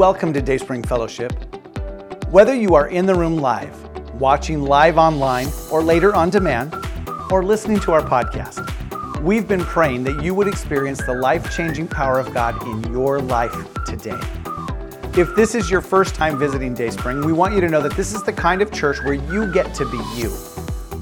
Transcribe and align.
Welcome 0.00 0.32
to 0.32 0.40
Dayspring 0.40 0.84
Fellowship. 0.84 1.30
Whether 2.30 2.54
you 2.54 2.74
are 2.74 2.88
in 2.88 3.04
the 3.04 3.14
room 3.14 3.36
live, 3.36 3.78
watching 4.18 4.62
live 4.62 4.96
online, 4.96 5.48
or 5.70 5.82
later 5.82 6.14
on 6.14 6.30
demand, 6.30 6.74
or 7.30 7.44
listening 7.44 7.80
to 7.80 7.92
our 7.92 8.00
podcast, 8.00 9.20
we've 9.20 9.46
been 9.46 9.60
praying 9.60 10.04
that 10.04 10.22
you 10.22 10.34
would 10.34 10.48
experience 10.48 11.04
the 11.04 11.12
life 11.12 11.54
changing 11.54 11.86
power 11.86 12.18
of 12.18 12.32
God 12.32 12.66
in 12.66 12.90
your 12.90 13.20
life 13.20 13.52
today. 13.84 14.18
If 15.20 15.36
this 15.36 15.54
is 15.54 15.70
your 15.70 15.82
first 15.82 16.14
time 16.14 16.38
visiting 16.38 16.72
Dayspring, 16.72 17.22
we 17.22 17.34
want 17.34 17.54
you 17.54 17.60
to 17.60 17.68
know 17.68 17.82
that 17.82 17.94
this 17.94 18.14
is 18.14 18.22
the 18.22 18.32
kind 18.32 18.62
of 18.62 18.72
church 18.72 19.04
where 19.04 19.12
you 19.12 19.52
get 19.52 19.74
to 19.74 19.84
be 19.84 20.00
you. 20.16 20.34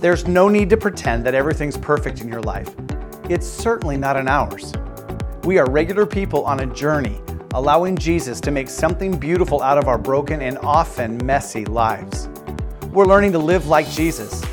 There's 0.01 0.27
no 0.27 0.49
need 0.49 0.69
to 0.71 0.77
pretend 0.77 1.25
that 1.25 1.37
everything's 1.37 1.77
perfect 1.77 2.21
in 2.21 2.27
your 2.27 2.43
life. 2.43 2.75
It's 3.31 3.47
certainly 3.47 3.97
not 3.97 4.17
in 4.17 4.27
ours. 4.27 4.73
We 5.45 5.59
are 5.59 5.71
regular 5.71 6.05
people 6.05 6.45
on 6.45 6.59
a 6.59 6.67
journey, 6.67 7.21
allowing 7.55 7.97
Jesus 7.97 8.41
to 8.43 8.51
make 8.51 8.69
something 8.69 9.17
beautiful 9.17 9.63
out 9.63 9.79
of 9.79 9.89
our 9.89 9.97
broken 9.97 10.43
and 10.43 10.59
often 10.59 11.17
messy 11.25 11.65
lives. 11.65 12.29
We're 12.93 13.07
learning 13.07 13.33
to 13.33 13.39
live 13.39 13.67
like 13.67 13.89
Jesus, 13.89 14.45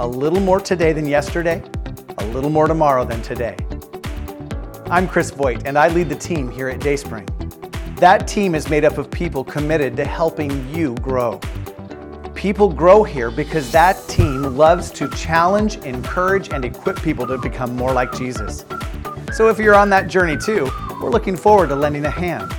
a 0.00 0.06
little 0.06 0.40
more 0.40 0.58
today 0.58 0.92
than 0.94 1.06
yesterday, 1.06 1.62
a 2.18 2.24
little 2.28 2.48
more 2.48 2.66
tomorrow 2.66 3.04
than 3.04 3.20
today. 3.20 3.56
I'm 4.86 5.06
Chris 5.06 5.30
Voigt, 5.30 5.66
and 5.66 5.78
I 5.78 5.88
lead 5.88 6.08
the 6.08 6.16
team 6.16 6.50
here 6.50 6.70
at 6.70 6.80
Dayspring. 6.80 7.28
That 7.96 8.26
team 8.26 8.54
is 8.54 8.70
made 8.70 8.84
up 8.84 8.96
of 8.96 9.10
people 9.10 9.44
committed 9.44 9.94
to 9.98 10.06
helping 10.06 10.74
you 10.74 10.94
grow. 10.96 11.38
People 12.34 12.72
grow 12.72 13.02
here 13.02 13.30
because 13.30 13.70
that 13.72 14.02
team 14.08 14.56
loves 14.56 14.90
to 14.92 15.10
challenge, 15.10 15.76
encourage, 15.78 16.50
and 16.50 16.64
equip 16.64 17.02
people 17.02 17.26
to 17.26 17.36
become 17.36 17.76
more 17.76 17.92
like 17.92 18.16
Jesus. 18.16 18.64
So 19.34 19.48
if 19.48 19.58
you're 19.58 19.74
on 19.74 19.90
that 19.90 20.08
journey 20.08 20.38
too, 20.38 20.70
we're 21.00 21.10
looking 21.10 21.36
forward 21.36 21.68
to 21.68 21.76
lending 21.76 22.04
a 22.04 22.10
hand. 22.10 22.52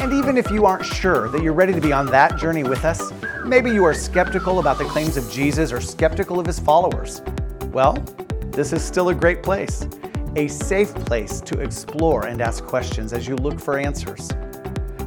And 0.00 0.12
even 0.12 0.36
if 0.36 0.50
you 0.50 0.66
aren't 0.66 0.84
sure 0.84 1.28
that 1.28 1.42
you're 1.42 1.52
ready 1.52 1.72
to 1.72 1.80
be 1.80 1.92
on 1.92 2.06
that 2.06 2.36
journey 2.36 2.62
with 2.62 2.84
us, 2.84 3.12
maybe 3.44 3.70
you 3.70 3.84
are 3.84 3.94
skeptical 3.94 4.58
about 4.58 4.78
the 4.78 4.84
claims 4.84 5.16
of 5.16 5.30
Jesus 5.30 5.72
or 5.72 5.80
skeptical 5.80 6.40
of 6.40 6.46
his 6.46 6.58
followers, 6.58 7.22
well, 7.72 7.94
this 8.50 8.72
is 8.72 8.84
still 8.84 9.08
a 9.08 9.14
great 9.14 9.42
place, 9.42 9.88
a 10.36 10.46
safe 10.48 10.94
place 10.94 11.40
to 11.40 11.60
explore 11.60 12.26
and 12.26 12.40
ask 12.40 12.64
questions 12.64 13.12
as 13.12 13.26
you 13.26 13.34
look 13.36 13.58
for 13.58 13.78
answers. 13.78 14.30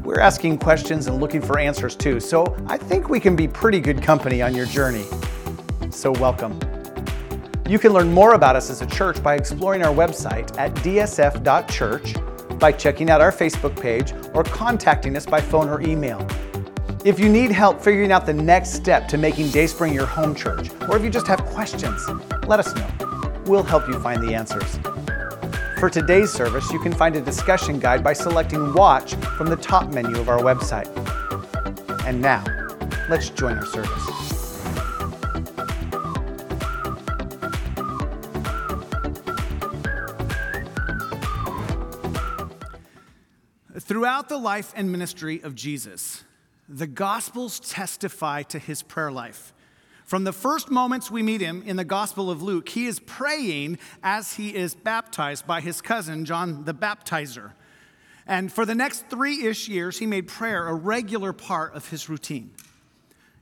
We're 0.04 0.20
asking 0.20 0.59
questions 0.59 1.08
and 1.08 1.20
looking 1.20 1.42
for 1.42 1.59
answers 1.59 1.95
too, 1.95 2.20
so 2.20 2.56
I 2.67 2.78
think 2.78 3.09
we 3.09 3.20
can 3.20 3.36
be 3.36 3.48
pretty 3.48 3.80
good 3.80 4.02
company 4.02 4.42
on 4.42 4.56
your 4.56 4.66
journey. 4.66 5.06
So, 5.89 6.11
welcome. 6.11 6.59
You 7.67 7.78
can 7.78 7.92
learn 7.92 8.14
more 8.14 8.34
about 8.34 8.56
us 8.56 8.70
as 8.70 8.82
a 8.82 8.86
church 8.86 9.22
by 9.22 9.36
exploring 9.36 9.84
our 9.84 9.94
website 9.94 10.58
at 10.58 10.73
dsf.church, 10.76 12.16
by 12.59 12.72
checking 12.72 13.09
out 13.09 13.22
our 13.22 13.31
Facebook 13.31 13.80
page, 13.80 14.13
or 14.33 14.44
contacting 14.44 15.16
us 15.16 15.25
by 15.25 15.41
phone 15.41 15.69
or 15.69 15.81
email. 15.81 16.25
If 17.05 17.19
you 17.19 17.30
need 17.30 17.52
help 17.52 17.81
figuring 17.81 18.11
out 18.11 18.25
the 18.25 18.33
next 18.33 18.73
step 18.73 19.08
to 19.09 19.17
making 19.17 19.49
Dayspring 19.52 19.94
your 19.94 20.05
home 20.05 20.36
church, 20.36 20.69
or 20.89 20.97
if 20.97 21.03
you 21.03 21.09
just 21.09 21.27
have 21.27 21.45
questions, 21.45 22.05
let 22.47 22.59
us 22.59 22.75
know. 22.75 22.88
We'll 23.45 23.64
help 23.64 23.88
you 23.88 23.99
find 24.02 24.22
the 24.22 24.33
answers. 24.33 24.80
For 25.80 25.89
today's 25.89 26.31
service, 26.31 26.72
you 26.72 26.80
can 26.80 26.91
find 26.91 27.16
a 27.16 27.22
discussion 27.22 27.80
guide 27.80 28.03
by 28.03 28.14
selecting 28.14 28.73
Watch 28.73 29.14
from 29.38 29.47
the 29.47 29.55
top 29.55 29.94
menu 29.94 30.19
of 30.19 30.27
our 30.27 30.39
website. 30.39 30.88
And 32.05 32.19
now, 32.19 32.44
let's 33.09 33.30
join 33.30 33.58
our 33.58 33.66
service. 33.66 34.17
Throughout 43.97 44.30
the 44.30 44.37
life 44.37 44.73
and 44.75 44.91
ministry 44.91 45.41
of 45.41 45.55
Jesus, 45.55 46.23
the 46.69 46.85
Gospels 46.85 47.59
testify 47.59 48.43
to 48.43 48.59
his 48.59 48.83
prayer 48.83 49.11
life. 49.11 49.55
From 50.05 50.23
the 50.23 50.31
first 50.31 50.69
moments 50.69 51.09
we 51.09 51.23
meet 51.23 51.41
him 51.41 51.63
in 51.65 51.77
the 51.77 51.83
Gospel 51.83 52.30
of 52.30 52.43
Luke, 52.43 52.69
he 52.69 52.85
is 52.85 52.99
praying 52.99 53.80
as 54.03 54.35
he 54.35 54.53
is 54.53 54.75
baptized 54.75 55.47
by 55.47 55.61
his 55.61 55.81
cousin, 55.81 56.25
John 56.25 56.63
the 56.65 56.75
Baptizer. 56.75 57.53
And 58.27 58.53
for 58.53 58.67
the 58.67 58.75
next 58.75 59.09
three 59.09 59.47
ish 59.47 59.67
years, 59.67 59.97
he 59.97 60.05
made 60.05 60.27
prayer 60.27 60.67
a 60.67 60.75
regular 60.75 61.33
part 61.33 61.73
of 61.73 61.89
his 61.89 62.08
routine. 62.08 62.52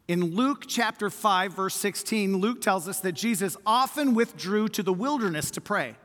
In 0.07 0.35
Luke 0.35 0.67
chapter 0.69 1.09
5, 1.09 1.51
verse 1.51 1.75
16, 1.75 2.37
Luke 2.37 2.61
tells 2.61 2.87
us 2.87 3.01
that 3.01 3.11
Jesus 3.11 3.57
often 3.65 4.13
withdrew 4.15 4.69
to 4.69 4.83
the 4.83 4.93
wilderness 4.93 5.51
to 5.51 5.59
pray. 5.59 5.95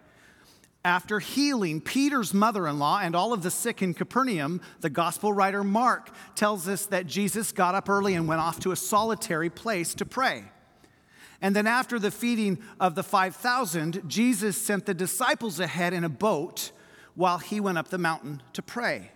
After 0.85 1.19
healing 1.19 1.83
Peter's 1.83 2.33
mother 2.33 2.67
in 2.67 2.79
law 2.79 3.01
and 3.03 3.15
all 3.15 3.35
of 3.35 3.43
the 3.43 3.51
sick 3.51 3.83
in 3.83 3.93
Capernaum, 3.93 4.63
the 4.81 4.89
gospel 4.89 5.33
writer 5.33 5.63
Mark 5.63 6.11
tells 6.35 6.67
us 6.67 6.87
that 6.87 7.07
Jesus 7.07 7.53
got 7.53 7.75
up 7.75 7.89
early 7.89 8.15
and 8.15 8.27
went 8.27 8.41
off 8.41 8.61
to 8.61 8.73
a 8.73 8.77
solitary 8.77 9.51
place 9.51 9.93
to 9.95 10.07
pray. 10.07 10.45
And 11.43 11.55
then, 11.57 11.67
after 11.67 11.99
the 11.99 12.11
feeding 12.11 12.59
of 12.79 12.95
the 12.95 13.03
5,000, 13.03 14.03
Jesus 14.07 14.61
sent 14.61 14.87
the 14.87 14.95
disciples 14.95 15.61
ahead 15.61 15.93
in 15.93 16.05
a 16.05 16.09
boat 16.09 16.71
while 17.15 17.39
he 17.39 17.61
went 17.61 17.79
up 17.79 17.89
the 17.89 17.99
mountain 17.99 18.43
to 18.53 18.63
pray. 18.63 19.11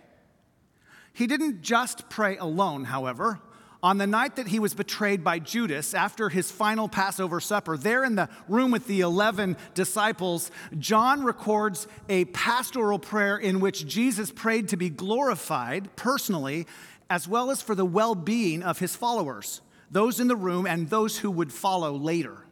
He 1.13 1.27
didn't 1.27 1.61
just 1.61 2.09
pray 2.09 2.37
alone, 2.37 2.85
however. 2.85 3.39
On 3.83 3.97
the 3.97 4.07
night 4.07 4.37
that 4.37 4.47
he 4.47 4.59
was 4.59 4.73
betrayed 4.73 5.23
by 5.23 5.39
Judas, 5.39 5.93
after 5.93 6.29
his 6.29 6.49
final 6.49 6.87
Passover 6.89 7.39
supper, 7.39 7.77
there 7.77 8.03
in 8.03 8.15
the 8.15 8.29
room 8.47 8.71
with 8.71 8.87
the 8.87 9.01
11 9.01 9.57
disciples, 9.73 10.49
John 10.79 11.23
records 11.23 11.87
a 12.09 12.25
pastoral 12.25 12.99
prayer 12.99 13.37
in 13.37 13.59
which 13.59 13.85
Jesus 13.85 14.31
prayed 14.31 14.69
to 14.69 14.77
be 14.77 14.89
glorified 14.89 15.95
personally, 15.95 16.65
as 17.09 17.27
well 17.27 17.51
as 17.51 17.61
for 17.61 17.75
the 17.75 17.85
well 17.85 18.15
being 18.15 18.63
of 18.63 18.79
his 18.79 18.95
followers, 18.95 19.61
those 19.91 20.19
in 20.19 20.27
the 20.27 20.35
room 20.35 20.65
and 20.65 20.89
those 20.89 21.19
who 21.19 21.29
would 21.29 21.53
follow 21.53 21.93
later, 21.93 22.45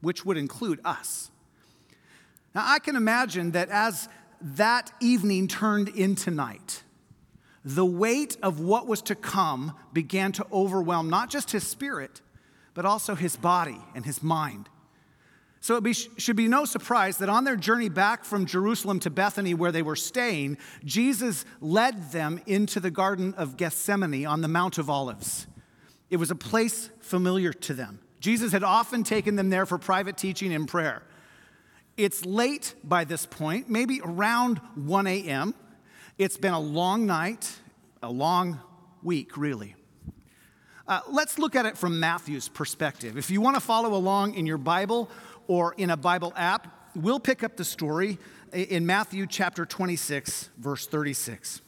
which 0.00 0.24
would 0.24 0.36
include 0.36 0.80
us. 0.84 1.30
Now, 2.54 2.64
I 2.64 2.78
can 2.78 2.96
imagine 2.96 3.52
that 3.52 3.68
as 3.68 4.08
that 4.40 4.90
evening 5.00 5.46
turned 5.46 5.88
into 5.88 6.30
night, 6.30 6.82
the 7.64 7.84
weight 7.84 8.36
of 8.42 8.60
what 8.60 8.86
was 8.86 9.02
to 9.02 9.14
come 9.14 9.74
began 9.92 10.32
to 10.32 10.46
overwhelm 10.52 11.10
not 11.10 11.30
just 11.30 11.50
his 11.50 11.66
spirit, 11.66 12.20
but 12.74 12.86
also 12.86 13.14
his 13.14 13.36
body 13.36 13.80
and 13.94 14.06
his 14.06 14.22
mind. 14.22 14.68
So 15.62 15.76
it 15.76 15.82
be, 15.82 15.92
should 15.92 16.36
be 16.36 16.48
no 16.48 16.64
surprise 16.64 17.18
that 17.18 17.28
on 17.28 17.44
their 17.44 17.56
journey 17.56 17.90
back 17.90 18.24
from 18.24 18.46
Jerusalem 18.46 18.98
to 19.00 19.10
Bethany, 19.10 19.52
where 19.52 19.70
they 19.70 19.82
were 19.82 19.96
staying, 19.96 20.56
Jesus 20.84 21.44
led 21.60 22.12
them 22.12 22.40
into 22.46 22.80
the 22.80 22.90
Garden 22.90 23.34
of 23.34 23.58
Gethsemane 23.58 24.24
on 24.24 24.40
the 24.40 24.48
Mount 24.48 24.78
of 24.78 24.88
Olives. 24.88 25.46
It 26.08 26.16
was 26.16 26.30
a 26.30 26.34
place 26.34 26.88
familiar 27.00 27.52
to 27.52 27.74
them. 27.74 28.00
Jesus 28.20 28.52
had 28.52 28.64
often 28.64 29.04
taken 29.04 29.36
them 29.36 29.50
there 29.50 29.66
for 29.66 29.76
private 29.76 30.16
teaching 30.16 30.52
and 30.54 30.66
prayer. 30.66 31.02
It's 31.98 32.24
late 32.24 32.74
by 32.82 33.04
this 33.04 33.26
point, 33.26 33.68
maybe 33.68 34.00
around 34.02 34.58
1 34.76 35.06
a.m. 35.06 35.54
It's 36.20 36.36
been 36.36 36.52
a 36.52 36.60
long 36.60 37.06
night, 37.06 37.50
a 38.02 38.10
long 38.10 38.60
week, 39.02 39.38
really. 39.38 39.74
Uh, 40.86 41.00
let's 41.08 41.38
look 41.38 41.56
at 41.56 41.64
it 41.64 41.78
from 41.78 41.98
Matthew's 41.98 42.46
perspective. 42.46 43.16
If 43.16 43.30
you 43.30 43.40
want 43.40 43.56
to 43.56 43.60
follow 43.62 43.94
along 43.94 44.34
in 44.34 44.44
your 44.44 44.58
Bible 44.58 45.08
or 45.46 45.72
in 45.78 45.88
a 45.88 45.96
Bible 45.96 46.34
app, 46.36 46.90
we'll 46.94 47.20
pick 47.20 47.42
up 47.42 47.56
the 47.56 47.64
story 47.64 48.18
in 48.52 48.84
Matthew 48.84 49.26
chapter 49.26 49.64
26, 49.64 50.50
verse 50.58 50.86
36. 50.86 51.62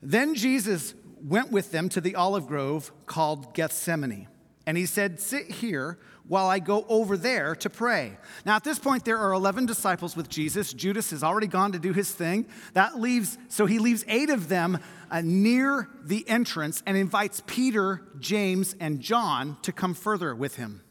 Then 0.00 0.34
Jesus 0.34 0.94
went 1.22 1.52
with 1.52 1.72
them 1.72 1.90
to 1.90 2.00
the 2.00 2.14
olive 2.14 2.46
grove 2.46 2.90
called 3.04 3.52
Gethsemane, 3.52 4.28
and 4.66 4.76
he 4.76 4.86
said, 4.86 5.20
Sit 5.20 5.50
here 5.50 5.98
while 6.28 6.48
I 6.48 6.60
go 6.60 6.84
over 6.88 7.16
there 7.16 7.54
to 7.56 7.70
pray. 7.70 8.16
Now, 8.46 8.56
at 8.56 8.64
this 8.64 8.78
point, 8.78 9.04
there 9.04 9.18
are 9.18 9.32
11 9.32 9.66
disciples 9.66 10.16
with 10.16 10.28
Jesus. 10.28 10.72
Judas 10.72 11.10
has 11.10 11.22
already 11.22 11.46
gone 11.46 11.72
to 11.72 11.78
do 11.78 11.92
his 11.92 12.10
thing. 12.12 12.46
That 12.74 13.00
leaves, 13.00 13.38
so 13.48 13.66
he 13.66 13.78
leaves 13.78 14.04
eight 14.08 14.30
of 14.30 14.48
them 14.48 14.78
uh, 15.10 15.22
near 15.24 15.88
the 16.04 16.26
entrance 16.28 16.82
and 16.86 16.96
invites 16.96 17.42
Peter, 17.46 18.02
James, 18.18 18.74
and 18.78 19.00
John 19.00 19.56
to 19.62 19.72
come 19.72 19.94
further 19.94 20.34
with 20.34 20.56
him. 20.56 20.82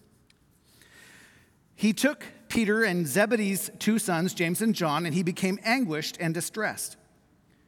He 1.75 1.93
took 1.93 2.25
Peter 2.49 2.83
and 2.83 3.07
Zebedee's 3.07 3.71
two 3.79 3.97
sons, 3.97 4.33
James 4.33 4.61
and 4.61 4.75
John, 4.75 5.05
and 5.05 5.15
he 5.15 5.23
became 5.23 5.57
anguished 5.63 6.17
and 6.19 6.33
distressed. 6.33 6.97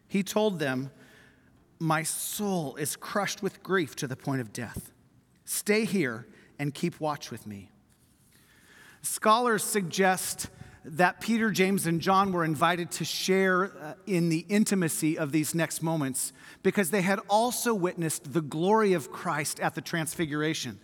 He 0.08 0.22
told 0.22 0.60
them, 0.60 0.92
My 1.80 2.04
soul 2.04 2.76
is 2.76 2.96
crushed 2.96 3.42
with 3.42 3.64
grief 3.64 3.96
to 3.96 4.08
the 4.08 4.16
point 4.16 4.42
of 4.42 4.54
death. 4.54 4.93
Stay 5.46 5.86
here 5.86 6.28
and 6.60 6.74
keep 6.74 7.00
watch 7.00 7.32
with 7.32 7.46
me. 7.46 7.70
Scholars 9.02 9.64
suggest 9.64 10.50
that 10.86 11.22
Peter, 11.22 11.50
James, 11.50 11.86
and 11.86 12.02
John 12.02 12.32
were 12.32 12.44
invited 12.44 12.92
to 12.92 13.06
share 13.06 13.66
uh, 13.66 13.94
in 14.06 14.30
the 14.30 14.46
intimacy 14.50 15.18
of 15.18 15.32
these 15.32 15.56
next 15.56 15.82
moments 15.82 16.34
because 16.62 16.90
they 16.90 17.02
had 17.02 17.20
also 17.30 17.74
witnessed 17.74 18.34
the 18.34 18.42
glory 18.42 18.94
of 18.94 19.12
Christ 19.12 19.60
at 19.60 19.76
the 19.76 19.82
transfiguration. 19.82 20.80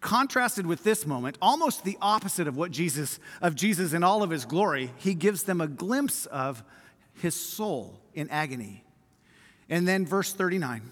Contrasted 0.00 0.66
with 0.66 0.84
this 0.84 1.06
moment, 1.06 1.36
almost 1.42 1.84
the 1.84 1.98
opposite 2.00 2.48
of 2.48 2.56
what 2.56 2.70
Jesus 2.70 3.18
of 3.42 3.54
Jesus 3.54 3.92
in 3.92 4.02
all 4.02 4.22
of 4.22 4.30
his 4.30 4.44
glory, 4.44 4.90
he 4.96 5.14
gives 5.14 5.42
them 5.42 5.60
a 5.60 5.66
glimpse 5.66 6.26
of 6.26 6.62
his 7.14 7.34
soul 7.34 8.00
in 8.14 8.30
agony. 8.30 8.84
And 9.68 9.86
then 9.86 10.06
verse 10.06 10.32
39. 10.32 10.82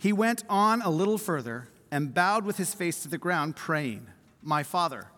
He 0.00 0.14
went 0.14 0.44
on 0.48 0.80
a 0.80 0.88
little 0.88 1.18
further 1.18 1.68
and 1.90 2.14
bowed 2.14 2.46
with 2.46 2.56
his 2.56 2.72
face 2.72 3.02
to 3.02 3.08
the 3.08 3.18
ground, 3.18 3.54
praying, 3.54 4.06
My 4.42 4.62
Father, 4.62 5.08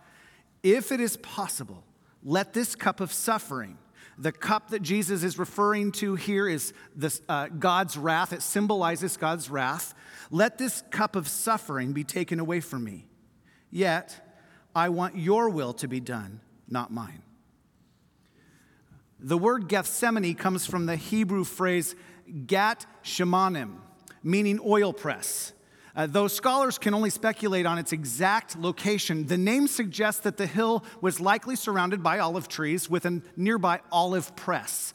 if 0.65 0.91
it 0.91 1.01
is 1.01 1.17
possible, 1.19 1.85
let 2.25 2.53
this 2.53 2.75
cup 2.75 2.99
of 2.99 3.13
suffering, 3.13 3.79
the 4.19 4.33
cup 4.33 4.71
that 4.71 4.83
Jesus 4.83 5.23
is 5.23 5.39
referring 5.39 5.93
to 5.93 6.17
here 6.17 6.49
is 6.49 6.73
this, 6.97 7.23
uh, 7.29 7.47
God's 7.47 7.97
wrath. 7.97 8.33
It 8.33 8.43
symbolizes 8.43 9.17
God's 9.17 9.49
wrath. 9.49 9.95
Let 10.33 10.59
this 10.59 10.83
cup 10.91 11.15
of 11.15 11.29
suffering 11.29 11.93
be 11.93 12.03
taken 12.03 12.41
away 12.41 12.59
from 12.59 12.83
me. 12.83 13.07
Yet, 13.71 14.35
I 14.75 14.89
want 14.89 15.17
your 15.17 15.49
will 15.49 15.75
to 15.75 15.87
be 15.87 16.01
done, 16.01 16.41
not 16.69 16.93
mine. 16.93 17.23
The 19.21 19.39
word 19.39 19.69
Gethsemane 19.69 20.35
comes 20.35 20.67
from 20.67 20.87
the 20.87 20.97
Hebrew 20.97 21.45
phrase 21.45 21.95
gat 22.49 22.85
shemanim, 23.05 23.77
meaning 24.23 24.61
oil 24.65 24.93
press. 24.93 25.53
Uh, 25.95 26.07
though 26.07 26.29
scholars 26.29 26.79
can 26.79 26.95
only 26.95 27.11
speculate 27.11 27.67
on 27.67 27.79
its 27.79 27.93
exact 27.93 28.59
location, 28.59 29.27
the 29.27 29.37
name 29.37 29.67
suggests 29.67 30.23
that 30.23 30.39
the 30.39 30.47
hill 30.47 30.85
was 31.03 31.21
likely 31.21 31.55
surrounded 31.55 32.03
by 32.03 32.19
olive 32.19 32.49
trees 32.49 32.89
with 32.89 33.05
a 33.05 33.21
nearby 33.37 33.79
olive 33.91 34.35
press. 34.35 34.95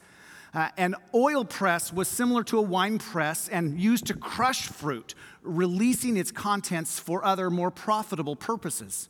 Uh, 0.54 0.70
an 0.78 0.96
oil 1.14 1.46
press 1.46 1.94
was 1.94 2.08
similar 2.08 2.44
to 2.44 2.58
a 2.58 2.62
wine 2.62 2.98
press 2.98 3.48
and 3.48 3.80
used 3.80 4.08
to 4.08 4.16
crush 4.16 4.68
fruit, 4.68 5.14
releasing 5.44 6.18
its 6.18 6.32
contents 6.32 7.00
for 7.00 7.24
other 7.24 7.52
more 7.52 7.70
profitable 7.70 8.36
purposes. 8.36 9.08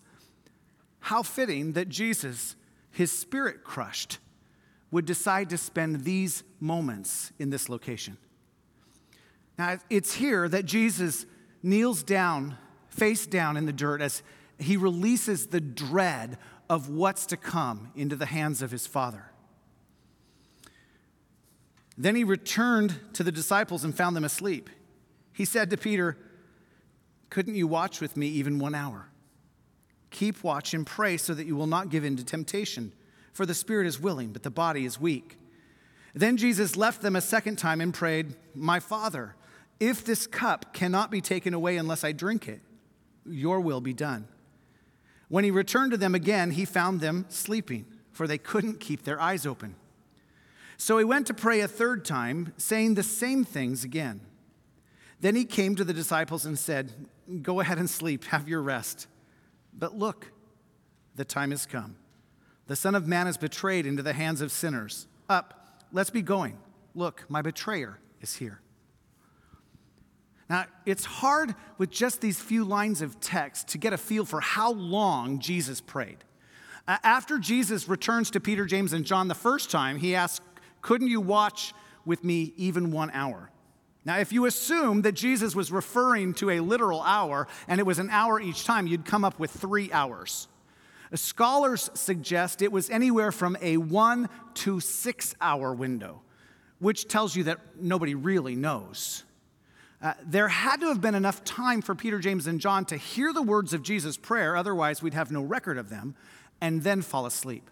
How 1.00 1.24
fitting 1.24 1.72
that 1.74 1.88
Jesus, 1.88 2.58
his 2.92 3.18
spirit 3.18 3.64
crushed, 3.64 4.18
would 4.92 5.06
decide 5.06 5.50
to 5.52 5.58
spend 5.58 6.04
these 6.04 6.44
moments 6.60 7.32
in 7.40 7.50
this 7.50 7.70
location. 7.70 8.18
Now, 9.58 9.80
it's 9.90 10.14
here 10.14 10.48
that 10.50 10.66
Jesus 10.66 11.26
kneels 11.64 12.04
down, 12.04 12.58
face 12.90 13.26
down 13.26 13.58
in 13.58 13.66
the 13.66 13.74
dirt, 13.74 14.02
as 14.02 14.22
he 14.60 14.78
releases 14.78 15.48
the 15.48 15.62
dread 15.62 16.38
of 16.70 16.90
what's 16.90 17.26
to 17.28 17.38
come 17.38 17.92
into 17.96 18.16
the 18.16 18.26
hands 18.26 18.62
of 18.62 18.72
his 18.72 18.86
Father. 18.86 19.32
Then 21.98 22.16
he 22.16 22.24
returned 22.24 23.00
to 23.14 23.24
the 23.24 23.32
disciples 23.32 23.84
and 23.84 23.96
found 23.96 24.16
them 24.16 24.24
asleep. 24.24 24.70
He 25.34 25.46
said 25.46 25.70
to 25.72 25.78
Peter, 25.78 26.18
Couldn't 27.30 27.56
you 27.56 27.68
watch 27.68 28.02
with 28.02 28.16
me 28.16 28.28
even 28.28 28.60
one 28.60 28.76
hour? 28.76 29.10
Keep 30.12 30.44
watch 30.44 30.74
and 30.74 30.86
pray 30.86 31.18
so 31.18 31.34
that 31.34 31.48
you 31.48 31.56
will 31.56 31.68
not 31.68 31.90
give 31.90 32.04
in 32.04 32.16
to 32.18 32.24
temptation. 32.24 32.94
For 33.34 33.46
the 33.46 33.54
spirit 33.54 33.88
is 33.88 34.00
willing, 34.00 34.32
but 34.32 34.44
the 34.44 34.52
body 34.52 34.86
is 34.86 35.00
weak. 35.00 35.38
Then 36.14 36.38
Jesus 36.38 36.76
left 36.76 37.02
them 37.02 37.16
a 37.16 37.22
second 37.22 37.58
time 37.58 37.82
and 37.82 37.94
prayed, 37.94 38.36
My 38.56 38.80
Father, 38.80 39.36
if 39.80 40.04
this 40.04 40.28
cup 40.28 40.74
cannot 40.74 41.12
be 41.12 41.22
taken 41.22 41.54
away 41.54 41.78
unless 41.78 42.04
I 42.04 42.12
drink 42.12 42.48
it, 42.48 42.62
your 43.26 43.60
will 43.60 43.82
be 43.82 43.94
done. 43.94 44.28
When 45.30 45.44
he 45.44 45.52
returned 45.52 45.92
to 45.92 45.98
them 45.98 46.16
again, 46.16 46.52
he 46.52 46.66
found 46.66 47.02
them 47.02 47.26
sleeping, 47.30 47.86
for 48.12 48.28
they 48.28 48.38
couldn't 48.38 48.80
keep 48.80 49.04
their 49.04 49.20
eyes 49.20 49.46
open. 49.46 49.76
So 50.78 50.98
he 50.98 51.04
went 51.04 51.28
to 51.28 51.34
pray 51.34 51.60
a 51.60 51.68
third 51.68 52.06
time, 52.06 52.54
saying 52.58 52.94
the 52.94 53.04
same 53.04 53.44
things 53.44 53.84
again. 53.84 54.22
Then 55.20 55.36
he 55.36 55.44
came 55.44 55.76
to 55.76 55.84
the 55.84 55.94
disciples 55.94 56.46
and 56.46 56.58
said, 56.58 56.92
Go 57.42 57.60
ahead 57.60 57.78
and 57.78 57.90
sleep, 57.90 58.26
have 58.26 58.48
your 58.48 58.62
rest. 58.62 59.08
But 59.74 59.98
look, 59.98 60.32
the 61.16 61.26
time 61.26 61.52
has 61.52 61.66
come 61.66 61.98
the 62.68 62.76
Son 62.76 62.96
of 62.96 63.08
Man 63.08 63.28
is 63.28 63.38
betrayed 63.38 63.86
into 63.86 64.04
the 64.04 64.14
hands 64.14 64.42
of 64.42 64.52
sinners. 64.52 65.08
Up, 65.30 65.86
let's 65.92 66.10
be 66.10 66.22
going. 66.22 66.58
Look, 66.94 67.26
my 67.30 67.42
betrayer 67.42 68.00
is 68.22 68.36
here. 68.36 68.62
Now, 70.50 70.66
it's 70.86 71.06
hard 71.06 71.56
with 71.78 71.90
just 71.90 72.22
these 72.22 72.40
few 72.40 72.64
lines 72.64 73.02
of 73.02 73.20
text 73.20 73.70
to 73.70 73.78
get 73.78 73.94
a 73.94 73.98
feel 73.98 74.24
for 74.24 74.40
how 74.40 74.72
long 74.72 75.40
Jesus 75.40 75.82
prayed. 75.82 76.18
After 76.88 77.38
Jesus 77.38 77.90
returns 77.90 78.32
to 78.32 78.40
Peter, 78.40 78.66
James, 78.66 78.94
and 78.94 79.06
John 79.06 79.28
the 79.28 79.36
first 79.36 79.70
time, 79.70 79.98
he 79.98 80.16
asks, 80.16 80.46
Couldn't 80.82 81.10
you 81.10 81.20
watch 81.20 81.74
with 82.06 82.24
me 82.24 82.54
even 82.56 82.92
one 82.92 83.12
hour? 83.12 83.52
Now, 84.06 84.20
if 84.20 84.32
you 84.32 84.46
assume 84.46 85.02
that 85.02 85.12
Jesus 85.12 85.54
was 85.54 85.70
referring 85.70 86.34
to 86.36 86.50
a 86.50 86.62
literal 86.62 87.02
hour 87.02 87.46
and 87.68 87.82
it 87.82 87.86
was 87.86 88.00
an 88.00 88.10
hour 88.10 88.40
each 88.40 88.64
time, 88.64 88.88
you'd 88.88 89.04
come 89.04 89.26
up 89.26 89.38
with 89.38 89.52
three 89.52 89.92
hours. 89.92 90.48
Uh, 91.12 91.18
scholars 91.18 91.90
suggest 91.94 92.62
it 92.62 92.72
was 92.72 92.90
anywhere 92.90 93.34
from 93.34 93.58
a 93.62 93.76
one 93.76 94.30
to 94.54 94.80
six 94.80 95.36
hour 95.42 95.74
window, 95.74 96.22
which 96.80 97.10
tells 97.10 97.36
you 97.36 97.44
that 97.44 97.60
nobody 97.82 98.16
really 98.16 98.56
knows. 98.56 99.26
Uh, 100.02 100.14
there 100.24 100.48
had 100.48 100.80
to 100.82 100.88
have 100.88 101.02
been 101.02 101.16
enough 101.16 101.44
time 101.44 101.82
for 101.82 101.96
Peter, 101.96 102.20
James, 102.20 102.46
and 102.46 102.60
John 102.60 102.86
to 102.86 102.98
hear 102.98 103.34
the 103.34 103.42
words 103.42 103.74
of 103.74 103.82
Jesus' 103.82 104.16
prayer, 104.16 104.56
otherwise, 104.56 105.02
we'd 105.02 105.16
have 105.16 105.32
no 105.32 105.42
record 105.42 105.78
of 105.78 105.90
them, 105.90 106.16
and 106.62 106.84
then 106.84 107.02
fall 107.02 107.26
asleep. 107.26 107.70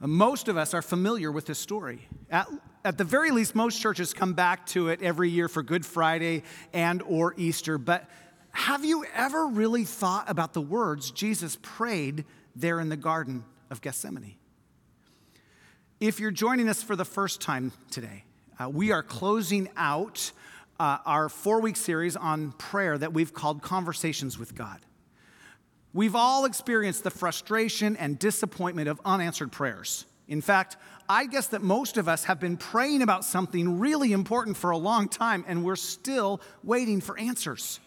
Uh, 0.00 0.06
most 0.06 0.48
of 0.48 0.56
us 0.56 0.72
are 0.72 0.80
familiar 0.80 1.30
with 1.30 1.44
this 1.44 1.58
story. 1.58 2.08
At, 2.30 2.48
at 2.84 2.96
the 2.96 3.04
very 3.04 3.30
least, 3.30 3.54
most 3.54 3.80
churches 3.82 4.14
come 4.14 4.32
back 4.32 4.64
to 4.66 4.88
it 4.88 5.02
every 5.02 5.28
year 5.28 5.48
for 5.48 5.62
Good 5.62 5.84
Friday 5.84 6.42
and 6.72 7.02
or 7.02 7.34
Easter, 7.36 7.76
but 7.76 8.08
have 8.52 8.84
you 8.84 9.04
ever 9.14 9.46
really 9.46 9.84
thought 9.84 10.28
about 10.30 10.54
the 10.54 10.60
words 10.60 11.10
Jesus 11.10 11.58
prayed 11.60 12.24
there 12.56 12.80
in 12.80 12.88
the 12.88 12.96
Garden 12.96 13.44
of 13.70 13.82
Gethsemane? 13.82 14.36
If 16.00 16.18
you're 16.18 16.30
joining 16.30 16.68
us 16.68 16.82
for 16.82 16.96
the 16.96 17.04
first 17.04 17.40
time 17.40 17.72
today, 17.90 18.24
uh, 18.58 18.68
we 18.68 18.90
are 18.90 19.02
closing 19.02 19.68
out 19.76 20.32
uh, 20.78 20.98
our 21.04 21.28
four 21.28 21.60
week 21.60 21.76
series 21.76 22.16
on 22.16 22.52
prayer 22.52 22.96
that 22.96 23.12
we've 23.12 23.34
called 23.34 23.62
Conversations 23.62 24.38
with 24.38 24.54
God. 24.54 24.80
We've 25.92 26.14
all 26.14 26.44
experienced 26.44 27.04
the 27.04 27.10
frustration 27.10 27.96
and 27.96 28.18
disappointment 28.18 28.88
of 28.88 29.00
unanswered 29.04 29.50
prayers. 29.50 30.04
In 30.28 30.40
fact, 30.40 30.76
I 31.08 31.26
guess 31.26 31.48
that 31.48 31.62
most 31.62 31.96
of 31.96 32.06
us 32.06 32.24
have 32.24 32.38
been 32.38 32.58
praying 32.58 33.00
about 33.00 33.24
something 33.24 33.78
really 33.78 34.12
important 34.12 34.56
for 34.56 34.70
a 34.70 34.76
long 34.76 35.08
time 35.08 35.44
and 35.48 35.64
we're 35.64 35.76
still 35.76 36.40
waiting 36.62 37.00
for 37.00 37.18
answers. 37.18 37.80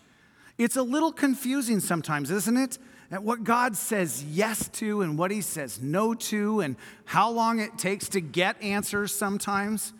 It's 0.57 0.75
a 0.75 0.83
little 0.83 1.11
confusing 1.11 1.79
sometimes, 1.79 2.31
isn't 2.31 2.57
it? 2.57 2.79
At 3.11 3.23
what 3.23 3.43
God 3.43 3.75
says 3.75 4.23
yes 4.23 4.69
to 4.73 5.01
and 5.01 5.17
what 5.17 5.31
he 5.31 5.41
says 5.41 5.81
no 5.81 6.13
to, 6.13 6.61
and 6.61 6.77
how 7.03 7.29
long 7.29 7.59
it 7.59 7.77
takes 7.77 8.07
to 8.09 8.21
get 8.21 8.61
answers 8.61 9.13
sometimes. 9.13 9.91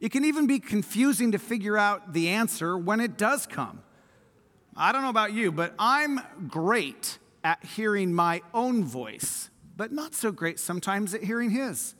It 0.00 0.10
can 0.12 0.24
even 0.24 0.46
be 0.46 0.58
confusing 0.58 1.32
to 1.32 1.38
figure 1.38 1.76
out 1.76 2.12
the 2.14 2.30
answer 2.30 2.76
when 2.76 3.00
it 3.00 3.18
does 3.18 3.46
come. 3.46 3.82
I 4.76 4.92
don't 4.92 5.02
know 5.02 5.10
about 5.10 5.34
you, 5.34 5.52
but 5.52 5.74
I'm 5.78 6.20
great 6.48 7.18
at 7.44 7.62
hearing 7.64 8.14
my 8.14 8.42
own 8.54 8.84
voice, 8.84 9.50
but 9.76 9.92
not 9.92 10.14
so 10.14 10.32
great 10.32 10.58
sometimes 10.58 11.12
at 11.14 11.22
hearing 11.22 11.50
his. 11.50 11.94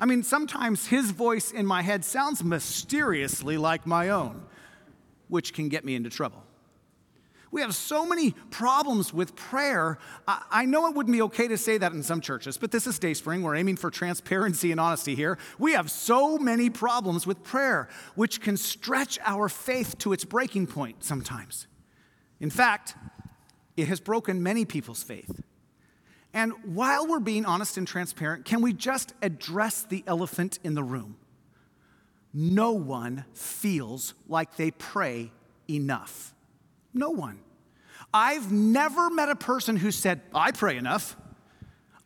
I 0.00 0.06
mean, 0.06 0.22
sometimes 0.22 0.86
his 0.86 1.12
voice 1.12 1.52
in 1.52 1.66
my 1.66 1.82
head 1.82 2.04
sounds 2.04 2.42
mysteriously 2.42 3.56
like 3.56 3.86
my 3.86 4.10
own, 4.10 4.44
which 5.28 5.52
can 5.52 5.68
get 5.68 5.84
me 5.84 5.94
into 5.94 6.10
trouble. 6.10 6.45
We 7.56 7.62
have 7.62 7.74
so 7.74 8.04
many 8.04 8.32
problems 8.50 9.14
with 9.14 9.34
prayer. 9.34 9.96
I, 10.28 10.66
know 10.66 10.88
it 10.88 10.94
wouldn't 10.94 11.14
be 11.14 11.22
okay 11.22 11.48
to 11.48 11.56
say 11.56 11.78
that 11.78 11.92
in 11.92 12.02
some 12.02 12.20
churches, 12.20 12.58
but 12.58 12.70
this 12.70 12.86
is 12.86 12.98
Dayspring. 12.98 13.40
We're 13.40 13.56
aiming 13.56 13.76
for 13.76 13.90
transparency 13.90 14.72
and 14.72 14.78
honesty 14.78 15.14
here. 15.14 15.38
We 15.58 15.72
have 15.72 15.90
so 15.90 16.36
many 16.36 16.68
problems 16.68 17.26
with 17.26 17.42
prayer, 17.42 17.88
which 18.14 18.42
can 18.42 18.58
stretch 18.58 19.18
our 19.24 19.48
faith 19.48 19.96
to 20.00 20.12
its 20.12 20.22
breaking 20.22 20.66
point 20.66 21.02
sometimes. 21.02 21.66
In 22.40 22.50
fact, 22.50 22.94
it 23.74 23.88
has 23.88 24.00
broken 24.00 24.42
many 24.42 24.66
people's 24.66 25.02
faith. 25.02 25.40
And 26.34 26.52
while 26.62 27.06
we're 27.06 27.20
being 27.20 27.46
honest 27.46 27.78
and 27.78 27.88
transparent, 27.88 28.44
can 28.44 28.60
we 28.60 28.74
just 28.74 29.14
address 29.22 29.82
the 29.82 30.04
elephant 30.06 30.58
in 30.62 30.74
the 30.74 30.84
room? 30.84 31.16
No 32.34 32.72
one 32.72 33.24
feels 33.32 34.12
like 34.28 34.56
they 34.56 34.72
pray 34.72 35.32
enough. 35.70 36.34
No 36.92 37.08
one. 37.08 37.40
I've 38.12 38.50
never 38.50 39.10
met 39.10 39.28
a 39.28 39.36
person 39.36 39.76
who 39.76 39.90
said, 39.90 40.20
I 40.34 40.52
pray 40.52 40.76
enough. 40.76 41.16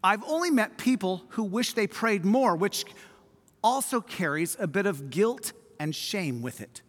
I've 0.02 0.24
only 0.24 0.50
met 0.50 0.78
people 0.78 1.24
who 1.30 1.44
wish 1.44 1.74
they 1.74 1.86
prayed 1.86 2.24
more, 2.24 2.56
which 2.56 2.84
also 3.62 4.00
carries 4.00 4.56
a 4.58 4.66
bit 4.66 4.86
of 4.86 5.10
guilt 5.10 5.52
and 5.78 5.94
shame 5.94 6.42
with 6.42 6.60
it. 6.60 6.82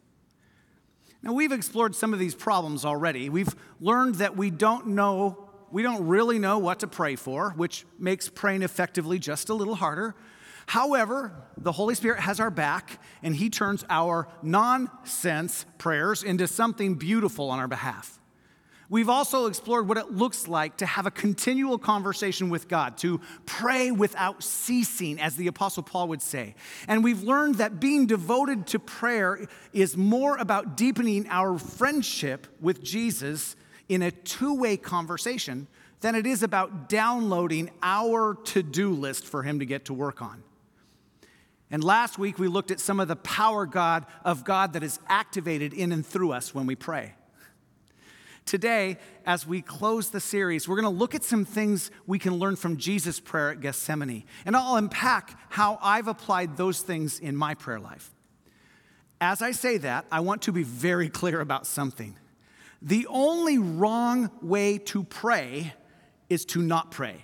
Now, 1.24 1.34
we've 1.34 1.52
explored 1.52 1.96
some 1.96 2.14
of 2.14 2.20
these 2.20 2.34
problems 2.34 2.84
already. 2.84 3.30
We've 3.30 3.54
learned 3.80 4.16
that 4.16 4.36
we 4.36 4.50
don't 4.50 4.88
know, 4.88 5.50
we 5.70 5.84
don't 5.84 6.08
really 6.08 6.40
know 6.40 6.58
what 6.58 6.80
to 6.80 6.88
pray 6.88 7.16
for, 7.16 7.52
which 7.52 7.86
makes 8.00 8.28
praying 8.28 8.64
effectively 8.64 9.20
just 9.20 9.50
a 9.50 9.54
little 9.54 9.76
harder. 9.76 10.16
However, 10.68 11.34
the 11.58 11.74
Holy 11.74 11.96
Spirit 11.96 12.22
has 12.22 12.40
our 12.40 12.50
back, 12.50 13.00
and 13.22 13.36
He 13.36 13.50
turns 13.50 13.84
our 13.90 14.28
nonsense 14.42 15.66
prayers 15.78 16.24
into 16.24 16.48
something 16.48 16.96
beautiful 16.96 17.50
on 17.50 17.60
our 17.60 17.68
behalf. 17.68 18.21
We've 18.92 19.08
also 19.08 19.46
explored 19.46 19.88
what 19.88 19.98
it 19.98 20.12
looks 20.12 20.50
like 20.50 20.76
to 20.78 20.86
have 20.86 21.06
a 21.06 21.12
continual 21.12 21.78
conversation 21.78 22.50
with 22.50 22.68
God, 22.68 22.98
to 22.98 23.22
pray 23.46 23.90
without 23.90 24.44
ceasing, 24.44 25.18
as 25.18 25.38
the 25.38 25.48
Apostle 25.48 25.82
Paul 25.82 26.10
would 26.10 26.22
say. 26.22 26.56
And 26.90 27.02
we've 27.02 27.24
learned 27.24 27.56
that 27.56 27.80
being 27.80 28.06
devoted 28.06 28.68
to 28.68 28.80
prayer 28.80 29.48
is 29.72 29.96
more 29.96 30.36
about 30.36 30.76
deepening 30.76 31.26
our 31.30 31.58
friendship 31.58 32.48
with 32.60 32.84
Jesus 32.84 33.56
in 33.88 34.02
a 34.02 34.12
two 34.12 34.54
way 34.56 34.76
conversation 34.76 35.68
than 36.02 36.14
it 36.14 36.28
is 36.28 36.44
about 36.44 36.90
downloading 36.90 37.72
our 37.82 38.36
to 38.44 38.62
do 38.62 38.92
list 38.92 39.26
for 39.26 39.44
Him 39.44 39.60
to 39.60 39.66
get 39.66 39.86
to 39.86 39.94
work 39.94 40.22
on. 40.22 40.44
And 41.72 41.82
last 41.82 42.20
week 42.20 42.38
we 42.38 42.50
looked 42.50 42.72
at 42.72 42.82
some 42.82 43.00
of 43.00 43.08
the 43.08 43.16
power 43.16 43.66
God 43.66 44.06
of 44.26 44.44
God 44.44 44.74
that 44.74 44.84
is 44.84 45.00
activated 45.08 45.74
in 45.74 45.94
and 45.94 46.06
through 46.06 46.34
us 46.34 46.54
when 46.54 46.66
we 46.66 46.76
pray. 46.76 47.14
Today, 48.46 48.98
as 49.26 49.48
we 49.48 49.62
close 49.62 50.10
the 50.10 50.20
series, 50.20 50.68
we're 50.68 50.82
going 50.82 50.94
to 50.94 51.00
look 51.00 51.16
at 51.16 51.24
some 51.24 51.46
things 51.46 51.92
we 52.06 52.20
can 52.20 52.36
learn 52.36 52.56
from 52.56 52.78
Jesus' 52.78 53.20
prayer 53.20 53.52
at 53.52 53.62
Gethsemane. 53.62 54.24
And 54.46 54.56
I'll 54.56 54.76
unpack 54.76 55.38
how 55.50 55.78
I've 55.82 56.08
applied 56.08 56.58
those 56.58 56.82
things 56.82 57.20
in 57.20 57.36
my 57.36 57.54
prayer 57.54 57.80
life. 57.80 58.14
As 59.22 59.42
I 59.42 59.52
say 59.52 59.78
that, 59.78 60.06
I 60.12 60.22
want 60.22 60.42
to 60.44 60.52
be 60.52 60.64
very 60.64 61.08
clear 61.08 61.40
about 61.40 61.68
something. 61.68 62.18
The 62.82 63.06
only 63.08 63.60
wrong 63.60 64.32
way 64.42 64.80
to 64.80 65.04
pray 65.04 65.74
is 66.30 66.44
to 66.46 66.62
not 66.62 66.90
pray. 66.90 67.24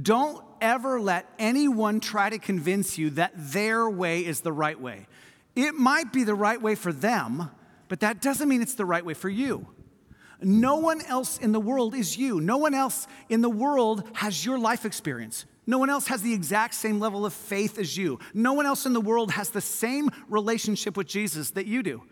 Don't 0.00 0.44
ever 0.60 1.00
let 1.00 1.26
anyone 1.38 2.00
try 2.00 2.28
to 2.28 2.38
convince 2.38 2.98
you 2.98 3.10
that 3.10 3.32
their 3.34 3.88
way 3.88 4.24
is 4.24 4.42
the 4.42 4.52
right 4.52 4.78
way. 4.78 5.06
It 5.56 5.74
might 5.74 6.12
be 6.12 6.24
the 6.24 6.34
right 6.34 6.60
way 6.60 6.74
for 6.74 6.92
them, 6.92 7.50
but 7.88 8.00
that 8.00 8.20
doesn't 8.20 8.48
mean 8.48 8.60
it's 8.60 8.74
the 8.74 8.84
right 8.84 9.04
way 9.04 9.14
for 9.14 9.30
you. 9.30 9.66
No 10.40 10.76
one 10.76 11.00
else 11.02 11.38
in 11.38 11.52
the 11.52 11.60
world 11.60 11.94
is 11.94 12.16
you. 12.16 12.40
No 12.40 12.58
one 12.58 12.74
else 12.74 13.06
in 13.28 13.40
the 13.40 13.50
world 13.50 14.04
has 14.14 14.44
your 14.44 14.58
life 14.58 14.84
experience. 14.84 15.46
No 15.66 15.78
one 15.78 15.90
else 15.90 16.06
has 16.08 16.22
the 16.22 16.32
exact 16.32 16.74
same 16.74 17.00
level 17.00 17.26
of 17.26 17.32
faith 17.32 17.78
as 17.78 17.96
you. 17.96 18.20
No 18.32 18.52
one 18.52 18.64
else 18.64 18.86
in 18.86 18.92
the 18.92 19.00
world 19.00 19.32
has 19.32 19.50
the 19.50 19.60
same 19.60 20.10
relationship 20.28 20.96
with 20.96 21.08
Jesus 21.08 21.50
that 21.50 21.66
you 21.66 21.82
do. 21.82 22.02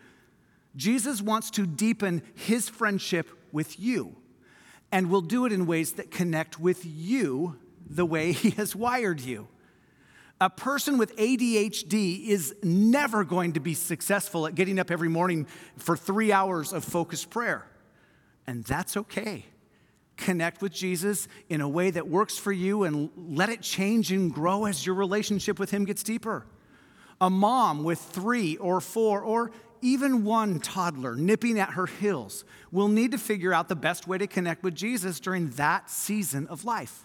Jesus 0.74 1.22
wants 1.22 1.50
to 1.52 1.66
deepen 1.66 2.22
his 2.34 2.68
friendship 2.68 3.30
with 3.52 3.78
you 3.80 4.16
and 4.92 5.08
will 5.08 5.22
do 5.22 5.46
it 5.46 5.52
in 5.52 5.66
ways 5.66 5.92
that 5.92 6.10
connect 6.10 6.60
with 6.60 6.84
you 6.84 7.58
the 7.88 8.04
way 8.04 8.32
he 8.32 8.50
has 8.50 8.74
wired 8.74 9.20
you. 9.20 9.48
A 10.40 10.50
person 10.50 10.98
with 10.98 11.16
ADHD 11.16 12.26
is 12.26 12.54
never 12.62 13.24
going 13.24 13.54
to 13.54 13.60
be 13.60 13.72
successful 13.72 14.46
at 14.46 14.54
getting 14.54 14.78
up 14.78 14.90
every 14.90 15.08
morning 15.08 15.46
for 15.78 15.96
three 15.96 16.30
hours 16.30 16.74
of 16.74 16.84
focused 16.84 17.30
prayer 17.30 17.66
and 18.46 18.64
that's 18.64 18.96
okay. 18.96 19.46
Connect 20.16 20.62
with 20.62 20.72
Jesus 20.72 21.28
in 21.48 21.60
a 21.60 21.68
way 21.68 21.90
that 21.90 22.08
works 22.08 22.38
for 22.38 22.52
you 22.52 22.84
and 22.84 23.10
let 23.16 23.48
it 23.48 23.60
change 23.60 24.12
and 24.12 24.32
grow 24.32 24.64
as 24.64 24.86
your 24.86 24.94
relationship 24.94 25.58
with 25.58 25.70
Him 25.70 25.84
gets 25.84 26.02
deeper. 26.02 26.46
A 27.20 27.28
mom 27.28 27.84
with 27.84 27.98
three 27.98 28.56
or 28.56 28.80
four 28.80 29.20
or 29.22 29.50
even 29.82 30.24
one 30.24 30.58
toddler 30.60 31.14
nipping 31.14 31.58
at 31.58 31.70
her 31.70 31.86
heels 31.86 32.44
will 32.72 32.88
need 32.88 33.12
to 33.12 33.18
figure 33.18 33.52
out 33.52 33.68
the 33.68 33.76
best 33.76 34.08
way 34.08 34.18
to 34.18 34.26
connect 34.26 34.62
with 34.62 34.74
Jesus 34.74 35.20
during 35.20 35.50
that 35.50 35.90
season 35.90 36.46
of 36.48 36.64
life. 36.64 37.04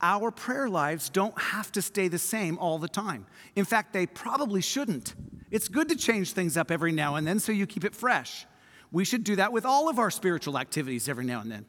Our 0.00 0.30
prayer 0.30 0.68
lives 0.68 1.08
don't 1.08 1.38
have 1.38 1.72
to 1.72 1.82
stay 1.82 2.08
the 2.08 2.18
same 2.18 2.56
all 2.58 2.78
the 2.78 2.88
time. 2.88 3.26
In 3.56 3.64
fact, 3.64 3.92
they 3.92 4.06
probably 4.06 4.60
shouldn't. 4.60 5.14
It's 5.50 5.68
good 5.68 5.88
to 5.88 5.96
change 5.96 6.32
things 6.32 6.56
up 6.56 6.70
every 6.70 6.92
now 6.92 7.16
and 7.16 7.26
then 7.26 7.40
so 7.40 7.52
you 7.52 7.66
keep 7.66 7.84
it 7.84 7.94
fresh. 7.94 8.46
We 8.90 9.04
should 9.04 9.24
do 9.24 9.36
that 9.36 9.52
with 9.52 9.64
all 9.64 9.88
of 9.88 9.98
our 9.98 10.10
spiritual 10.10 10.58
activities 10.58 11.08
every 11.08 11.24
now 11.24 11.40
and 11.40 11.50
then. 11.50 11.66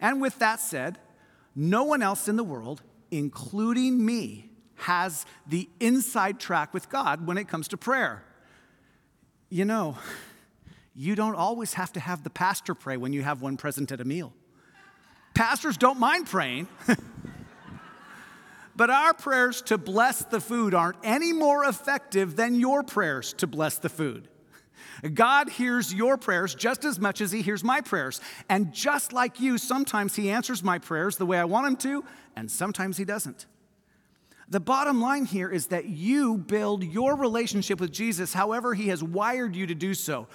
And 0.00 0.20
with 0.20 0.38
that 0.38 0.60
said, 0.60 0.98
no 1.54 1.84
one 1.84 2.02
else 2.02 2.28
in 2.28 2.36
the 2.36 2.44
world, 2.44 2.82
including 3.10 4.04
me, 4.04 4.50
has 4.76 5.26
the 5.46 5.68
inside 5.80 6.38
track 6.38 6.72
with 6.72 6.88
God 6.88 7.26
when 7.26 7.36
it 7.36 7.48
comes 7.48 7.68
to 7.68 7.76
prayer. 7.76 8.22
You 9.48 9.64
know, 9.64 9.96
you 10.94 11.14
don't 11.14 11.34
always 11.34 11.74
have 11.74 11.92
to 11.94 12.00
have 12.00 12.22
the 12.22 12.30
pastor 12.30 12.74
pray 12.74 12.96
when 12.96 13.12
you 13.12 13.22
have 13.22 13.42
one 13.42 13.56
present 13.56 13.90
at 13.92 14.00
a 14.00 14.04
meal. 14.04 14.32
Pastors 15.34 15.76
don't 15.76 15.98
mind 15.98 16.26
praying. 16.26 16.68
but 18.76 18.90
our 18.90 19.14
prayers 19.14 19.62
to 19.62 19.78
bless 19.78 20.24
the 20.24 20.40
food 20.40 20.74
aren't 20.74 20.98
any 21.02 21.32
more 21.32 21.64
effective 21.64 22.36
than 22.36 22.58
your 22.58 22.82
prayers 22.82 23.32
to 23.34 23.46
bless 23.46 23.78
the 23.78 23.88
food. 23.88 24.28
God 25.14 25.48
hears 25.48 25.92
your 25.94 26.16
prayers 26.16 26.54
just 26.54 26.84
as 26.84 26.98
much 26.98 27.20
as 27.20 27.32
He 27.32 27.42
hears 27.42 27.62
my 27.62 27.80
prayers. 27.80 28.20
And 28.48 28.72
just 28.72 29.12
like 29.12 29.40
you, 29.40 29.58
sometimes 29.58 30.16
He 30.16 30.30
answers 30.30 30.62
my 30.62 30.78
prayers 30.78 31.16
the 31.16 31.26
way 31.26 31.38
I 31.38 31.44
want 31.44 31.66
Him 31.66 31.76
to, 31.76 32.04
and 32.36 32.50
sometimes 32.50 32.96
He 32.96 33.04
doesn't. 33.04 33.46
The 34.48 34.60
bottom 34.60 35.00
line 35.00 35.26
here 35.26 35.50
is 35.50 35.66
that 35.66 35.86
you 35.86 36.38
build 36.38 36.82
your 36.82 37.16
relationship 37.16 37.80
with 37.80 37.92
Jesus 37.92 38.32
however 38.32 38.74
He 38.74 38.88
has 38.88 39.02
wired 39.02 39.54
you 39.54 39.66
to 39.66 39.74
do 39.74 39.94
so. 39.94 40.26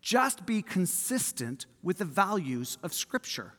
Just 0.00 0.46
be 0.46 0.62
consistent 0.62 1.66
with 1.82 1.98
the 1.98 2.04
values 2.04 2.78
of 2.82 2.92
Scripture. 2.92 3.54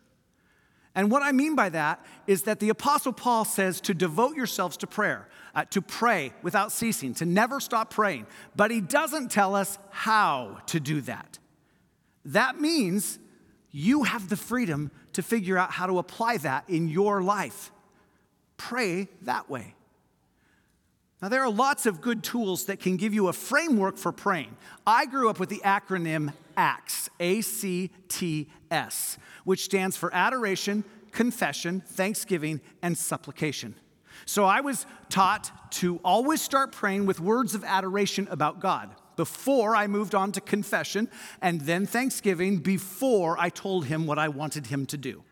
And 0.96 1.12
what 1.12 1.22
I 1.22 1.32
mean 1.32 1.56
by 1.56 1.70
that 1.70 2.04
is 2.26 2.44
that 2.44 2.60
the 2.60 2.70
Apostle 2.70 3.14
Paul 3.14 3.46
says 3.46 3.80
to 3.82 3.94
devote 3.94 4.36
yourselves 4.36 4.76
to 4.78 4.88
prayer, 4.88 5.30
uh, 5.54 5.66
to 5.66 5.82
pray 5.82 6.34
without 6.42 6.72
ceasing, 6.72 7.14
to 7.16 7.26
never 7.26 7.60
stop 7.60 7.92
praying. 7.92 8.26
But 8.56 8.72
he 8.72 8.82
doesn't 8.82 9.32
tell 9.32 9.56
us 9.56 9.78
how 9.92 10.58
to 10.68 10.80
do 10.80 11.02
that. 11.02 11.38
That 12.26 12.60
means 12.60 13.20
you 13.72 14.04
have 14.04 14.30
the 14.30 14.36
freedom 14.36 14.92
to 15.14 15.22
figure 15.22 15.58
out 15.58 15.72
how 15.72 15.86
to 15.86 16.00
apply 16.00 16.38
that 16.38 16.68
in 16.68 16.88
your 16.88 17.22
life. 17.22 17.72
Pray 18.58 19.08
that 19.22 19.50
way. 19.50 19.76
Now, 21.22 21.28
there 21.30 21.44
are 21.44 21.52
lots 21.52 21.86
of 21.86 22.02
good 22.02 22.24
tools 22.24 22.66
that 22.66 22.80
can 22.80 22.98
give 22.98 23.14
you 23.14 23.28
a 23.28 23.34
framework 23.34 23.98
for 23.98 24.12
praying. 24.12 24.56
I 24.88 25.06
grew 25.06 25.30
up 25.30 25.40
with 25.40 25.50
the 25.50 25.62
acronym 25.66 26.34
ACTS, 26.56 27.10
A 27.20 27.42
C 27.42 27.92
T 28.08 28.50
S, 28.72 29.18
which 29.44 29.64
stands 29.64 29.98
for 29.98 30.14
adoration, 30.14 30.84
confession, 31.12 31.82
thanksgiving, 31.82 32.62
and 32.82 32.98
supplication. 32.98 33.76
So 34.26 34.46
I 34.46 34.62
was 34.62 34.86
taught 35.10 35.52
to 35.74 36.00
always 36.04 36.42
start 36.42 36.72
praying 36.72 37.06
with 37.06 37.20
words 37.20 37.56
of 37.56 37.64
adoration 37.64 38.28
about 38.30 38.60
God 38.60 38.94
before 39.16 39.76
I 39.76 39.88
moved 39.88 40.16
on 40.16 40.32
to 40.32 40.40
confession, 40.42 41.10
and 41.42 41.60
then 41.62 41.86
thanksgiving 41.86 42.60
before 42.60 43.38
I 43.38 43.50
told 43.50 43.86
him 43.86 44.08
what 44.08 44.18
I 44.18 44.30
wanted 44.30 44.68
him 44.68 44.86
to 44.86 44.98
do. 44.98 45.24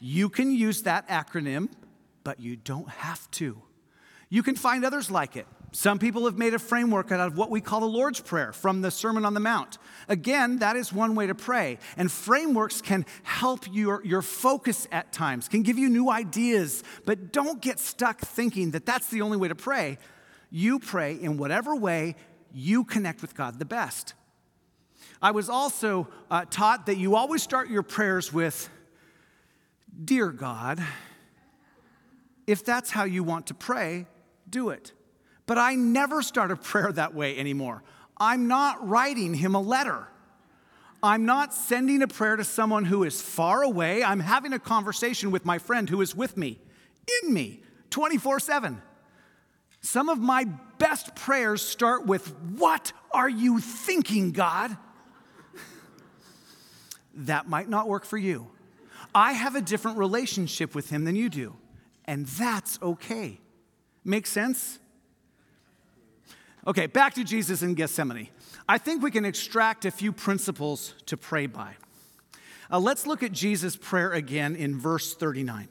You 0.00 0.30
can 0.30 0.52
use 0.52 0.82
that 0.82 1.06
acronym, 1.08 1.68
but 2.24 2.40
you 2.40 2.56
don't 2.56 2.88
have 2.88 3.30
to. 3.32 3.60
You 4.30 4.42
can 4.42 4.54
find 4.54 4.86
others 4.86 5.10
like 5.10 5.36
it. 5.36 5.46
Some 5.72 5.98
people 5.98 6.24
have 6.24 6.38
made 6.38 6.54
a 6.54 6.58
framework 6.58 7.12
out 7.12 7.20
of 7.20 7.36
what 7.36 7.50
we 7.50 7.60
call 7.60 7.80
the 7.80 7.86
Lord's 7.86 8.20
Prayer 8.20 8.52
from 8.52 8.80
the 8.80 8.90
Sermon 8.90 9.26
on 9.26 9.34
the 9.34 9.40
Mount. 9.40 9.76
Again, 10.08 10.60
that 10.60 10.76
is 10.76 10.92
one 10.92 11.14
way 11.14 11.26
to 11.26 11.34
pray. 11.34 11.78
And 11.98 12.10
frameworks 12.10 12.80
can 12.80 13.04
help 13.22 13.66
your, 13.70 14.02
your 14.04 14.22
focus 14.22 14.88
at 14.90 15.12
times, 15.12 15.46
can 15.46 15.62
give 15.62 15.78
you 15.78 15.90
new 15.90 16.10
ideas, 16.10 16.82
but 17.04 17.32
don't 17.32 17.60
get 17.60 17.78
stuck 17.78 18.20
thinking 18.20 18.70
that 18.70 18.86
that's 18.86 19.08
the 19.08 19.20
only 19.20 19.36
way 19.36 19.48
to 19.48 19.54
pray. 19.54 19.98
You 20.50 20.78
pray 20.78 21.14
in 21.14 21.36
whatever 21.36 21.76
way 21.76 22.16
you 22.50 22.84
connect 22.84 23.20
with 23.20 23.34
God 23.34 23.58
the 23.58 23.66
best. 23.66 24.14
I 25.20 25.32
was 25.32 25.50
also 25.50 26.08
uh, 26.30 26.46
taught 26.48 26.86
that 26.86 26.96
you 26.96 27.14
always 27.14 27.42
start 27.42 27.68
your 27.68 27.82
prayers 27.82 28.32
with, 28.32 28.70
Dear 30.02 30.30
God, 30.30 30.82
if 32.46 32.64
that's 32.64 32.90
how 32.90 33.04
you 33.04 33.24
want 33.24 33.48
to 33.48 33.54
pray, 33.54 34.06
do 34.48 34.70
it. 34.70 34.92
But 35.48 35.56
I 35.56 35.76
never 35.76 36.20
start 36.20 36.50
a 36.50 36.56
prayer 36.56 36.92
that 36.92 37.14
way 37.14 37.38
anymore. 37.38 37.82
I'm 38.18 38.48
not 38.48 38.86
writing 38.86 39.32
him 39.32 39.54
a 39.54 39.60
letter. 39.60 40.06
I'm 41.02 41.24
not 41.24 41.54
sending 41.54 42.02
a 42.02 42.06
prayer 42.06 42.36
to 42.36 42.44
someone 42.44 42.84
who 42.84 43.02
is 43.02 43.22
far 43.22 43.62
away. 43.62 44.04
I'm 44.04 44.20
having 44.20 44.52
a 44.52 44.58
conversation 44.58 45.30
with 45.30 45.46
my 45.46 45.58
friend 45.58 45.88
who 45.88 46.02
is 46.02 46.14
with 46.14 46.36
me, 46.36 46.58
in 47.22 47.32
me, 47.32 47.62
24 47.88 48.40
7. 48.40 48.82
Some 49.80 50.10
of 50.10 50.18
my 50.18 50.44
best 50.76 51.14
prayers 51.14 51.62
start 51.62 52.04
with, 52.04 52.28
What 52.58 52.92
are 53.10 53.28
you 53.28 53.58
thinking, 53.58 54.32
God? 54.32 54.76
that 57.14 57.48
might 57.48 57.70
not 57.70 57.88
work 57.88 58.04
for 58.04 58.18
you. 58.18 58.48
I 59.14 59.32
have 59.32 59.56
a 59.56 59.62
different 59.62 59.96
relationship 59.96 60.74
with 60.74 60.90
Him 60.90 61.04
than 61.04 61.16
you 61.16 61.30
do, 61.30 61.56
and 62.04 62.26
that's 62.26 62.78
okay. 62.82 63.40
Make 64.04 64.26
sense? 64.26 64.78
Okay, 66.68 66.86
back 66.86 67.14
to 67.14 67.24
Jesus 67.24 67.62
in 67.62 67.72
Gethsemane. 67.72 68.28
I 68.68 68.76
think 68.76 69.02
we 69.02 69.10
can 69.10 69.24
extract 69.24 69.86
a 69.86 69.90
few 69.90 70.12
principles 70.12 70.92
to 71.06 71.16
pray 71.16 71.46
by. 71.46 71.76
Uh, 72.70 72.78
let's 72.78 73.06
look 73.06 73.22
at 73.22 73.32
Jesus' 73.32 73.74
prayer 73.74 74.12
again 74.12 74.54
in 74.54 74.78
verse 74.78 75.14
39. 75.14 75.68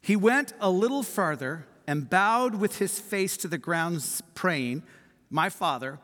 He 0.00 0.16
went 0.16 0.52
a 0.60 0.68
little 0.68 1.04
farther 1.04 1.68
and 1.86 2.10
bowed 2.10 2.56
with 2.56 2.78
his 2.78 2.98
face 2.98 3.36
to 3.36 3.46
the 3.46 3.56
ground, 3.56 4.04
praying, 4.34 4.82
My 5.30 5.48
Father, 5.48 6.00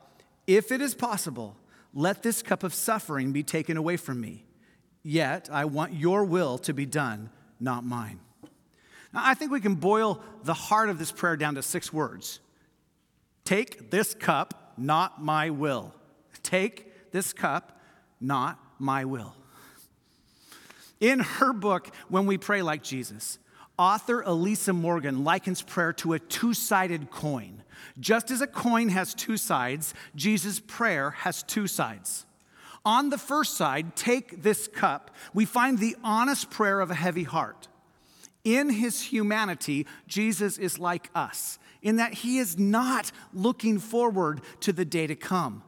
if 0.46 0.70
it 0.70 0.80
is 0.80 0.94
possible, 0.94 1.56
let 1.92 2.22
this 2.22 2.42
cup 2.42 2.62
of 2.62 2.72
suffering 2.72 3.32
be 3.32 3.42
taken 3.42 3.76
away 3.76 3.96
from 3.96 4.20
me. 4.20 4.44
Yet 5.02 5.48
I 5.50 5.64
want 5.64 5.94
your 5.94 6.22
will 6.22 6.58
to 6.58 6.72
be 6.72 6.86
done, 6.86 7.30
not 7.58 7.84
mine. 7.84 8.20
Now, 9.12 9.22
I 9.24 9.34
think 9.34 9.50
we 9.50 9.60
can 9.60 9.74
boil 9.74 10.22
the 10.44 10.54
heart 10.54 10.90
of 10.90 11.00
this 11.00 11.10
prayer 11.10 11.36
down 11.36 11.56
to 11.56 11.62
six 11.62 11.92
words 11.92 12.38
Take 13.44 13.90
this 13.90 14.14
cup, 14.14 14.74
not 14.76 15.22
my 15.22 15.50
will. 15.50 15.94
Take 16.42 17.10
this 17.12 17.32
cup, 17.32 17.80
not 18.20 18.58
my 18.78 19.04
will. 19.04 19.34
In 21.00 21.20
her 21.20 21.52
book, 21.52 21.94
When 22.08 22.26
We 22.26 22.38
Pray 22.38 22.62
Like 22.62 22.82
Jesus, 22.82 23.38
author 23.78 24.20
Elisa 24.20 24.72
Morgan 24.72 25.24
likens 25.24 25.62
prayer 25.62 25.92
to 25.94 26.12
a 26.12 26.18
two 26.18 26.52
sided 26.52 27.10
coin. 27.10 27.62
Just 27.98 28.30
as 28.30 28.42
a 28.42 28.46
coin 28.46 28.90
has 28.90 29.14
two 29.14 29.36
sides, 29.36 29.94
Jesus' 30.14 30.60
prayer 30.60 31.10
has 31.10 31.42
two 31.42 31.66
sides. 31.66 32.26
On 32.84 33.10
the 33.10 33.18
first 33.18 33.56
side, 33.56 33.96
take 33.96 34.42
this 34.42 34.68
cup, 34.68 35.10
we 35.34 35.44
find 35.44 35.78
the 35.78 35.96
honest 36.02 36.50
prayer 36.50 36.80
of 36.80 36.90
a 36.90 36.94
heavy 36.94 37.24
heart. 37.24 37.68
In 38.44 38.70
his 38.70 39.02
humanity, 39.02 39.86
Jesus 40.06 40.56
is 40.56 40.78
like 40.78 41.10
us, 41.14 41.58
in 41.82 41.96
that 41.96 42.14
he 42.14 42.38
is 42.38 42.58
not 42.58 43.10
looking 43.32 43.78
forward 43.78 44.40
to 44.60 44.72
the 44.72 44.84
day 44.84 45.06
to 45.06 45.16
come. 45.16 45.62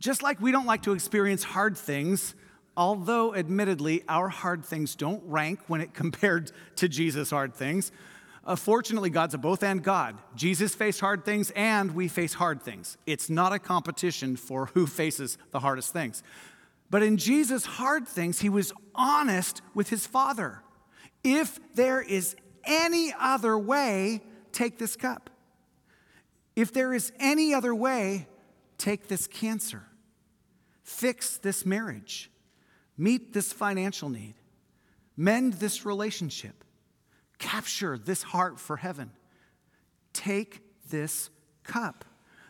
Just 0.00 0.22
like 0.22 0.40
we 0.40 0.52
don't 0.52 0.66
like 0.66 0.82
to 0.82 0.92
experience 0.92 1.42
hard 1.42 1.76
things, 1.76 2.34
although 2.76 3.34
admittedly 3.34 4.04
our 4.08 4.28
hard 4.28 4.64
things 4.64 4.94
don't 4.94 5.22
rank 5.24 5.60
when 5.66 5.80
it 5.80 5.94
compared 5.94 6.52
to 6.76 6.88
Jesus' 6.88 7.30
hard 7.30 7.54
things. 7.54 7.92
Uh, 8.44 8.56
fortunately, 8.56 9.10
God's 9.10 9.34
a 9.34 9.38
both 9.38 9.62
and 9.62 9.82
God. 9.82 10.16
Jesus 10.34 10.74
faced 10.74 11.00
hard 11.00 11.24
things 11.24 11.50
and 11.54 11.94
we 11.94 12.08
face 12.08 12.32
hard 12.32 12.62
things. 12.62 12.96
It's 13.04 13.28
not 13.28 13.52
a 13.52 13.58
competition 13.58 14.36
for 14.36 14.66
who 14.66 14.86
faces 14.86 15.36
the 15.50 15.60
hardest 15.60 15.92
things. 15.92 16.22
But 16.88 17.02
in 17.02 17.18
Jesus' 17.18 17.66
hard 17.66 18.08
things, 18.08 18.40
he 18.40 18.48
was 18.48 18.72
honest 18.94 19.60
with 19.74 19.90
his 19.90 20.06
Father. 20.06 20.62
If 21.22 21.58
there 21.74 22.00
is 22.00 22.36
any 22.64 23.12
other 23.18 23.58
way, 23.58 24.22
take 24.52 24.78
this 24.78 24.96
cup. 24.96 25.30
If 26.56 26.72
there 26.72 26.92
is 26.92 27.12
any 27.18 27.54
other 27.54 27.74
way, 27.74 28.26
take 28.78 29.08
this 29.08 29.26
cancer. 29.26 29.84
Fix 30.82 31.36
this 31.36 31.64
marriage 31.64 32.30
meet 32.98 33.32
this 33.32 33.52
financial 33.52 34.08
need, 34.08 34.34
mend 35.16 35.54
this 35.54 35.86
relationship, 35.86 36.64
capture 37.38 37.96
this 37.96 38.24
heart 38.24 38.58
for 38.58 38.76
heaven. 38.76 39.12
Take 40.12 40.62
this 40.90 41.30
cup. 41.62 42.04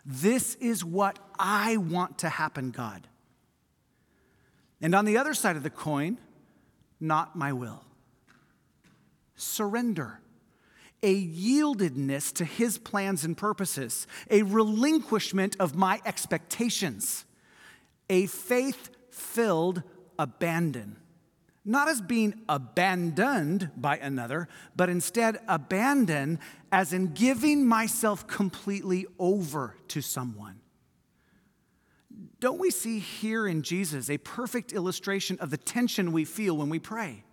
This 0.06 0.54
is 0.54 0.82
what 0.82 1.18
I 1.38 1.76
want 1.76 2.18
to 2.18 2.30
happen, 2.30 2.70
God. 2.70 3.06
And 4.80 4.94
on 4.94 5.04
the 5.04 5.18
other 5.18 5.34
side 5.34 5.56
of 5.56 5.62
the 5.62 5.70
coin, 5.70 6.16
not 6.98 7.36
my 7.36 7.52
will. 7.52 7.84
Surrender. 9.36 10.20
A 11.02 11.26
yieldedness 11.26 12.32
to 12.34 12.44
his 12.44 12.78
plans 12.78 13.24
and 13.24 13.36
purposes, 13.36 14.06
a 14.30 14.42
relinquishment 14.42 15.56
of 15.60 15.76
my 15.76 16.00
expectations, 16.04 17.24
a 18.10 18.26
faith 18.26 18.90
filled 19.10 19.82
abandon. 20.18 20.96
Not 21.64 21.88
as 21.88 22.00
being 22.00 22.34
abandoned 22.48 23.70
by 23.76 23.98
another, 23.98 24.48
but 24.74 24.88
instead 24.88 25.38
abandon 25.46 26.38
as 26.72 26.92
in 26.92 27.12
giving 27.12 27.66
myself 27.66 28.26
completely 28.26 29.06
over 29.18 29.76
to 29.88 30.00
someone. 30.00 30.60
Don't 32.40 32.58
we 32.58 32.70
see 32.70 32.98
here 33.00 33.46
in 33.46 33.62
Jesus 33.62 34.08
a 34.08 34.18
perfect 34.18 34.72
illustration 34.72 35.38
of 35.40 35.50
the 35.50 35.56
tension 35.56 36.12
we 36.12 36.24
feel 36.24 36.56
when 36.56 36.68
we 36.68 36.78
pray? 36.78 37.24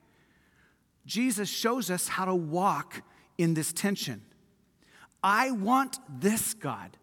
Jesus 1.05 1.47
shows 1.47 1.89
us 1.89 2.07
how 2.07 2.25
to 2.25 2.35
walk 2.35 3.03
in 3.37 3.53
this 3.53 3.73
tension. 3.73 4.21
I 5.23 5.51
want 5.51 5.99
this, 6.07 6.53
God, 6.53 6.97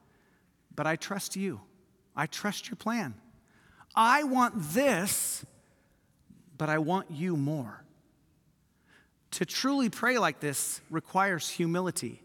but 0.74 0.86
I 0.86 0.96
trust 0.96 1.36
you. 1.36 1.60
I 2.14 2.26
trust 2.26 2.68
your 2.68 2.76
plan. 2.76 3.14
I 3.94 4.24
want 4.24 4.54
this, 4.56 5.44
but 6.56 6.68
I 6.68 6.78
want 6.78 7.10
you 7.10 7.36
more. 7.36 7.84
To 9.32 9.46
truly 9.46 9.88
pray 9.88 10.18
like 10.18 10.40
this 10.40 10.80
requires 10.90 11.48
humility. 11.48 12.22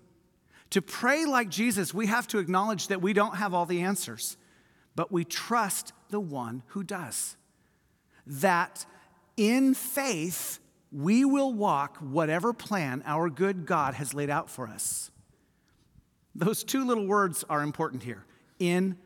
To 0.71 0.81
pray 0.81 1.25
like 1.25 1.49
Jesus, 1.49 1.93
we 1.93 2.07
have 2.07 2.27
to 2.27 2.39
acknowledge 2.39 2.87
that 2.87 3.01
we 3.01 3.13
don't 3.13 3.37
have 3.37 3.53
all 3.53 3.65
the 3.65 3.81
answers, 3.81 4.37
but 4.95 5.11
we 5.11 5.23
trust 5.23 5.93
the 6.09 6.19
one 6.19 6.63
who 6.67 6.83
does. 6.83 7.37
That 8.25 8.85
in 9.37 9.73
faith, 9.73 10.59
we 10.91 11.25
will 11.25 11.53
walk 11.53 11.97
whatever 11.97 12.53
plan 12.53 13.03
our 13.05 13.29
good 13.29 13.65
God 13.65 13.93
has 13.95 14.13
laid 14.13 14.29
out 14.29 14.49
for 14.49 14.67
us. 14.67 15.11
Those 16.33 16.63
two 16.63 16.85
little 16.85 17.07
words 17.07 17.43
are 17.49 17.61
important 17.61 18.03
here 18.03 18.25
in 18.59 18.97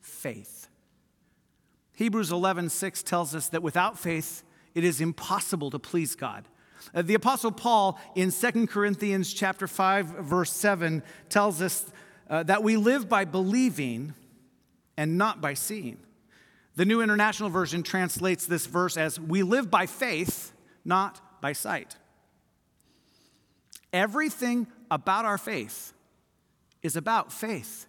faith. 0.00 0.68
Hebrews 1.94 2.30
11, 2.30 2.68
6 2.68 3.02
tells 3.02 3.34
us 3.34 3.48
that 3.48 3.62
without 3.62 3.98
faith, 3.98 4.44
it 4.74 4.84
is 4.84 5.00
impossible 5.00 5.70
to 5.70 5.78
please 5.78 6.14
God. 6.14 6.46
Uh, 6.94 7.02
the 7.02 7.14
apostle 7.14 7.50
Paul 7.50 7.98
in 8.14 8.30
2 8.30 8.66
Corinthians 8.66 9.32
chapter 9.32 9.66
5 9.66 10.06
verse 10.06 10.52
7 10.52 11.02
tells 11.28 11.62
us 11.62 11.90
uh, 12.28 12.42
that 12.44 12.62
we 12.62 12.76
live 12.76 13.08
by 13.08 13.24
believing 13.24 14.14
and 14.96 15.18
not 15.18 15.40
by 15.40 15.54
seeing. 15.54 15.98
The 16.76 16.84
New 16.84 17.00
International 17.00 17.48
Version 17.48 17.82
translates 17.82 18.46
this 18.46 18.66
verse 18.66 18.96
as 18.96 19.18
we 19.18 19.42
live 19.42 19.70
by 19.70 19.86
faith, 19.86 20.52
not 20.86 21.20
by 21.40 21.52
sight. 21.52 21.96
Everything 23.92 24.66
about 24.90 25.24
our 25.24 25.38
faith 25.38 25.92
is 26.82 26.96
about 26.96 27.32
faith. 27.32 27.86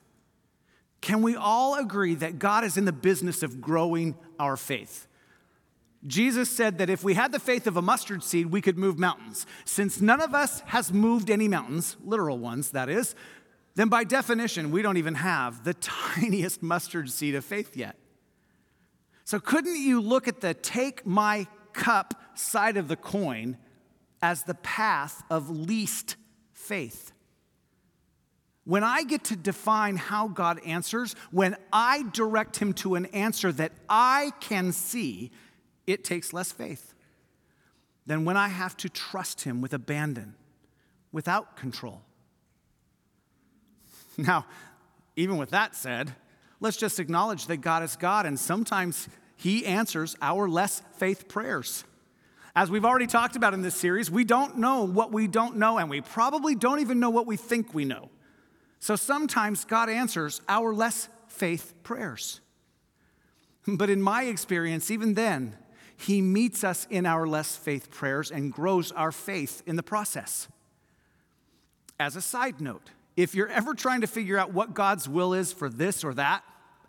Can 1.02 1.22
we 1.22 1.36
all 1.36 1.76
agree 1.76 2.16
that 2.16 2.40
God 2.40 2.64
is 2.64 2.78
in 2.78 2.86
the 2.86 2.92
business 2.92 3.44
of 3.44 3.62
growing 3.62 4.16
our 4.40 4.58
faith? 4.58 5.08
Jesus 6.06 6.50
said 6.50 6.78
that 6.78 6.90
if 6.90 7.04
we 7.04 7.14
had 7.14 7.32
the 7.32 7.40
faith 7.40 7.68
of 7.68 7.78
a 7.78 7.82
mustard 7.82 8.24
seed, 8.24 8.48
we 8.48 8.62
could 8.62 8.78
move 8.78 8.98
mountains. 8.98 9.46
Since 9.66 10.00
none 10.00 10.22
of 10.22 10.34
us 10.34 10.62
has 10.68 10.94
moved 10.94 11.30
any 11.30 11.48
mountains, 11.48 11.98
literal 12.04 12.38
ones, 12.38 12.72
that 12.72 12.90
is, 12.90 13.16
then 13.76 13.90
by 13.90 14.04
definition, 14.04 14.72
we 14.72 14.82
don't 14.82 14.98
even 14.98 15.16
have 15.16 15.64
the 15.64 15.74
tiniest 15.76 16.64
mustard 16.64 17.10
seed 17.10 17.36
of 17.36 17.46
faith 17.46 17.76
yet. 17.76 17.96
So, 19.24 19.40
couldn't 19.40 19.76
you 19.76 20.00
look 20.00 20.28
at 20.28 20.40
the 20.40 20.54
take 20.54 21.06
my 21.06 21.48
cup 21.74 22.14
side 22.38 22.78
of 22.78 22.88
the 22.88 22.96
coin 22.96 23.58
as 24.22 24.44
the 24.44 24.56
path 24.56 25.24
of 25.30 25.50
least 25.50 26.16
faith? 26.54 27.12
When 28.68 28.84
I 28.84 29.04
get 29.04 29.24
to 29.26 29.38
define 29.38 29.96
how 29.96 30.28
God 30.28 30.60
answers, 30.66 31.16
when 31.32 31.56
I 31.72 32.04
direct 32.12 32.58
Him 32.58 32.74
to 32.74 32.96
an 32.96 33.06
answer 33.08 33.50
that 33.54 33.72
I 33.88 34.34
can 34.42 34.74
see, 34.74 35.32
it 35.86 36.04
takes 36.04 36.34
less 36.34 36.52
faith 36.52 36.94
than 38.06 38.26
when 38.26 38.36
I 38.36 38.50
have 38.50 38.76
to 38.78 38.90
trust 38.90 39.42
Him 39.42 39.62
with 39.62 39.74
abandon, 39.74 40.36
without 41.12 41.56
control. 41.56 42.02
Now, 44.18 44.48
even 45.16 45.38
with 45.38 45.52
that 45.52 45.76
said, 45.76 46.14
let's 46.60 46.76
just 46.76 47.00
acknowledge 47.00 47.46
that 47.48 47.58
God 47.58 47.84
is 47.84 47.96
God, 47.96 48.26
and 48.26 48.40
sometimes 48.40 49.08
He 49.36 49.66
answers 49.66 50.16
our 50.22 50.50
less 50.50 50.82
faith 50.98 51.28
prayers. 51.28 51.86
As 52.58 52.72
we've 52.72 52.86
already 52.86 53.06
talked 53.06 53.36
about 53.36 53.54
in 53.54 53.62
this 53.62 53.76
series, 53.76 54.10
we 54.10 54.24
don't 54.24 54.58
know 54.58 54.84
what 54.84 55.12
we 55.12 55.28
don't 55.28 55.58
know, 55.58 55.78
and 55.78 55.92
we 55.92 56.02
probably 56.02 56.56
don't 56.56 56.80
even 56.80 57.00
know 57.00 57.12
what 57.12 57.28
we 57.28 57.38
think 57.38 57.72
we 57.72 57.86
know. 57.86 58.10
So 58.80 58.96
sometimes 58.96 59.64
God 59.64 59.92
answers 59.92 60.42
our 60.50 60.74
less 60.74 61.08
faith 61.28 61.76
prayers. 61.84 62.42
But 63.68 63.92
in 63.92 64.02
my 64.02 64.24
experience, 64.24 64.90
even 64.90 65.14
then, 65.14 65.56
he 65.98 66.20
meets 66.20 66.64
us 66.64 66.88
in 66.90 67.06
our 67.06 67.28
less 67.28 67.56
faith 67.56 67.92
prayers 67.92 68.32
and 68.32 68.52
grows 68.52 68.92
our 68.92 69.12
faith 69.12 69.62
in 69.68 69.76
the 69.76 69.84
process. 69.84 70.48
As 72.00 72.16
a 72.16 72.22
side 72.24 72.60
note, 72.60 72.90
if 73.16 73.36
you're 73.36 73.50
ever 73.50 73.76
trying 73.76 74.02
to 74.02 74.08
figure 74.08 74.40
out 74.40 74.52
what 74.52 74.74
God's 74.74 75.08
will 75.08 75.36
is 75.36 75.54
for 75.54 75.70
this 75.70 76.04
or 76.04 76.16
that, 76.16 76.44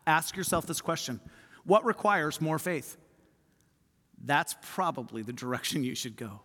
ask 0.07 0.35
yourself 0.35 0.65
this 0.65 0.81
question 0.81 1.21
What 1.65 1.85
requires 1.85 2.41
more 2.41 2.59
faith? 2.59 2.97
That's 4.29 4.55
probably 4.61 5.23
the 5.23 5.33
direction 5.33 5.83
you 5.83 5.95
should 5.95 6.15
go. 6.15 6.43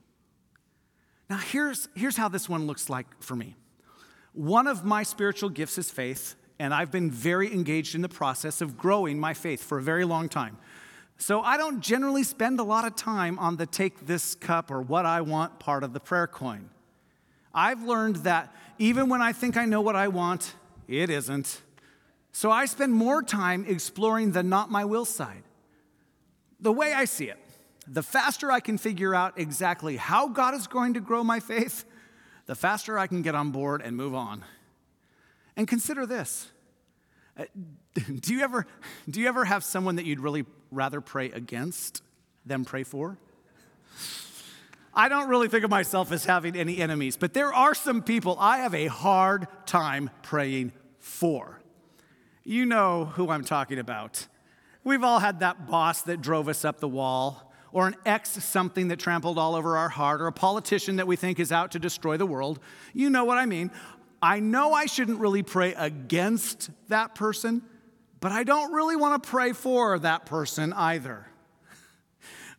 Now, 1.30 1.36
here's, 1.36 1.90
here's 1.96 2.16
how 2.16 2.30
this 2.30 2.48
one 2.48 2.66
looks 2.66 2.90
like 2.90 3.06
for 3.22 3.36
me. 3.36 3.58
One 4.32 4.68
of 4.68 4.86
my 4.86 5.04
spiritual 5.04 5.50
gifts 5.50 5.78
is 5.78 5.90
faith, 5.90 6.36
and 6.60 6.74
I've 6.74 6.92
been 6.92 7.12
very 7.12 7.52
engaged 7.52 7.94
in 7.94 8.02
the 8.02 8.08
process 8.08 8.62
of 8.62 8.78
growing 8.78 9.20
my 9.20 9.34
faith 9.34 9.62
for 9.62 9.80
a 9.80 9.82
very 9.82 10.06
long 10.06 10.30
time. 10.30 10.58
So 11.18 11.42
I 11.42 11.58
don't 11.58 11.82
generally 11.82 12.24
spend 12.24 12.62
a 12.62 12.64
lot 12.64 12.88
of 12.88 12.96
time 12.96 13.38
on 13.38 13.58
the 13.58 13.66
take 13.66 14.08
this 14.08 14.34
cup 14.34 14.72
or 14.72 14.82
what 14.82 15.06
I 15.06 15.20
want 15.20 15.60
part 15.60 15.84
of 15.84 15.92
the 15.92 16.00
prayer 16.00 16.28
coin. 16.28 16.70
I've 17.54 17.84
learned 17.84 18.18
that 18.18 18.56
even 18.80 19.10
when 19.10 19.22
I 19.22 19.34
think 19.34 19.58
I 19.58 19.66
know 19.66 19.82
what 19.82 19.98
I 19.98 20.08
want, 20.08 20.56
it 20.88 21.10
isn't. 21.10 21.62
So 22.32 22.50
I 22.50 22.64
spend 22.64 22.94
more 22.94 23.22
time 23.22 23.66
exploring 23.68 24.32
the 24.32 24.42
not 24.42 24.72
my 24.72 24.86
will 24.86 25.06
side. 25.06 25.44
The 26.62 26.72
way 26.72 26.94
I 26.94 27.04
see 27.04 27.26
it, 27.26 27.43
the 27.88 28.04
faster 28.04 28.52
I 28.52 28.60
can 28.60 28.78
figure 28.78 29.14
out 29.14 29.40
exactly 29.40 29.98
how 29.98 30.28
God 30.28 30.54
is 30.54 30.68
going 30.68 30.94
to 30.94 31.00
grow 31.00 31.24
my 31.24 31.40
faith, 31.40 31.86
the 32.46 32.56
faster 32.56 32.98
I 32.98 33.08
can 33.08 33.22
get 33.22 33.36
on 33.36 33.52
board 33.52 33.82
and 33.82 33.96
move 33.96 34.16
on. 34.16 34.44
And 35.56 35.68
consider 35.68 36.06
this. 36.06 36.50
Uh, 37.38 37.46
do 38.20 38.34
you 38.34 38.42
ever 38.42 38.66
do 39.10 39.20
you 39.20 39.28
ever 39.28 39.46
have 39.46 39.64
someone 39.64 39.96
that 39.98 40.06
you'd 40.06 40.20
really 40.20 40.46
rather 40.72 41.02
pray 41.02 41.32
against 41.32 42.02
than 42.46 42.66
pray 42.66 42.84
for? 42.84 43.18
I 44.96 45.10
don't 45.10 45.28
really 45.28 45.48
think 45.48 45.64
of 45.64 45.72
myself 45.72 46.12
as 46.12 46.26
having 46.26 46.56
any 46.56 46.78
enemies, 46.78 47.18
but 47.18 47.34
there 47.34 47.52
are 47.52 47.74
some 47.74 48.04
people 48.04 48.38
I 48.40 48.60
have 48.60 48.76
a 48.76 48.88
hard 48.88 49.48
time 49.66 50.12
praying 50.22 50.72
for. 51.00 51.60
You 52.44 52.66
know 52.66 53.06
who 53.06 53.30
I'm 53.30 53.44
talking 53.44 53.80
about. 53.80 54.28
We've 54.84 55.04
all 55.04 55.20
had 55.20 55.40
that 55.40 55.66
boss 55.66 56.04
that 56.04 56.22
drove 56.22 56.48
us 56.48 56.64
up 56.64 56.80
the 56.80 56.88
wall, 56.88 57.53
or 57.74 57.88
an 57.88 57.96
ex 58.06 58.30
something 58.30 58.88
that 58.88 59.00
trampled 59.00 59.38
all 59.38 59.56
over 59.56 59.76
our 59.76 59.90
heart, 59.90 60.22
or 60.22 60.28
a 60.28 60.32
politician 60.32 60.96
that 60.98 61.08
we 61.08 61.16
think 61.16 61.40
is 61.40 61.52
out 61.52 61.72
to 61.72 61.80
destroy 61.80 62.16
the 62.16 62.26
world. 62.26 62.60
You 62.94 63.10
know 63.10 63.26
what 63.26 63.38
I 63.38 63.46
mean. 63.46 63.72
I 64.22 64.40
know 64.40 64.72
I 64.72 64.86
shouldn't 64.86 65.20
really 65.20 65.44
pray 65.44 65.74
against 65.74 66.70
that 66.88 67.16
person, 67.16 67.64
but 68.22 68.32
I 68.32 68.44
don't 68.44 68.72
really 68.72 68.96
want 68.96 69.22
to 69.22 69.30
pray 69.30 69.52
for 69.52 70.00
that 70.00 70.26
person 70.26 70.72
either. 70.72 71.28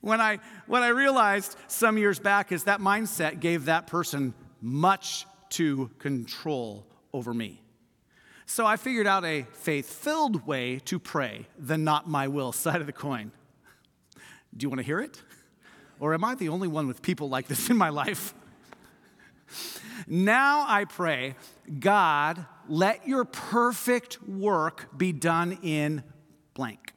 When 0.02 0.20
I, 0.20 0.40
what 0.66 0.82
I 0.82 0.88
realized 0.88 1.56
some 1.66 1.96
years 1.96 2.18
back 2.18 2.52
is 2.52 2.64
that 2.64 2.80
mindset 2.80 3.40
gave 3.40 3.64
that 3.64 3.86
person 3.86 4.34
much 4.60 5.26
to 5.50 5.90
control 5.98 6.86
over 7.14 7.32
me. 7.32 7.62
So 8.44 8.66
I 8.66 8.76
figured 8.76 9.06
out 9.06 9.24
a 9.24 9.46
faith 9.52 9.88
filled 9.88 10.46
way 10.46 10.80
to 10.80 10.98
pray, 10.98 11.46
the 11.58 11.78
not 11.78 12.06
my 12.06 12.28
will 12.28 12.52
side 12.64 12.82
of 12.82 12.86
the 12.86 12.92
coin. 12.92 13.32
Do 14.56 14.64
you 14.64 14.70
want 14.70 14.78
to 14.78 14.84
hear 14.84 15.00
it? 15.00 15.22
Or 16.00 16.14
am 16.14 16.24
I 16.24 16.34
the 16.34 16.48
only 16.48 16.68
one 16.68 16.86
with 16.86 17.02
people 17.02 17.28
like 17.28 17.48
this 17.48 17.70
in 17.70 17.76
my 17.76 17.88
life? 17.88 18.34
Now 20.06 20.64
I 20.68 20.84
pray, 20.84 21.36
God, 21.78 22.44
let 22.68 23.06
your 23.06 23.24
perfect 23.24 24.22
work 24.26 24.96
be 24.96 25.12
done 25.12 25.58
in 25.62 26.02
blank. 26.54 26.92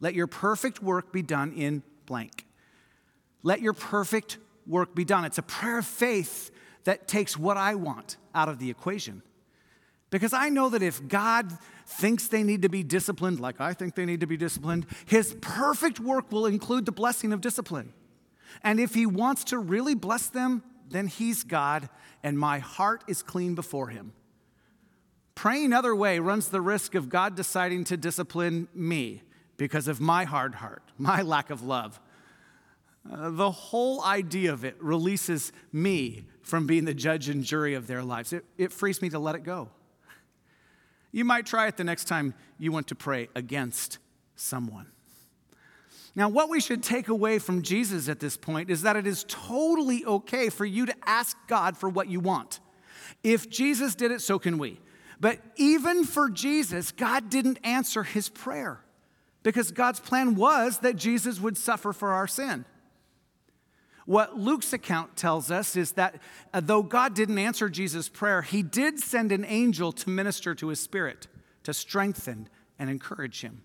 Let 0.00 0.14
your 0.14 0.26
perfect 0.26 0.82
work 0.82 1.12
be 1.12 1.22
done 1.22 1.52
in 1.52 1.82
blank. 2.06 2.46
Let 3.42 3.60
your 3.60 3.72
perfect 3.72 4.38
work 4.66 4.94
be 4.94 5.04
done. 5.04 5.24
It's 5.24 5.38
a 5.38 5.42
prayer 5.42 5.78
of 5.78 5.86
faith 5.86 6.50
that 6.84 7.08
takes 7.08 7.38
what 7.38 7.56
I 7.56 7.74
want 7.74 8.16
out 8.34 8.48
of 8.48 8.58
the 8.58 8.70
equation. 8.70 9.22
Because 10.14 10.32
I 10.32 10.48
know 10.48 10.68
that 10.68 10.80
if 10.80 11.08
God 11.08 11.50
thinks 11.88 12.28
they 12.28 12.44
need 12.44 12.62
to 12.62 12.68
be 12.68 12.84
disciplined, 12.84 13.40
like 13.40 13.60
I 13.60 13.72
think 13.72 13.96
they 13.96 14.06
need 14.06 14.20
to 14.20 14.28
be 14.28 14.36
disciplined, 14.36 14.86
his 15.06 15.34
perfect 15.40 15.98
work 15.98 16.30
will 16.30 16.46
include 16.46 16.86
the 16.86 16.92
blessing 16.92 17.32
of 17.32 17.40
discipline. 17.40 17.92
And 18.62 18.78
if 18.78 18.94
he 18.94 19.06
wants 19.06 19.42
to 19.46 19.58
really 19.58 19.96
bless 19.96 20.28
them, 20.28 20.62
then 20.88 21.08
he's 21.08 21.42
God, 21.42 21.88
and 22.22 22.38
my 22.38 22.60
heart 22.60 23.02
is 23.08 23.24
clean 23.24 23.56
before 23.56 23.88
him. 23.88 24.12
Praying 25.34 25.72
other 25.72 25.96
way 25.96 26.20
runs 26.20 26.46
the 26.46 26.60
risk 26.60 26.94
of 26.94 27.08
God 27.08 27.34
deciding 27.34 27.82
to 27.86 27.96
discipline 27.96 28.68
me 28.72 29.24
because 29.56 29.88
of 29.88 30.00
my 30.00 30.22
hard 30.22 30.54
heart, 30.54 30.84
my 30.96 31.22
lack 31.22 31.50
of 31.50 31.64
love. 31.64 31.98
Uh, 33.10 33.30
the 33.30 33.50
whole 33.50 34.00
idea 34.04 34.52
of 34.52 34.64
it 34.64 34.76
releases 34.80 35.50
me 35.72 36.26
from 36.40 36.68
being 36.68 36.84
the 36.84 36.94
judge 36.94 37.28
and 37.28 37.42
jury 37.42 37.74
of 37.74 37.88
their 37.88 38.04
lives. 38.04 38.32
It, 38.32 38.44
it 38.56 38.70
frees 38.70 39.02
me 39.02 39.10
to 39.10 39.18
let 39.18 39.34
it 39.34 39.42
go. 39.42 39.70
You 41.14 41.24
might 41.24 41.46
try 41.46 41.68
it 41.68 41.76
the 41.76 41.84
next 41.84 42.06
time 42.06 42.34
you 42.58 42.72
want 42.72 42.88
to 42.88 42.96
pray 42.96 43.28
against 43.36 43.98
someone. 44.34 44.88
Now, 46.16 46.28
what 46.28 46.48
we 46.48 46.60
should 46.60 46.82
take 46.82 47.06
away 47.06 47.38
from 47.38 47.62
Jesus 47.62 48.08
at 48.08 48.18
this 48.18 48.36
point 48.36 48.68
is 48.68 48.82
that 48.82 48.96
it 48.96 49.06
is 49.06 49.24
totally 49.28 50.04
okay 50.04 50.48
for 50.50 50.64
you 50.64 50.86
to 50.86 50.94
ask 51.06 51.36
God 51.46 51.76
for 51.76 51.88
what 51.88 52.08
you 52.08 52.18
want. 52.18 52.58
If 53.22 53.48
Jesus 53.48 53.94
did 53.94 54.10
it, 54.10 54.22
so 54.22 54.40
can 54.40 54.58
we. 54.58 54.80
But 55.20 55.38
even 55.54 56.02
for 56.02 56.30
Jesus, 56.30 56.90
God 56.90 57.30
didn't 57.30 57.60
answer 57.62 58.02
his 58.02 58.28
prayer 58.28 58.80
because 59.44 59.70
God's 59.70 60.00
plan 60.00 60.34
was 60.34 60.80
that 60.80 60.96
Jesus 60.96 61.38
would 61.38 61.56
suffer 61.56 61.92
for 61.92 62.10
our 62.10 62.26
sin. 62.26 62.64
What 64.06 64.38
Luke's 64.38 64.72
account 64.72 65.16
tells 65.16 65.50
us 65.50 65.76
is 65.76 65.92
that 65.92 66.20
uh, 66.52 66.60
though 66.60 66.82
God 66.82 67.14
didn't 67.14 67.38
answer 67.38 67.68
Jesus' 67.68 68.08
prayer, 68.08 68.42
he 68.42 68.62
did 68.62 69.00
send 69.00 69.32
an 69.32 69.44
angel 69.44 69.92
to 69.92 70.10
minister 70.10 70.54
to 70.56 70.68
his 70.68 70.80
spirit, 70.80 71.26
to 71.62 71.72
strengthen 71.72 72.48
and 72.78 72.90
encourage 72.90 73.40
him. 73.40 73.62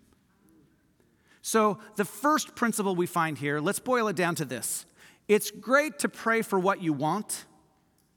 So, 1.42 1.80
the 1.96 2.06
first 2.06 2.56
principle 2.56 2.96
we 2.96 3.06
find 3.06 3.38
here, 3.38 3.60
let's 3.60 3.80
boil 3.80 4.08
it 4.08 4.16
down 4.16 4.36
to 4.36 4.46
this 4.46 4.86
it's 5.28 5.52
great 5.52 6.00
to 6.00 6.10
pray 6.10 6.42
for 6.42 6.60
what 6.60 6.82
you 6.82 6.92
want, 6.92 7.46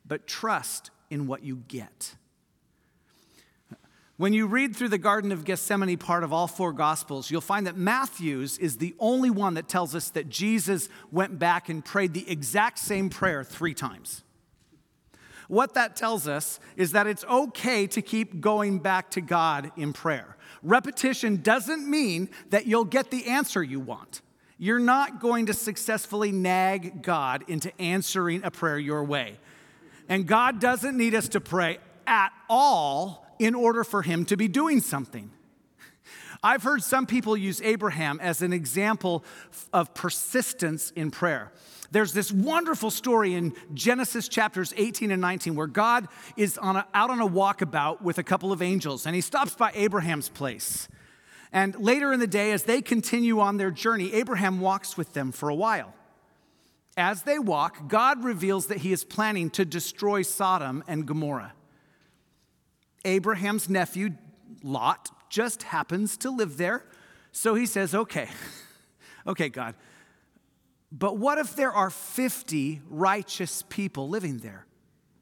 but 0.07 0.27
trust 0.27 0.91
in 1.11 1.27
what 1.27 1.43
you 1.43 1.57
get. 1.69 2.15
When 4.18 4.33
you 4.35 4.46
read 4.46 4.77
through 4.77 4.90
the 4.90 4.98
Garden 4.98 5.33
of 5.33 5.44
Gethsemane 5.44 5.96
part 5.96 6.22
of 6.22 6.33
all 6.33 6.46
four 6.46 6.72
Gospels, 6.72 7.31
you'll 7.31 7.40
find 7.40 7.66
that 7.66 7.77
Matthew's 7.77 8.59
is 8.59 8.77
the 8.77 8.94
only 8.98 9.31
one 9.31 9.55
that 9.55 9.68
tells 9.68 9.94
us 9.94 10.11
that 10.11 10.29
Jesus 10.29 10.88
went 11.11 11.38
back 11.38 11.68
and 11.68 11.85
prayed 11.85 12.12
the 12.12 12.31
exact 12.31 12.79
same 12.79 13.09
prayer 13.09 13.42
three 13.42 13.75
times. 13.75 14.22
What 15.48 15.75
that 15.75 15.96
tells 15.96 16.29
us 16.29 16.61
is 16.77 16.92
that 16.92 17.07
it's 17.07 17.25
okay 17.25 17.87
to 17.88 18.03
keep 18.03 18.40
going 18.40 18.79
back 18.79 19.11
to 19.12 19.20
God 19.20 19.72
in 19.77 19.92
prayer. 19.92 20.37
Repetition 20.62 21.42
doesn't 21.42 21.88
mean 21.88 22.29
that 22.51 22.66
you'll 22.66 22.85
get 22.85 23.11
the 23.11 23.27
answer 23.27 23.62
you 23.62 23.81
want. 23.81 24.20
You're 24.59 24.79
not 24.79 25.20
going 25.20 25.46
to 25.46 25.55
successfully 25.55 26.33
nag 26.33 27.03
God 27.03 27.44
into 27.48 27.72
answering 27.81 28.44
a 28.44 28.51
prayer 28.51 28.79
your 28.79 29.03
way. 29.03 29.38
And 30.09 30.27
God 30.27 30.61
doesn't 30.61 30.96
need 30.96 31.14
us 31.14 31.29
to 31.31 31.40
pray 31.40 31.79
at 32.07 32.31
all 32.48 33.22
in 33.44 33.55
order 33.55 33.85
for 33.85 34.02
him 34.02 34.24
to 34.26 34.37
be 34.37 34.48
doing 34.48 34.81
something. 34.81 35.31
I've 36.42 36.62
heard 36.62 36.83
some 36.83 37.07
people 37.07 37.37
use 37.37 37.61
Abraham 37.62 38.18
as 38.20 38.42
an 38.42 38.52
example 38.52 39.24
of 39.72 39.94
persistence 39.94 40.90
in 40.92 41.11
prayer. 41.11 41.52
There's 41.92 42.12
this 42.12 42.33
wonderful 42.33 42.90
story 42.90 43.35
in 43.35 43.52
Genesis 43.74 44.26
chapters 44.26 44.72
18 44.76 45.11
and 45.11 45.20
19 45.20 45.55
where 45.55 45.66
God 45.66 46.09
is 46.37 46.59
on 46.59 46.76
a, 46.76 46.87
out 46.94 47.11
on 47.11 47.20
a 47.20 47.28
walkabout 47.28 48.00
with 48.00 48.18
a 48.18 48.22
couple 48.22 48.50
of 48.50 48.62
angels 48.62 49.07
and 49.07 49.14
he 49.14 49.20
stops 49.20 49.55
by 49.55 49.70
Abraham's 49.74 50.28
place. 50.28 50.88
And 51.52 51.78
later 51.78 52.12
in 52.12 52.18
the 52.18 52.26
day, 52.26 52.52
as 52.52 52.62
they 52.62 52.81
continue 52.81 53.40
on 53.40 53.59
their 53.59 53.70
journey, 53.70 54.14
Abraham 54.14 54.61
walks 54.61 54.96
with 54.96 55.12
them 55.12 55.33
for 55.33 55.50
a 55.50 55.55
while. 55.55 55.94
As 56.96 57.22
they 57.22 57.38
walk, 57.38 57.88
God 57.88 58.24
reveals 58.24 58.66
that 58.66 58.78
he 58.78 58.92
is 58.92 59.05
planning 59.05 59.50
to 59.50 59.64
destroy 59.64 60.22
Sodom 60.22 60.83
and 60.87 61.07
Gomorrah. 61.07 61.52
Abraham's 63.05 63.69
nephew, 63.69 64.11
Lot, 64.62 65.11
just 65.29 65.65
happens 65.65 66.17
to 66.19 66.31
live 66.31 66.57
there. 66.57 66.85
So 67.33 67.55
he 67.55 67.67
says, 67.67 67.95
Okay, 67.95 68.29
okay, 69.27 69.49
God, 69.49 69.75
but 70.91 71.17
what 71.17 71.38
if 71.38 71.57
there 71.57 71.73
are 71.73 71.91
50 71.91 72.83
righteous 72.88 73.62
people 73.69 74.09
living 74.09 74.38
there? 74.38 74.67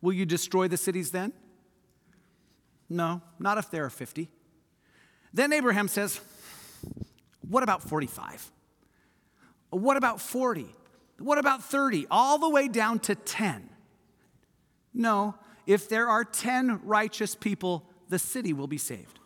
Will 0.02 0.12
you 0.12 0.26
destroy 0.26 0.66
the 0.66 0.76
cities 0.76 1.10
then? 1.10 1.32
No, 2.88 3.22
not 3.38 3.56
if 3.58 3.70
there 3.70 3.84
are 3.84 3.90
50. 3.90 4.28
Then 5.32 5.52
Abraham 5.52 5.86
says, 5.86 6.20
What 7.48 7.62
about 7.62 7.82
45? 7.82 8.50
What 9.70 9.96
about 9.96 10.20
40? 10.20 10.66
What 11.18 11.38
about 11.38 11.62
30? 11.62 12.06
All 12.10 12.38
the 12.38 12.48
way 12.48 12.66
down 12.66 12.98
to 13.00 13.14
10. 13.14 13.68
No, 14.92 15.36
if 15.66 15.88
there 15.88 16.08
are 16.08 16.24
10 16.24 16.80
righteous 16.84 17.34
people, 17.34 17.84
the 18.08 18.18
city 18.18 18.52
will 18.52 18.66
be 18.66 18.78
saved. 18.78 19.18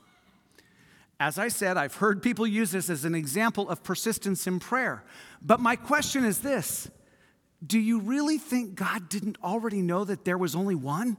As 1.20 1.38
I 1.38 1.48
said, 1.48 1.76
I've 1.76 1.94
heard 1.94 2.22
people 2.22 2.46
use 2.46 2.72
this 2.72 2.90
as 2.90 3.04
an 3.04 3.14
example 3.14 3.68
of 3.68 3.82
persistence 3.82 4.46
in 4.46 4.58
prayer. 4.58 5.04
But 5.40 5.60
my 5.60 5.76
question 5.76 6.24
is 6.24 6.40
this 6.40 6.90
Do 7.64 7.78
you 7.78 8.00
really 8.00 8.38
think 8.38 8.74
God 8.74 9.08
didn't 9.08 9.38
already 9.42 9.80
know 9.80 10.04
that 10.04 10.24
there 10.24 10.38
was 10.38 10.54
only 10.54 10.74
one? 10.74 11.16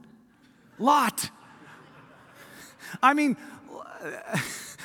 Lot. 0.78 1.30
I 3.02 3.14
mean, 3.14 3.36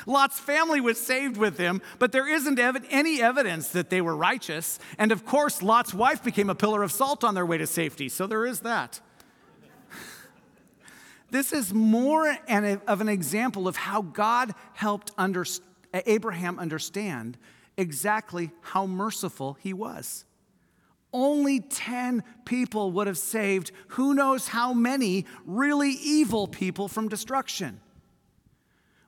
Lot's 0.06 0.40
family 0.40 0.80
was 0.80 0.98
saved 0.98 1.36
with 1.36 1.58
him, 1.58 1.82
but 1.98 2.12
there 2.12 2.26
isn't 2.26 2.58
any 2.58 3.22
evidence 3.22 3.68
that 3.68 3.90
they 3.90 4.00
were 4.00 4.16
righteous. 4.16 4.78
And 4.98 5.12
of 5.12 5.24
course, 5.24 5.62
Lot's 5.62 5.94
wife 5.94 6.24
became 6.24 6.50
a 6.50 6.54
pillar 6.54 6.82
of 6.82 6.90
salt 6.90 7.22
on 7.22 7.34
their 7.34 7.46
way 7.46 7.58
to 7.58 7.66
safety, 7.66 8.08
so 8.08 8.26
there 8.26 8.46
is 8.46 8.60
that. 8.60 9.00
This 11.32 11.54
is 11.54 11.72
more 11.72 12.28
of 12.86 13.00
an 13.00 13.08
example 13.08 13.66
of 13.66 13.74
how 13.74 14.02
God 14.02 14.54
helped 14.74 15.12
under, 15.16 15.46
Abraham 15.94 16.58
understand 16.58 17.38
exactly 17.78 18.50
how 18.60 18.86
merciful 18.86 19.56
he 19.58 19.72
was. 19.72 20.26
Only 21.10 21.60
10 21.60 22.22
people 22.44 22.92
would 22.92 23.06
have 23.06 23.16
saved 23.16 23.72
who 23.88 24.12
knows 24.12 24.48
how 24.48 24.74
many 24.74 25.24
really 25.46 25.92
evil 25.92 26.46
people 26.46 26.86
from 26.86 27.08
destruction. 27.08 27.80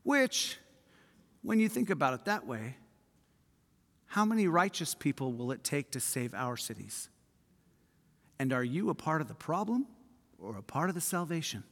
Which, 0.02 0.56
when 1.42 1.60
you 1.60 1.68
think 1.68 1.90
about 1.90 2.14
it 2.14 2.24
that 2.24 2.46
way, 2.46 2.78
how 4.06 4.24
many 4.24 4.48
righteous 4.48 4.94
people 4.94 5.34
will 5.34 5.52
it 5.52 5.62
take 5.62 5.90
to 5.90 6.00
save 6.00 6.32
our 6.32 6.56
cities? 6.56 7.10
And 8.38 8.50
are 8.50 8.64
you 8.64 8.88
a 8.88 8.94
part 8.94 9.20
of 9.20 9.28
the 9.28 9.34
problem 9.34 9.87
or 10.38 10.56
a 10.56 10.62
part 10.62 10.88
of 10.88 10.94
the 10.94 11.02
salvation? 11.02 11.64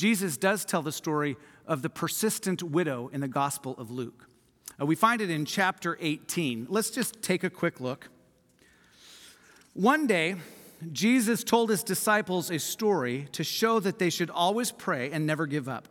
Jesus 0.00 0.38
does 0.38 0.64
tell 0.64 0.80
the 0.80 0.92
story 0.92 1.36
of 1.66 1.82
the 1.82 1.90
persistent 1.90 2.62
widow 2.62 3.10
in 3.12 3.20
the 3.20 3.28
Gospel 3.28 3.74
of 3.76 3.90
Luke. 3.90 4.30
Uh, 4.80 4.86
we 4.86 4.94
find 4.94 5.20
it 5.20 5.28
in 5.28 5.44
chapter 5.44 5.98
18. 6.00 6.68
Let's 6.70 6.88
just 6.88 7.20
take 7.20 7.44
a 7.44 7.50
quick 7.50 7.82
look. 7.82 8.08
One 9.74 10.06
day, 10.06 10.36
Jesus 10.90 11.44
told 11.44 11.68
his 11.68 11.82
disciples 11.82 12.50
a 12.50 12.58
story 12.58 13.28
to 13.32 13.44
show 13.44 13.78
that 13.78 13.98
they 13.98 14.08
should 14.08 14.30
always 14.30 14.72
pray 14.72 15.10
and 15.10 15.26
never 15.26 15.44
give 15.44 15.68
up. 15.68 15.86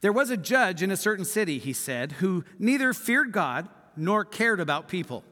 There 0.00 0.10
was 0.10 0.30
a 0.30 0.38
judge 0.38 0.82
in 0.82 0.90
a 0.90 0.96
certain 0.96 1.26
city, 1.26 1.58
he 1.58 1.74
said, 1.74 2.12
who 2.12 2.46
neither 2.58 2.94
feared 2.94 3.30
God 3.30 3.68
nor 3.94 4.24
cared 4.24 4.58
about 4.58 4.88
people. 4.88 5.22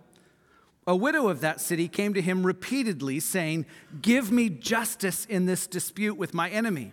A 0.87 0.94
widow 0.94 1.29
of 1.29 1.40
that 1.40 1.62
city 1.62 1.88
came 1.88 2.12
to 2.12 2.20
him 2.20 2.44
repeatedly, 2.44 3.20
saying, 3.20 3.64
Give 4.03 4.31
me 4.31 4.50
justice 4.50 5.24
in 5.24 5.46
this 5.46 5.66
dispute 5.66 6.18
with 6.18 6.35
my 6.35 6.50
enemy. 6.50 6.92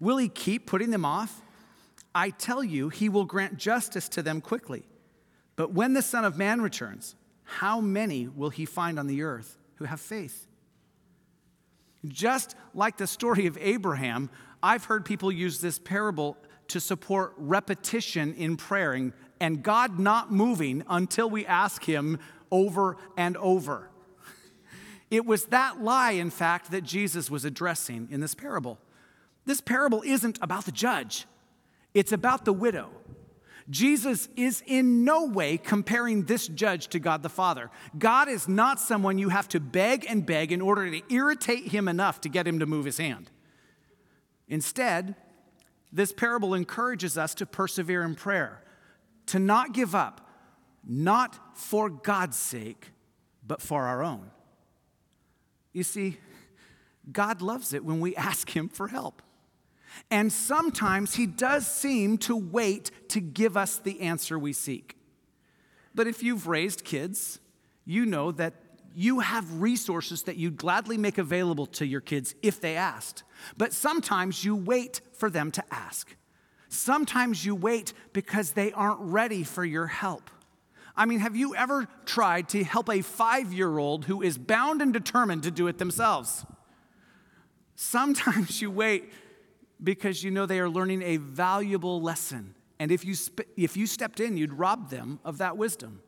Will 0.00 0.16
he 0.16 0.28
keep 0.28 0.66
putting 0.66 0.90
them 0.90 1.04
off? 1.04 1.42
I 2.14 2.30
tell 2.30 2.64
you, 2.64 2.88
he 2.88 3.08
will 3.08 3.24
grant 3.24 3.58
justice 3.58 4.08
to 4.10 4.22
them 4.22 4.40
quickly. 4.40 4.84
But 5.56 5.72
when 5.72 5.94
the 5.94 6.02
Son 6.02 6.24
of 6.24 6.36
Man 6.36 6.60
returns, 6.60 7.14
how 7.44 7.80
many 7.80 8.28
will 8.28 8.50
he 8.50 8.64
find 8.64 8.98
on 8.98 9.06
the 9.06 9.22
earth 9.22 9.56
who 9.76 9.84
have 9.84 10.00
faith? 10.00 10.46
Just 12.06 12.54
like 12.74 12.96
the 12.96 13.06
story 13.06 13.46
of 13.46 13.58
Abraham, 13.60 14.30
I've 14.62 14.84
heard 14.84 15.04
people 15.04 15.32
use 15.32 15.60
this 15.60 15.78
parable 15.78 16.36
to 16.68 16.80
support 16.80 17.32
repetition 17.36 18.34
in 18.34 18.56
prayer 18.56 19.12
and 19.40 19.62
God 19.62 19.98
not 19.98 20.30
moving 20.30 20.84
until 20.88 21.28
we 21.28 21.46
ask 21.46 21.84
Him 21.84 22.18
over 22.50 22.96
and 23.16 23.36
over. 23.36 23.90
It 25.10 25.24
was 25.24 25.46
that 25.46 25.82
lie, 25.82 26.12
in 26.12 26.28
fact, 26.28 26.70
that 26.70 26.82
Jesus 26.82 27.30
was 27.30 27.46
addressing 27.46 28.08
in 28.10 28.20
this 28.20 28.34
parable. 28.34 28.76
This 29.48 29.62
parable 29.62 30.02
isn't 30.04 30.38
about 30.42 30.66
the 30.66 30.72
judge, 30.72 31.24
it's 31.94 32.12
about 32.12 32.44
the 32.44 32.52
widow. 32.52 32.90
Jesus 33.70 34.28
is 34.36 34.62
in 34.66 35.04
no 35.04 35.24
way 35.24 35.56
comparing 35.56 36.24
this 36.24 36.48
judge 36.48 36.88
to 36.88 36.98
God 36.98 37.22
the 37.22 37.30
Father. 37.30 37.70
God 37.98 38.28
is 38.28 38.46
not 38.46 38.78
someone 38.78 39.18
you 39.18 39.30
have 39.30 39.48
to 39.48 39.60
beg 39.60 40.04
and 40.06 40.24
beg 40.24 40.52
in 40.52 40.60
order 40.60 40.90
to 40.90 41.02
irritate 41.08 41.68
him 41.68 41.88
enough 41.88 42.20
to 42.22 42.28
get 42.28 42.46
him 42.46 42.58
to 42.58 42.66
move 42.66 42.84
his 42.84 42.98
hand. 42.98 43.30
Instead, 44.48 45.14
this 45.90 46.12
parable 46.12 46.52
encourages 46.52 47.16
us 47.16 47.34
to 47.36 47.46
persevere 47.46 48.02
in 48.02 48.14
prayer, 48.16 48.62
to 49.26 49.38
not 49.38 49.72
give 49.72 49.94
up, 49.94 50.30
not 50.86 51.56
for 51.56 51.88
God's 51.88 52.36
sake, 52.36 52.90
but 53.46 53.62
for 53.62 53.84
our 53.84 54.02
own. 54.02 54.30
You 55.72 55.84
see, 55.84 56.18
God 57.10 57.40
loves 57.40 57.72
it 57.72 57.82
when 57.82 58.00
we 58.00 58.14
ask 58.28 58.54
Him 58.54 58.68
for 58.68 58.88
help. 58.88 59.22
And 60.10 60.32
sometimes 60.32 61.14
He 61.14 61.26
does 61.26 61.66
seem 61.66 62.18
to 62.18 62.36
wait 62.36 62.90
to 63.10 63.20
give 63.20 63.56
us 63.56 63.76
the 63.76 64.00
answer 64.00 64.38
we 64.38 64.52
seek. 64.52 64.96
But 65.94 66.06
if 66.06 66.22
you've 66.22 66.46
raised 66.46 66.84
kids, 66.84 67.40
you 67.84 68.06
know 68.06 68.32
that 68.32 68.54
you 68.94 69.20
have 69.20 69.60
resources 69.60 70.24
that 70.24 70.36
you'd 70.36 70.56
gladly 70.56 70.98
make 70.98 71.18
available 71.18 71.66
to 71.66 71.86
your 71.86 72.00
kids 72.00 72.34
if 72.42 72.60
they 72.60 72.76
asked. 72.76 73.22
But 73.56 73.72
sometimes 73.72 74.44
you 74.44 74.56
wait 74.56 75.00
for 75.12 75.30
them 75.30 75.50
to 75.52 75.64
ask. 75.70 76.16
Sometimes 76.68 77.44
you 77.44 77.54
wait 77.54 77.92
because 78.12 78.52
they 78.52 78.72
aren't 78.72 79.00
ready 79.00 79.42
for 79.42 79.64
your 79.64 79.86
help. 79.86 80.30
I 80.96 81.06
mean, 81.06 81.20
have 81.20 81.36
you 81.36 81.54
ever 81.54 81.86
tried 82.06 82.48
to 82.50 82.64
help 82.64 82.90
a 82.90 83.02
five 83.02 83.52
year 83.52 83.78
old 83.78 84.06
who 84.06 84.20
is 84.20 84.36
bound 84.36 84.82
and 84.82 84.92
determined 84.92 85.44
to 85.44 85.50
do 85.50 85.68
it 85.68 85.78
themselves? 85.78 86.44
Sometimes 87.76 88.60
you 88.60 88.70
wait 88.70 89.12
because 89.82 90.22
you 90.22 90.30
know 90.30 90.46
they 90.46 90.60
are 90.60 90.68
learning 90.68 91.02
a 91.02 91.16
valuable 91.16 92.00
lesson. 92.00 92.54
And 92.78 92.92
if 92.92 93.04
you, 93.04 93.14
sp- 93.18 93.48
if 93.56 93.76
you 93.76 93.86
stepped 93.86 94.20
in, 94.20 94.36
you'd 94.36 94.52
rob 94.52 94.90
them 94.90 95.20
of 95.24 95.38
that 95.38 95.56
wisdom. 95.56 96.00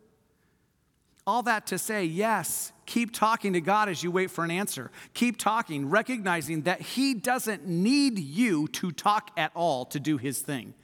All 1.27 1.43
that 1.43 1.67
to 1.69 1.79
say, 1.79 2.05
yes, 2.05 2.73
keep 2.87 3.13
talking 3.13 3.53
to 3.53 3.61
God 3.61 3.89
as 3.89 4.03
you 4.03 4.11
wait 4.11 4.31
for 4.31 4.45
an 4.45 4.51
answer. 4.51 4.91
Keep 5.15 5.39
talking, 5.39 5.89
recognizing 5.89 6.63
that 6.63 6.81
He 6.81 7.15
doesn't 7.15 7.67
need 7.67 8.19
you 8.19 8.69
to 8.69 8.91
talk 8.91 9.31
at 9.37 9.53
all 9.55 9.85
to 9.87 10.01
do 10.01 10.17
His 10.17 10.41
thing. 10.41 10.75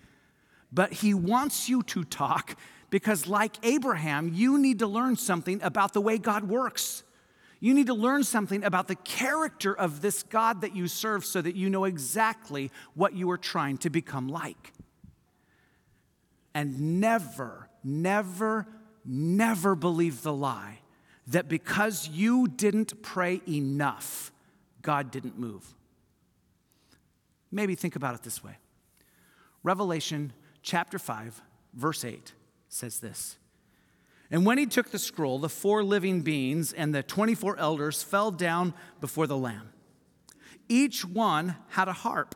But 0.72 0.92
He 0.92 1.14
wants 1.14 1.68
you 1.68 1.82
to 1.84 2.04
talk 2.04 2.56
because, 2.90 3.26
like 3.26 3.56
Abraham, 3.64 4.30
you 4.32 4.58
need 4.58 4.78
to 4.80 4.86
learn 4.86 5.16
something 5.16 5.60
about 5.62 5.94
the 5.94 6.00
way 6.00 6.18
God 6.18 6.44
works. 6.44 7.02
You 7.60 7.72
need 7.74 7.86
to 7.86 7.94
learn 7.94 8.22
something 8.22 8.64
about 8.64 8.88
the 8.88 8.96
character 8.96 9.76
of 9.76 10.02
this 10.02 10.22
God 10.22 10.60
that 10.60 10.76
you 10.76 10.88
serve 10.88 11.24
so 11.24 11.40
that 11.40 11.56
you 11.56 11.70
know 11.70 11.84
exactly 11.84 12.70
what 12.94 13.14
you 13.14 13.30
are 13.30 13.38
trying 13.38 13.78
to 13.78 13.90
become 13.90 14.28
like. 14.28 14.72
And 16.54 17.00
never, 17.00 17.68
never, 17.82 18.66
never 19.04 19.74
believe 19.74 20.22
the 20.22 20.32
lie 20.32 20.80
that 21.28 21.48
because 21.48 22.08
you 22.08 22.46
didn't 22.46 23.02
pray 23.02 23.40
enough, 23.48 24.32
God 24.82 25.10
didn't 25.10 25.38
move. 25.38 25.74
Maybe 27.50 27.74
think 27.74 27.96
about 27.96 28.14
it 28.14 28.22
this 28.22 28.44
way 28.44 28.56
Revelation 29.62 30.32
chapter 30.62 30.98
5, 30.98 31.40
verse 31.74 32.04
8 32.04 32.32
says 32.68 33.00
this. 33.00 33.38
And 34.30 34.44
when 34.44 34.58
he 34.58 34.66
took 34.66 34.90
the 34.90 34.98
scroll, 34.98 35.38
the 35.38 35.48
four 35.48 35.84
living 35.84 36.22
beings 36.22 36.72
and 36.72 36.94
the 36.94 37.02
24 37.02 37.58
elders 37.58 38.02
fell 38.02 38.30
down 38.30 38.74
before 39.00 39.26
the 39.26 39.36
Lamb. 39.36 39.70
Each 40.68 41.04
one 41.04 41.56
had 41.68 41.86
a 41.86 41.92
harp, 41.92 42.34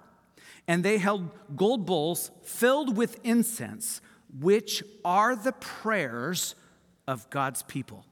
and 0.68 0.84
they 0.84 0.98
held 0.98 1.30
gold 1.56 1.86
bowls 1.86 2.30
filled 2.42 2.96
with 2.96 3.18
incense, 3.24 4.00
which 4.38 4.84
are 5.04 5.34
the 5.34 5.52
prayers 5.52 6.54
of 7.08 7.28
God's 7.30 7.62
people. 7.64 8.04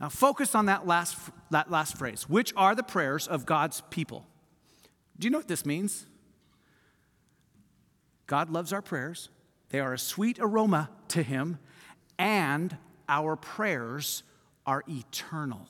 Now, 0.00 0.08
focus 0.08 0.54
on 0.54 0.66
that 0.66 0.86
last, 0.86 1.18
that 1.50 1.70
last 1.70 1.98
phrase, 1.98 2.28
which 2.28 2.54
are 2.56 2.74
the 2.74 2.82
prayers 2.84 3.26
of 3.26 3.44
God's 3.44 3.82
people. 3.90 4.26
Do 5.18 5.26
you 5.26 5.30
know 5.30 5.38
what 5.38 5.48
this 5.48 5.66
means? 5.66 6.06
God 8.26 8.48
loves 8.48 8.72
our 8.72 8.80
prayers, 8.80 9.28
they 9.70 9.80
are 9.80 9.92
a 9.92 9.98
sweet 9.98 10.38
aroma 10.40 10.88
to 11.08 11.22
Him, 11.22 11.58
and 12.20 12.76
our 13.08 13.34
prayers 13.34 14.22
are 14.66 14.84
eternal. 14.86 15.66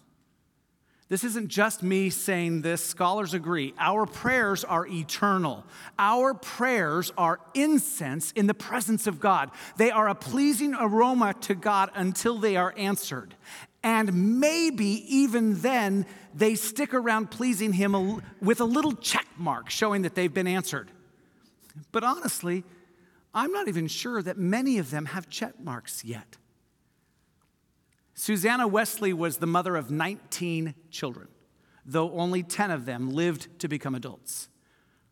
This 1.09 1.23
isn't 1.23 1.49
just 1.49 1.83
me 1.83 2.11
saying 2.11 2.63
this, 2.63 2.85
scholars 2.85 3.35
agree. 3.35 3.73
Our 3.79 4.05
prayers 4.05 4.65
are 4.65 4.87
eternal. 4.87 5.65
Our 5.99 6.35
prayers 6.35 7.13
are 7.17 7.41
incense 7.55 8.33
in 8.33 8.49
the 8.49 8.55
presence 8.55 9.07
of 9.07 9.21
God. 9.21 9.51
They 9.77 9.91
are 9.91 10.09
a 10.09 10.15
pleasing 10.15 10.75
aroma 10.75 11.35
to 11.43 11.55
God 11.55 11.91
until 11.95 12.39
they 12.39 12.57
are 12.57 12.75
answered. 12.77 13.35
And 13.83 14.41
maybe 14.41 15.05
even 15.17 15.61
then, 15.63 16.07
they 16.35 16.57
stick 16.57 16.95
around 16.95 17.31
pleasing 17.31 17.73
Him 17.73 18.23
with 18.43 18.61
a 18.61 18.65
little 18.65 18.93
check 18.93 19.27
mark 19.37 19.71
showing 19.71 20.03
that 20.03 20.17
they've 20.17 20.35
been 20.35 20.49
answered. 20.49 20.91
But 21.93 22.05
honestly, 22.05 22.65
I'm 23.33 23.53
not 23.53 23.69
even 23.69 23.87
sure 23.87 24.23
that 24.23 24.38
many 24.38 24.79
of 24.79 24.90
them 24.90 25.07
have 25.07 25.29
check 25.29 25.61
marks 25.61 26.05
yet. 26.05 26.37
Susanna 28.14 28.66
Wesley 28.66 29.12
was 29.12 29.38
the 29.38 29.47
mother 29.47 29.77
of 29.77 29.90
19 29.90 30.75
children, 30.90 31.29
though 31.87 32.12
only 32.12 32.43
10 32.43 32.71
of 32.71 32.85
them 32.85 33.11
lived 33.11 33.49
to 33.61 33.69
become 33.69 33.95
adults. 33.95 34.49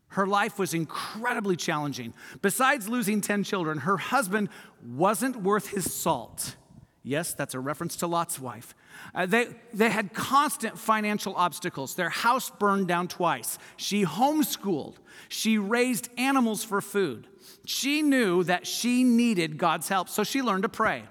Her 0.09 0.26
life 0.26 0.59
was 0.59 0.74
incredibly 0.74 1.57
challenging. 1.57 2.14
Besides 2.42 2.88
losing 2.88 3.20
10 3.20 3.44
children, 3.44 3.78
her 3.78 3.98
husband 3.98 4.48
wasn't 4.85 5.42
worth 5.42 5.68
his 5.68 5.92
salt. 5.92 6.57
Yes, 7.02 7.35
that's 7.35 7.54
a 7.54 7.61
reference 7.61 7.96
to 7.96 8.07
Lot's 8.07 8.38
wife. 8.38 8.74
Uh, 9.14 9.26
they, 9.26 9.48
they 9.72 9.90
had 9.90 10.12
constant 10.12 10.78
financial 10.78 11.34
obstacles. 11.37 11.94
Their 11.94 12.11
house 12.11 12.50
burned 12.50 12.88
down 12.88 13.08
twice. 13.08 13.58
She 13.76 14.04
homeschooled. 14.04 14.96
She 15.28 15.58
raised 15.58 16.08
animals 16.16 16.64
for 16.64 16.80
food. 16.80 17.26
She 17.64 18.02
knew 18.02 18.44
that 18.44 18.66
she 18.66 19.04
needed 19.04 19.58
God's 19.58 19.88
help, 19.88 20.08
so 20.08 20.24
she 20.24 20.42
learned 20.42 20.62
to 20.62 20.68
pray. 20.68 21.04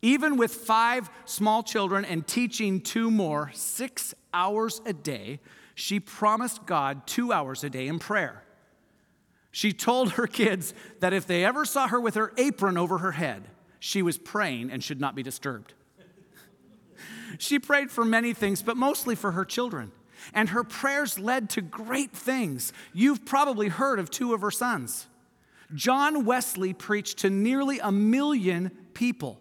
Even 0.00 0.36
with 0.36 0.52
five 0.52 1.08
small 1.24 1.62
children 1.62 2.04
and 2.04 2.26
teaching 2.26 2.80
two 2.80 3.10
more, 3.10 3.50
six 3.54 4.14
hours 4.34 4.80
a 4.84 4.92
day, 4.92 5.38
she 5.74 6.00
promised 6.00 6.66
God 6.66 7.06
two 7.06 7.32
hours 7.32 7.62
a 7.62 7.70
day 7.70 7.86
in 7.86 7.98
prayer. 7.98 8.42
She 9.52 9.72
told 9.72 10.12
her 10.12 10.26
kids 10.26 10.74
that 11.00 11.12
if 11.12 11.26
they 11.26 11.44
ever 11.44 11.64
saw 11.64 11.86
her 11.88 12.00
with 12.00 12.14
her 12.14 12.32
apron 12.36 12.76
over 12.76 12.98
her 12.98 13.12
head, 13.12 13.48
she 13.78 14.02
was 14.02 14.16
praying 14.16 14.70
and 14.70 14.82
should 14.82 15.00
not 15.00 15.14
be 15.14 15.22
disturbed. 15.22 15.74
She 17.38 17.58
prayed 17.58 17.90
for 17.90 18.04
many 18.04 18.32
things, 18.32 18.62
but 18.62 18.76
mostly 18.76 19.14
for 19.14 19.32
her 19.32 19.44
children. 19.44 19.92
And 20.32 20.50
her 20.50 20.64
prayers 20.64 21.18
led 21.18 21.50
to 21.50 21.60
great 21.60 22.12
things. 22.12 22.72
You've 22.92 23.24
probably 23.24 23.68
heard 23.68 23.98
of 23.98 24.10
two 24.10 24.34
of 24.34 24.40
her 24.40 24.50
sons. 24.50 25.08
John 25.74 26.24
Wesley 26.24 26.72
preached 26.72 27.18
to 27.18 27.30
nearly 27.30 27.78
a 27.78 27.90
million 27.90 28.70
people. 28.94 29.40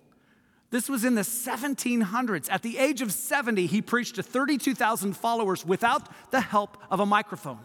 This 0.69 0.87
was 0.87 1.03
in 1.03 1.15
the 1.15 1.21
1700s. 1.21 2.49
At 2.49 2.61
the 2.61 2.77
age 2.77 3.01
of 3.01 3.11
70, 3.11 3.67
he 3.67 3.81
preached 3.81 4.15
to 4.15 4.23
32,000 4.23 5.13
followers 5.13 5.65
without 5.65 6.07
the 6.31 6.41
help 6.41 6.77
of 6.89 7.01
a 7.01 7.05
microphone. 7.05 7.59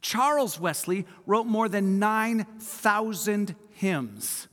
Charles 0.00 0.58
Wesley 0.58 1.06
wrote 1.26 1.46
more 1.46 1.68
than 1.68 1.98
9,000 1.98 3.54
hymns, 3.72 4.48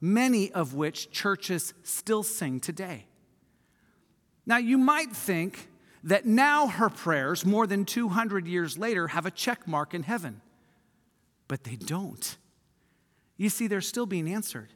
many 0.00 0.50
of 0.52 0.72
which 0.72 1.10
churches 1.10 1.74
still 1.82 2.22
sing 2.22 2.58
today. 2.58 3.04
Now, 4.48 4.56
you 4.56 4.78
might 4.78 5.12
think 5.12 5.68
that 6.02 6.24
now 6.24 6.68
her 6.68 6.88
prayers, 6.88 7.44
more 7.44 7.66
than 7.66 7.84
200 7.84 8.48
years 8.48 8.78
later, 8.78 9.08
have 9.08 9.26
a 9.26 9.30
check 9.30 9.68
mark 9.68 9.92
in 9.92 10.04
heaven, 10.04 10.40
but 11.48 11.64
they 11.64 11.76
don't. 11.76 12.38
You 13.36 13.50
see, 13.50 13.66
they're 13.66 13.82
still 13.82 14.06
being 14.06 14.26
answered. 14.26 14.70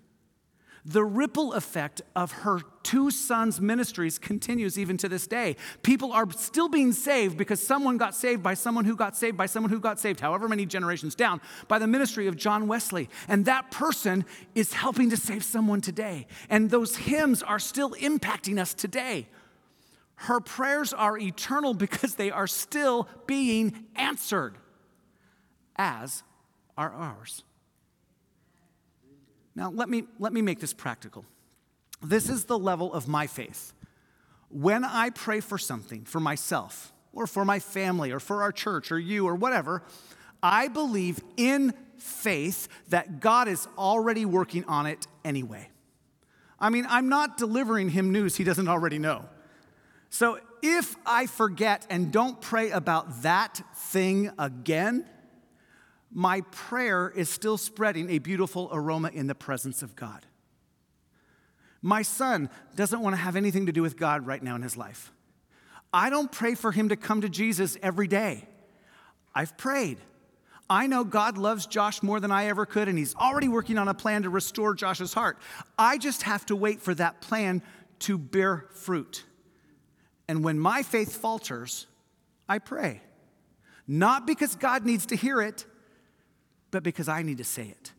The 0.84 1.04
ripple 1.04 1.54
effect 1.54 2.02
of 2.14 2.32
her 2.32 2.60
two 2.82 3.10
sons' 3.10 3.60
ministries 3.62 4.18
continues 4.18 4.78
even 4.78 4.98
to 4.98 5.08
this 5.08 5.26
day. 5.26 5.56
People 5.82 6.12
are 6.12 6.30
still 6.32 6.68
being 6.68 6.92
saved 6.92 7.38
because 7.38 7.62
someone 7.62 7.96
got 7.96 8.14
saved 8.14 8.42
by 8.42 8.52
someone 8.52 8.84
who 8.84 8.96
got 8.96 9.16
saved 9.16 9.38
by 9.38 9.46
someone 9.46 9.70
who 9.70 9.80
got 9.80 9.98
saved, 9.98 10.20
however 10.20 10.48
many 10.48 10.66
generations 10.66 11.14
down, 11.14 11.40
by 11.68 11.78
the 11.78 11.86
ministry 11.86 12.26
of 12.26 12.36
John 12.36 12.68
Wesley. 12.68 13.08
And 13.26 13.46
that 13.46 13.70
person 13.70 14.26
is 14.54 14.74
helping 14.74 15.08
to 15.10 15.16
save 15.16 15.44
someone 15.44 15.80
today. 15.80 16.26
And 16.50 16.68
those 16.68 16.96
hymns 16.96 17.42
are 17.42 17.60
still 17.60 17.92
impacting 17.92 18.58
us 18.58 18.74
today. 18.74 19.28
Her 20.22 20.38
prayers 20.38 20.92
are 20.92 21.18
eternal 21.18 21.74
because 21.86 22.14
they 22.14 22.30
are 22.30 22.46
still 22.46 23.08
being 23.26 23.86
answered, 23.96 24.56
as 25.76 26.22
are 26.76 26.92
ours. 26.92 27.42
Now, 29.54 29.70
let 29.70 29.88
me, 29.88 30.04
let 30.18 30.32
me 30.32 30.40
make 30.40 30.60
this 30.60 30.72
practical. 30.72 31.24
This 32.00 32.28
is 32.28 32.44
the 32.44 32.58
level 32.58 32.92
of 32.92 33.06
my 33.06 33.26
faith. 33.26 33.74
When 34.48 34.84
I 34.84 35.10
pray 35.10 35.40
for 35.40 35.58
something, 35.58 36.04
for 36.04 36.20
myself, 36.20 36.92
or 37.12 37.26
for 37.26 37.44
my 37.44 37.58
family, 37.58 38.12
or 38.12 38.20
for 38.20 38.42
our 38.42 38.52
church, 38.52 38.90
or 38.90 38.98
you, 38.98 39.26
or 39.26 39.34
whatever, 39.34 39.82
I 40.42 40.68
believe 40.68 41.20
in 41.36 41.74
faith 41.98 42.68
that 42.88 43.20
God 43.20 43.48
is 43.48 43.66
already 43.76 44.24
working 44.24 44.64
on 44.64 44.86
it 44.86 45.06
anyway. 45.24 45.68
I 46.58 46.70
mean, 46.70 46.86
I'm 46.88 47.08
not 47.08 47.36
delivering 47.36 47.90
him 47.90 48.12
news 48.12 48.36
he 48.36 48.44
doesn't 48.44 48.68
already 48.68 48.98
know. 48.98 49.28
So 50.12 50.38
if 50.60 50.94
I 51.06 51.24
forget 51.24 51.86
and 51.88 52.12
don't 52.12 52.38
pray 52.38 52.70
about 52.70 53.22
that 53.22 53.62
thing 53.74 54.30
again, 54.38 55.06
my 56.12 56.42
prayer 56.50 57.10
is 57.16 57.30
still 57.30 57.56
spreading 57.56 58.10
a 58.10 58.18
beautiful 58.18 58.68
aroma 58.70 59.08
in 59.08 59.26
the 59.26 59.34
presence 59.34 59.82
of 59.82 59.96
God. 59.96 60.26
My 61.80 62.02
son 62.02 62.50
doesn't 62.76 63.00
want 63.00 63.16
to 63.16 63.22
have 63.22 63.36
anything 63.36 63.64
to 63.66 63.72
do 63.72 63.80
with 63.80 63.96
God 63.96 64.26
right 64.26 64.42
now 64.42 64.54
in 64.54 64.60
his 64.60 64.76
life. 64.76 65.10
I 65.94 66.10
don't 66.10 66.30
pray 66.30 66.56
for 66.56 66.72
him 66.72 66.90
to 66.90 66.96
come 66.96 67.22
to 67.22 67.30
Jesus 67.30 67.78
every 67.82 68.06
day. 68.06 68.46
I've 69.34 69.56
prayed. 69.56 69.96
I 70.68 70.88
know 70.88 71.04
God 71.04 71.38
loves 71.38 71.64
Josh 71.64 72.02
more 72.02 72.20
than 72.20 72.30
I 72.30 72.48
ever 72.48 72.66
could, 72.66 72.86
and 72.86 72.98
he's 72.98 73.16
already 73.16 73.48
working 73.48 73.78
on 73.78 73.88
a 73.88 73.94
plan 73.94 74.24
to 74.24 74.30
restore 74.30 74.74
Josh's 74.74 75.14
heart. 75.14 75.38
I 75.78 75.96
just 75.96 76.24
have 76.24 76.44
to 76.46 76.56
wait 76.56 76.82
for 76.82 76.94
that 76.96 77.22
plan 77.22 77.62
to 78.00 78.18
bear 78.18 78.66
fruit. 78.74 79.24
And 80.28 80.44
when 80.44 80.58
my 80.58 80.82
faith 80.82 81.16
falters, 81.16 81.86
I 82.48 82.58
pray. 82.58 83.00
Not 83.86 84.26
because 84.26 84.54
God 84.54 84.84
needs 84.84 85.06
to 85.06 85.16
hear 85.16 85.40
it, 85.40 85.66
but 86.70 86.82
because 86.82 87.08
I 87.08 87.22
need 87.22 87.38
to 87.38 87.44
say 87.44 87.68
it. 87.68 87.92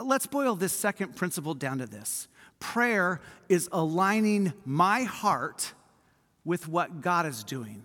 Let's 0.00 0.26
boil 0.26 0.56
this 0.56 0.72
second 0.72 1.16
principle 1.16 1.54
down 1.54 1.78
to 1.78 1.86
this 1.86 2.28
prayer 2.58 3.20
is 3.48 3.68
aligning 3.72 4.52
my 4.64 5.02
heart 5.02 5.74
with 6.44 6.68
what 6.68 7.00
God 7.00 7.26
is 7.26 7.42
doing. 7.42 7.84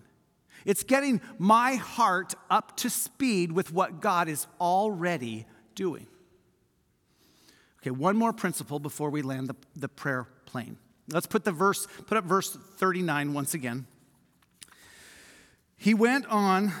It's 0.64 0.84
getting 0.84 1.20
my 1.38 1.74
heart 1.74 2.34
up 2.48 2.76
to 2.78 2.90
speed 2.90 3.50
with 3.52 3.72
what 3.72 4.00
God 4.00 4.28
is 4.28 4.46
already 4.60 5.46
doing. 5.74 6.06
Okay, 7.80 7.90
one 7.90 8.16
more 8.16 8.32
principle 8.32 8.78
before 8.78 9.10
we 9.10 9.22
land 9.22 9.48
the, 9.48 9.56
the 9.74 9.88
prayer 9.88 10.28
plane. 10.46 10.76
Let's 11.10 11.26
put 11.26 11.44
the 11.44 11.52
verse, 11.52 11.86
put 12.06 12.18
up 12.18 12.24
verse 12.24 12.56
39 12.76 13.32
once 13.32 13.54
again. 13.54 13.86
He 15.76 15.94
went 15.94 16.26
on 16.26 16.72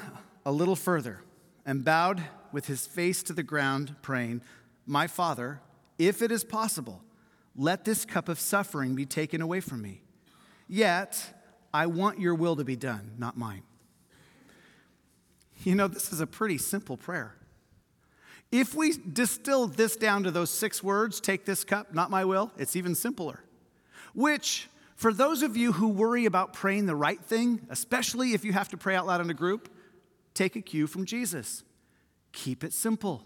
a 0.44 0.52
little 0.52 0.76
further 0.76 1.22
and 1.64 1.84
bowed 1.84 2.22
with 2.52 2.66
his 2.66 2.86
face 2.86 3.22
to 3.24 3.32
the 3.32 3.42
ground, 3.42 3.96
praying, 4.02 4.42
My 4.86 5.06
Father, 5.06 5.60
if 5.98 6.20
it 6.22 6.32
is 6.32 6.44
possible, 6.44 7.02
let 7.56 7.84
this 7.84 8.04
cup 8.04 8.28
of 8.28 8.38
suffering 8.38 8.94
be 8.94 9.06
taken 9.06 9.40
away 9.40 9.60
from 9.60 9.82
me. 9.82 10.02
Yet, 10.68 11.34
I 11.72 11.86
want 11.86 12.20
your 12.20 12.34
will 12.34 12.56
to 12.56 12.64
be 12.64 12.76
done, 12.76 13.12
not 13.18 13.36
mine. 13.36 13.62
You 15.64 15.74
know, 15.74 15.88
this 15.88 16.12
is 16.12 16.20
a 16.20 16.26
pretty 16.26 16.58
simple 16.58 16.96
prayer. 16.96 17.34
If 18.50 18.74
we 18.74 18.92
distill 18.92 19.66
this 19.66 19.96
down 19.96 20.22
to 20.22 20.30
those 20.30 20.50
six 20.50 20.82
words, 20.82 21.20
take 21.20 21.44
this 21.44 21.64
cup, 21.64 21.94
not 21.94 22.10
my 22.10 22.24
will, 22.24 22.52
it's 22.56 22.76
even 22.76 22.94
simpler. 22.94 23.42
Which, 24.18 24.68
for 24.96 25.12
those 25.12 25.44
of 25.44 25.56
you 25.56 25.70
who 25.70 25.86
worry 25.86 26.24
about 26.24 26.52
praying 26.52 26.86
the 26.86 26.96
right 26.96 27.20
thing, 27.20 27.64
especially 27.70 28.32
if 28.32 28.44
you 28.44 28.52
have 28.52 28.68
to 28.70 28.76
pray 28.76 28.96
out 28.96 29.06
loud 29.06 29.20
in 29.20 29.30
a 29.30 29.34
group, 29.34 29.72
take 30.34 30.56
a 30.56 30.60
cue 30.60 30.88
from 30.88 31.04
Jesus. 31.04 31.62
Keep 32.32 32.64
it 32.64 32.72
simple. 32.72 33.22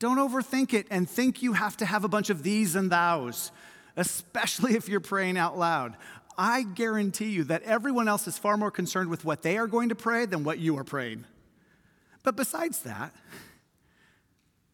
Don't 0.00 0.16
overthink 0.16 0.74
it 0.74 0.88
and 0.90 1.08
think 1.08 1.44
you 1.44 1.52
have 1.52 1.76
to 1.76 1.84
have 1.84 2.02
a 2.02 2.08
bunch 2.08 2.28
of 2.28 2.42
these 2.42 2.74
and 2.74 2.90
thous, 2.90 3.52
especially 3.96 4.74
if 4.74 4.88
you're 4.88 4.98
praying 4.98 5.38
out 5.38 5.56
loud. 5.56 5.96
I 6.36 6.64
guarantee 6.64 7.30
you 7.30 7.44
that 7.44 7.62
everyone 7.62 8.08
else 8.08 8.26
is 8.26 8.36
far 8.36 8.56
more 8.56 8.72
concerned 8.72 9.10
with 9.10 9.24
what 9.24 9.42
they 9.42 9.58
are 9.58 9.68
going 9.68 9.90
to 9.90 9.94
pray 9.94 10.26
than 10.26 10.42
what 10.42 10.58
you 10.58 10.76
are 10.76 10.82
praying. 10.82 11.24
But 12.24 12.34
besides 12.34 12.80
that, 12.80 13.14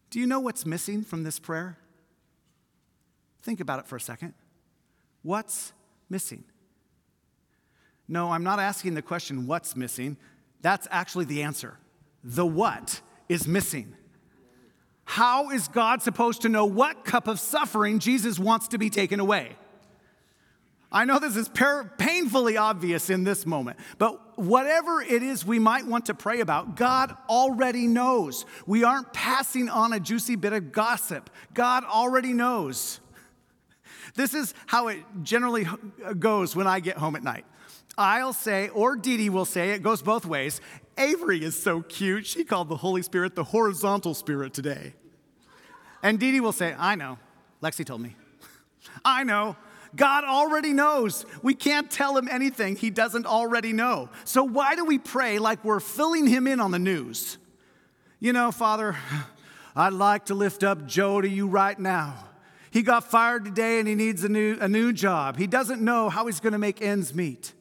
do 0.09 0.19
you 0.19 0.25
know 0.25 0.39
what's 0.39 0.65
missing 0.65 1.03
from 1.03 1.23
this 1.23 1.37
prayer? 1.37 1.77
Think 3.43 3.59
about 3.59 3.77
it 3.77 3.85
for 3.85 3.97
a 3.97 4.01
second. 4.01 4.33
What's 5.27 5.73
missing? 6.09 6.45
No, 8.07 8.31
I'm 8.31 8.45
not 8.45 8.59
asking 8.59 8.93
the 8.93 9.01
question, 9.01 9.45
what's 9.45 9.75
missing? 9.75 10.15
That's 10.61 10.87
actually 10.89 11.25
the 11.25 11.43
answer. 11.43 11.77
The 12.23 12.45
what 12.45 13.01
is 13.27 13.45
missing. 13.45 13.93
How 15.03 15.49
is 15.49 15.67
God 15.67 16.01
supposed 16.01 16.43
to 16.43 16.49
know 16.49 16.63
what 16.63 17.03
cup 17.03 17.27
of 17.27 17.41
suffering 17.41 17.99
Jesus 17.99 18.39
wants 18.39 18.69
to 18.69 18.77
be 18.77 18.89
taken 18.89 19.19
away? 19.19 19.57
I 20.93 21.03
know 21.03 21.19
this 21.19 21.35
is 21.35 21.49
painfully 21.49 22.55
obvious 22.55 23.09
in 23.09 23.25
this 23.25 23.45
moment, 23.45 23.79
but 23.97 24.39
whatever 24.39 25.01
it 25.01 25.23
is 25.23 25.45
we 25.45 25.59
might 25.59 25.85
want 25.85 26.05
to 26.05 26.13
pray 26.13 26.39
about, 26.39 26.77
God 26.77 27.13
already 27.27 27.85
knows. 27.85 28.45
We 28.65 28.85
aren't 28.85 29.11
passing 29.11 29.67
on 29.67 29.91
a 29.91 29.99
juicy 29.99 30.37
bit 30.37 30.53
of 30.53 30.71
gossip. 30.71 31.29
God 31.53 31.83
already 31.83 32.31
knows. 32.31 33.01
This 34.17 34.33
is 34.33 34.55
how 34.65 34.87
it 34.87 34.97
generally 35.21 35.67
uh, 36.03 36.13
goes 36.13 36.55
when 36.55 36.65
I 36.65 36.79
get 36.79 36.97
home 36.97 37.15
at 37.15 37.23
night. 37.23 37.45
I'll 37.99 38.33
say, 38.33 38.69
or 38.69 38.95
Dee 38.95 39.15
Dee 39.15 39.29
will 39.29 39.45
say, 39.45 39.69
it 39.71 39.83
goes 39.83 40.01
both 40.01 40.25
ways. 40.25 40.59
Avery 40.97 41.43
is 41.43 41.61
so 41.61 41.83
cute. 41.83 42.25
She 42.25 42.43
called 42.43 42.67
the 42.67 42.77
Holy 42.77 43.03
Spirit 43.03 43.35
the 43.35 43.43
horizontal 43.43 44.15
spirit 44.15 44.55
today. 44.55 44.95
And 46.01 46.19
Dee 46.19 46.31
Dee 46.31 46.39
will 46.39 46.51
say, 46.51 46.75
I 46.77 46.95
know. 46.95 47.19
Lexi 47.61 47.85
told 47.85 48.01
me. 48.01 48.15
I 49.05 49.23
know. 49.23 49.55
God 49.95 50.23
already 50.23 50.73
knows. 50.73 51.23
We 51.43 51.53
can't 51.53 51.89
tell 51.89 52.17
him 52.17 52.27
anything 52.27 52.75
he 52.75 52.89
doesn't 52.89 53.27
already 53.27 53.71
know. 53.71 54.09
So 54.23 54.43
why 54.43 54.75
do 54.75 54.83
we 54.83 54.97
pray 54.97 55.37
like 55.37 55.63
we're 55.63 55.79
filling 55.79 56.25
him 56.25 56.47
in 56.47 56.59
on 56.59 56.71
the 56.71 56.79
news? 56.79 57.37
You 58.19 58.33
know, 58.33 58.51
Father, 58.51 58.95
I'd 59.75 59.93
like 59.93 60.25
to 60.25 60.33
lift 60.33 60.63
up 60.63 60.87
Joe 60.87 61.21
to 61.21 61.29
you 61.29 61.47
right 61.47 61.77
now. 61.77 62.26
He 62.77 62.83
got 62.83 63.09
fired 63.09 63.43
today 63.43 63.79
and 63.79 63.87
he 63.87 63.95
needs 63.95 64.23
a 64.23 64.29
new, 64.29 64.55
a 64.61 64.67
new 64.67 64.93
job. 64.93 65.35
He 65.35 65.47
doesn't 65.47 65.81
know 65.81 66.09
how 66.09 66.27
he's 66.27 66.39
going 66.39 66.53
to 66.53 66.59
make 66.59 66.79
ends 66.79 67.11
meet. 67.11 67.55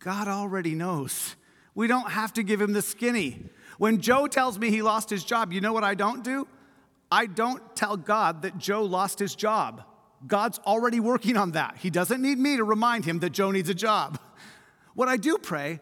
God 0.00 0.26
already 0.26 0.74
knows. 0.74 1.36
We 1.76 1.86
don't 1.86 2.10
have 2.10 2.32
to 2.32 2.42
give 2.42 2.60
him 2.60 2.72
the 2.72 2.82
skinny. 2.82 3.38
When 3.78 4.00
Joe 4.00 4.26
tells 4.26 4.58
me 4.58 4.68
he 4.70 4.82
lost 4.82 5.10
his 5.10 5.22
job, 5.22 5.52
you 5.52 5.60
know 5.60 5.72
what 5.72 5.84
I 5.84 5.94
don't 5.94 6.24
do? 6.24 6.48
I 7.08 7.26
don't 7.26 7.62
tell 7.76 7.96
God 7.96 8.42
that 8.42 8.58
Joe 8.58 8.82
lost 8.82 9.20
his 9.20 9.36
job. 9.36 9.84
God's 10.26 10.58
already 10.66 10.98
working 10.98 11.36
on 11.36 11.52
that. 11.52 11.76
He 11.76 11.88
doesn't 11.88 12.20
need 12.20 12.40
me 12.40 12.56
to 12.56 12.64
remind 12.64 13.04
him 13.04 13.20
that 13.20 13.30
Joe 13.30 13.52
needs 13.52 13.68
a 13.68 13.74
job. 13.74 14.18
What 14.94 15.08
I 15.08 15.18
do 15.18 15.38
pray 15.38 15.78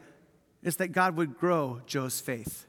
is 0.63 0.77
that 0.77 0.89
God 0.89 1.17
would 1.17 1.39
grow 1.39 1.81
Joe's 1.87 2.21
faith. 2.21 2.67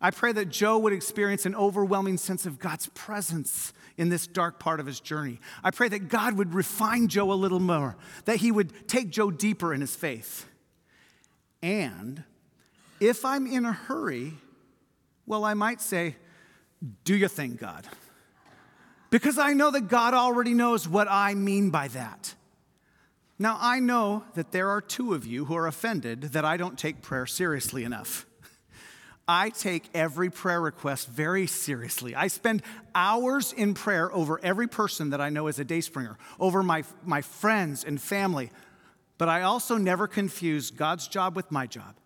I 0.00 0.10
pray 0.10 0.32
that 0.32 0.48
Joe 0.48 0.78
would 0.78 0.92
experience 0.92 1.44
an 1.44 1.54
overwhelming 1.54 2.18
sense 2.18 2.46
of 2.46 2.58
God's 2.58 2.88
presence 2.94 3.72
in 3.96 4.08
this 4.08 4.26
dark 4.26 4.60
part 4.60 4.78
of 4.78 4.86
his 4.86 5.00
journey. 5.00 5.40
I 5.64 5.72
pray 5.72 5.88
that 5.88 6.08
God 6.08 6.38
would 6.38 6.54
refine 6.54 7.08
Joe 7.08 7.32
a 7.32 7.34
little 7.34 7.60
more, 7.60 7.96
that 8.24 8.36
he 8.36 8.52
would 8.52 8.88
take 8.88 9.10
Joe 9.10 9.30
deeper 9.30 9.74
in 9.74 9.80
his 9.80 9.96
faith. 9.96 10.46
And 11.62 12.22
if 13.00 13.24
I'm 13.24 13.46
in 13.46 13.64
a 13.64 13.72
hurry, 13.72 14.34
well, 15.26 15.44
I 15.44 15.54
might 15.54 15.80
say, 15.80 16.16
Do 17.04 17.16
your 17.16 17.28
thing, 17.28 17.56
God. 17.56 17.86
Because 19.10 19.38
I 19.38 19.52
know 19.52 19.70
that 19.70 19.88
God 19.88 20.14
already 20.14 20.54
knows 20.54 20.86
what 20.88 21.08
I 21.10 21.34
mean 21.34 21.70
by 21.70 21.88
that. 21.88 22.34
Now, 23.38 23.56
I 23.60 23.80
know 23.80 24.24
that 24.34 24.52
there 24.52 24.68
are 24.68 24.80
two 24.80 25.14
of 25.14 25.26
you 25.26 25.46
who 25.46 25.56
are 25.56 25.66
offended 25.66 26.22
that 26.22 26.44
I 26.44 26.56
don't 26.56 26.78
take 26.78 27.02
prayer 27.02 27.26
seriously 27.26 27.84
enough. 27.84 28.26
I 29.28 29.50
take 29.50 29.90
every 29.92 30.30
prayer 30.30 30.60
request 30.60 31.06
very 31.08 31.46
seriously. 31.46 32.14
I 32.14 32.28
spend 32.28 32.62
hours 32.94 33.52
in 33.52 33.74
prayer 33.74 34.10
over 34.12 34.40
every 34.42 34.66
person 34.66 35.10
that 35.10 35.20
I 35.20 35.28
know 35.28 35.48
as 35.48 35.58
a 35.58 35.64
Dayspringer, 35.66 36.16
over 36.40 36.62
my, 36.62 36.82
my 37.04 37.20
friends 37.20 37.84
and 37.84 38.00
family. 38.00 38.50
But 39.18 39.28
I 39.28 39.42
also 39.42 39.76
never 39.76 40.08
confuse 40.08 40.70
God's 40.70 41.06
job 41.08 41.36
with 41.36 41.52
my 41.52 41.66
job. 41.66 41.96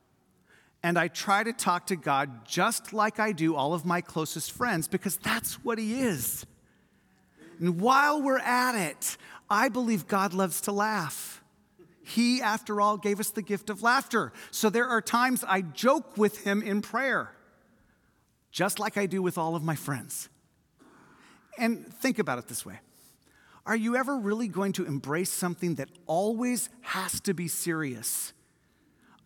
And 0.82 0.98
I 0.98 1.06
try 1.06 1.44
to 1.44 1.52
talk 1.52 1.86
to 1.86 1.96
God 1.96 2.44
just 2.44 2.92
like 2.92 3.20
I 3.20 3.30
do 3.30 3.54
all 3.54 3.72
of 3.72 3.84
my 3.84 4.00
closest 4.00 4.50
friends 4.50 4.88
because 4.88 5.16
that's 5.16 5.54
what 5.64 5.78
He 5.78 6.00
is. 6.00 6.44
And 7.60 7.80
while 7.80 8.20
we're 8.20 8.40
at 8.40 8.74
it, 8.74 9.16
I 9.48 9.68
believe 9.68 10.08
God 10.08 10.34
loves 10.34 10.62
to 10.62 10.72
laugh. 10.72 11.41
He, 12.04 12.42
after 12.42 12.80
all, 12.80 12.96
gave 12.96 13.20
us 13.20 13.30
the 13.30 13.42
gift 13.42 13.70
of 13.70 13.82
laughter. 13.82 14.32
So 14.50 14.70
there 14.70 14.88
are 14.88 15.00
times 15.00 15.44
I 15.46 15.62
joke 15.62 16.16
with 16.16 16.44
him 16.44 16.62
in 16.62 16.82
prayer, 16.82 17.32
just 18.50 18.78
like 18.78 18.96
I 18.96 19.06
do 19.06 19.22
with 19.22 19.38
all 19.38 19.54
of 19.54 19.62
my 19.62 19.76
friends. 19.76 20.28
And 21.58 21.86
think 21.94 22.18
about 22.18 22.38
it 22.38 22.48
this 22.48 22.66
way 22.66 22.80
Are 23.66 23.76
you 23.76 23.96
ever 23.96 24.16
really 24.16 24.48
going 24.48 24.72
to 24.74 24.84
embrace 24.84 25.30
something 25.30 25.76
that 25.76 25.90
always 26.06 26.68
has 26.80 27.20
to 27.20 27.34
be 27.34 27.48
serious? 27.48 28.32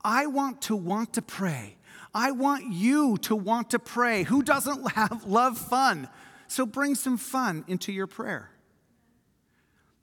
I 0.04 0.26
want 0.26 0.62
to 0.62 0.76
want 0.76 1.14
to 1.14 1.22
pray. 1.22 1.76
I 2.14 2.30
want 2.30 2.72
you 2.72 3.18
to 3.22 3.34
want 3.34 3.70
to 3.70 3.78
pray. 3.78 4.22
Who 4.22 4.42
doesn't 4.42 4.92
have, 4.92 5.24
love 5.24 5.58
fun? 5.58 6.08
So 6.48 6.64
bring 6.64 6.94
some 6.94 7.16
fun 7.16 7.64
into 7.66 7.92
your 7.92 8.06
prayer. 8.06 8.50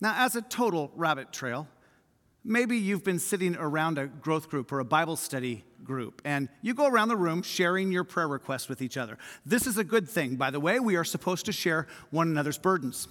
Now, 0.01 0.13
as 0.17 0.35
a 0.35 0.41
total 0.41 0.91
rabbit 0.95 1.31
trail, 1.31 1.67
Maybe 2.45 2.77
you've 2.77 3.05
been 3.05 3.19
sitting 3.19 3.55
around 3.55 3.97
a 3.97 4.07
growth 4.07 4.49
group 4.49 4.71
or 4.73 4.79
a 4.79 4.85
Bible 4.85 5.15
study 5.15 5.63
group, 5.83 6.21
and 6.25 6.49
you 6.61 6.73
go 6.73 6.87
around 6.87 7.07
the 7.07 7.15
room 7.15 7.41
sharing 7.41 7.91
your 7.91 8.03
prayer 8.03 8.27
requests 8.27 8.67
with 8.67 8.81
each 8.81 8.97
other. 8.97 9.17
This 9.45 9.65
is 9.65 9.77
a 9.77 9.83
good 9.83 10.09
thing, 10.09 10.35
by 10.35 10.51
the 10.51 10.59
way. 10.59 10.79
We 10.79 10.97
are 10.97 11.05
supposed 11.05 11.45
to 11.45 11.53
share 11.53 11.87
one 12.09 12.27
another's 12.27 12.57
burdens. 12.57 13.07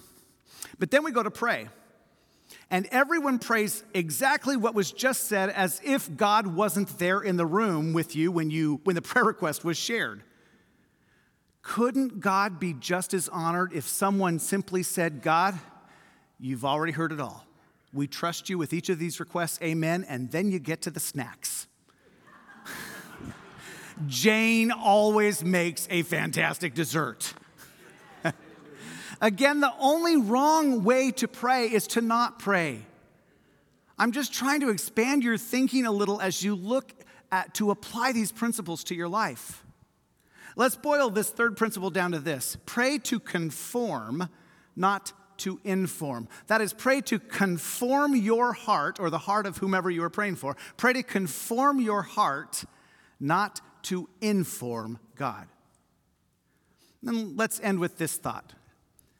But 0.77 0.91
then 0.91 1.03
we 1.03 1.11
go 1.11 1.23
to 1.23 1.31
pray, 1.31 1.67
and 2.69 2.87
everyone 2.91 3.39
prays 3.39 3.83
exactly 3.95 4.55
what 4.55 4.75
was 4.75 4.91
just 4.91 5.23
said 5.23 5.49
as 5.49 5.81
if 5.83 6.15
God 6.15 6.45
wasn't 6.45 6.99
there 6.99 7.19
in 7.19 7.35
the 7.35 7.45
room 7.45 7.93
with 7.93 8.15
you 8.15 8.31
when, 8.31 8.51
you, 8.51 8.81
when 8.83 8.95
the 8.95 9.01
prayer 9.03 9.25
request 9.25 9.65
was 9.65 9.77
shared. 9.77 10.21
Couldn't 11.63 12.19
God 12.19 12.59
be 12.59 12.73
just 12.73 13.15
as 13.15 13.29
honored 13.29 13.73
if 13.73 13.87
someone 13.87 14.37
simply 14.37 14.83
said, 14.83 15.23
God, 15.23 15.57
you've 16.39 16.65
already 16.65 16.91
heard 16.91 17.11
it 17.11 17.19
all? 17.19 17.47
We 17.93 18.07
trust 18.07 18.49
you 18.49 18.57
with 18.57 18.73
each 18.73 18.89
of 18.89 18.97
these 18.97 19.19
requests, 19.19 19.59
amen, 19.61 20.05
and 20.09 20.31
then 20.31 20.49
you 20.51 20.57
get 20.57 20.81
to 20.81 20.91
the 20.91 20.99
snacks. 20.99 21.67
Jane 24.07 24.71
always 24.71 25.43
makes 25.43 25.87
a 25.91 26.01
fantastic 26.01 26.73
dessert. 26.73 27.33
Again, 29.21 29.59
the 29.59 29.71
only 29.79 30.17
wrong 30.17 30.83
way 30.83 31.11
to 31.11 31.27
pray 31.27 31.67
is 31.67 31.85
to 31.87 32.01
not 32.01 32.39
pray. 32.39 32.83
I'm 33.99 34.11
just 34.11 34.33
trying 34.33 34.61
to 34.61 34.69
expand 34.69 35.23
your 35.23 35.37
thinking 35.37 35.85
a 35.85 35.91
little 35.91 36.19
as 36.19 36.41
you 36.43 36.55
look 36.55 36.91
at 37.31 37.53
to 37.55 37.69
apply 37.69 38.11
these 38.11 38.31
principles 38.31 38.83
to 38.85 38.95
your 38.95 39.07
life. 39.07 39.63
Let's 40.55 40.75
boil 40.75 41.11
this 41.11 41.29
third 41.29 41.57
principle 41.57 41.91
down 41.91 42.11
to 42.13 42.19
this 42.19 42.57
pray 42.65 42.97
to 42.99 43.19
conform, 43.19 44.29
not 44.75 45.13
to 45.39 45.59
inform. 45.63 46.27
That 46.47 46.61
is, 46.61 46.73
pray 46.73 47.01
to 47.01 47.19
conform 47.19 48.15
your 48.15 48.53
heart, 48.53 48.99
or 48.99 49.09
the 49.09 49.17
heart 49.17 49.45
of 49.45 49.57
whomever 49.57 49.89
you 49.89 50.03
are 50.03 50.09
praying 50.09 50.35
for. 50.35 50.55
Pray 50.77 50.93
to 50.93 51.03
conform 51.03 51.79
your 51.79 52.01
heart, 52.01 52.65
not 53.19 53.61
to 53.83 54.09
inform 54.21 54.99
God. 55.15 55.47
Then 57.01 57.35
let's 57.35 57.59
end 57.59 57.79
with 57.79 57.97
this 57.97 58.17
thought. 58.17 58.53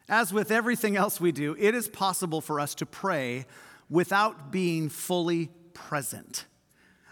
As 0.09 0.33
with 0.33 0.51
everything 0.51 0.95
else 0.95 1.19
we 1.19 1.31
do, 1.31 1.55
it 1.57 1.75
is 1.75 1.87
possible 1.87 2.41
for 2.41 2.59
us 2.59 2.75
to 2.75 2.85
pray 2.85 3.45
without 3.89 4.51
being 4.51 4.89
fully 4.89 5.49
present. 5.73 6.45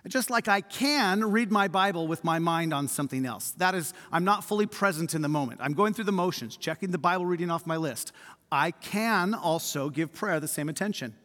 Just 0.08 0.32
like 0.32 0.48
I 0.48 0.62
can 0.62 1.24
read 1.24 1.52
my 1.52 1.68
Bible 1.68 2.08
with 2.08 2.24
my 2.24 2.40
mind 2.40 2.74
on 2.74 2.88
something 2.88 3.26
else. 3.26 3.52
That 3.52 3.76
is, 3.76 3.94
I'm 4.12 4.24
not 4.24 4.44
fully 4.44 4.66
present 4.66 5.14
in 5.14 5.22
the 5.22 5.28
moment. 5.28 5.62
I'm 5.62 5.74
going 5.74 5.94
through 5.94 6.06
the 6.06 6.12
motions, 6.12 6.58
checking 6.58 6.90
the 6.90 6.98
Bible 6.98 7.26
reading 7.26 7.52
off 7.52 7.68
my 7.68 7.78
list. 7.78 8.12
I 8.52 8.72
can 8.72 9.34
also 9.34 9.90
give 9.90 10.14
prayer 10.14 10.40
the 10.40 10.48
same 10.48 10.70
attention. 10.70 11.16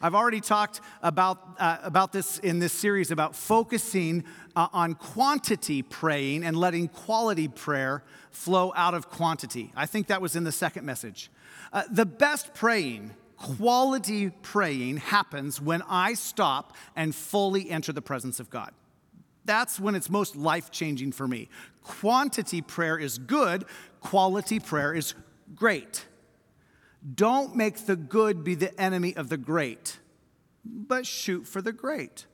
I've 0.00 0.14
already 0.14 0.40
talked 0.40 0.80
about, 1.02 1.56
uh, 1.58 1.78
about 1.82 2.12
this 2.12 2.38
in 2.38 2.58
this 2.58 2.72
series 2.72 3.10
about 3.10 3.34
focusing 3.34 4.24
uh, 4.54 4.68
on 4.72 4.94
quantity 4.94 5.82
praying 5.82 6.44
and 6.44 6.56
letting 6.56 6.88
quality 6.88 7.48
prayer 7.48 8.02
flow 8.30 8.72
out 8.76 8.94
of 8.94 9.08
quantity. 9.08 9.72
I 9.74 9.86
think 9.86 10.08
that 10.08 10.20
was 10.20 10.36
in 10.36 10.44
the 10.44 10.52
second 10.52 10.84
message. 10.84 11.30
Uh, 11.72 11.84
the 11.90 12.04
best 12.04 12.52
praying, 12.54 13.12
quality 13.36 14.30
praying, 14.30 14.98
happens 14.98 15.60
when 15.60 15.82
I 15.88 16.14
stop 16.14 16.76
and 16.94 17.14
fully 17.14 17.70
enter 17.70 17.92
the 17.92 18.02
presence 18.02 18.38
of 18.38 18.50
God. 18.50 18.72
That's 19.46 19.80
when 19.80 19.94
it's 19.94 20.10
most 20.10 20.36
life 20.36 20.70
changing 20.70 21.12
for 21.12 21.26
me. 21.26 21.48
Quantity 21.82 22.60
prayer 22.60 22.98
is 22.98 23.16
good, 23.16 23.64
quality 24.00 24.58
prayer 24.58 24.92
is 24.92 25.14
great. 25.54 26.06
Don't 27.14 27.54
make 27.54 27.86
the 27.86 27.96
good 27.96 28.42
be 28.42 28.54
the 28.54 28.78
enemy 28.80 29.16
of 29.16 29.28
the 29.28 29.36
great, 29.36 29.98
but 30.64 31.06
shoot 31.06 31.46
for 31.46 31.62
the 31.62 31.72
great. 31.72 32.26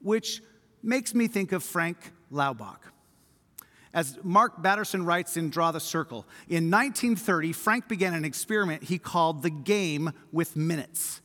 Which 0.00 0.42
makes 0.82 1.14
me 1.14 1.28
think 1.28 1.52
of 1.52 1.62
Frank 1.62 2.12
Laubach. 2.32 2.80
As 3.92 4.18
Mark 4.24 4.60
Batterson 4.60 5.06
writes 5.06 5.36
in 5.36 5.50
Draw 5.50 5.70
the 5.70 5.80
Circle, 5.80 6.26
in 6.48 6.68
1930, 6.68 7.52
Frank 7.52 7.86
began 7.86 8.12
an 8.12 8.24
experiment 8.24 8.82
he 8.82 8.98
called 8.98 9.42
the 9.42 9.50
game 9.50 10.10
with 10.32 10.56
minutes. 10.56 11.20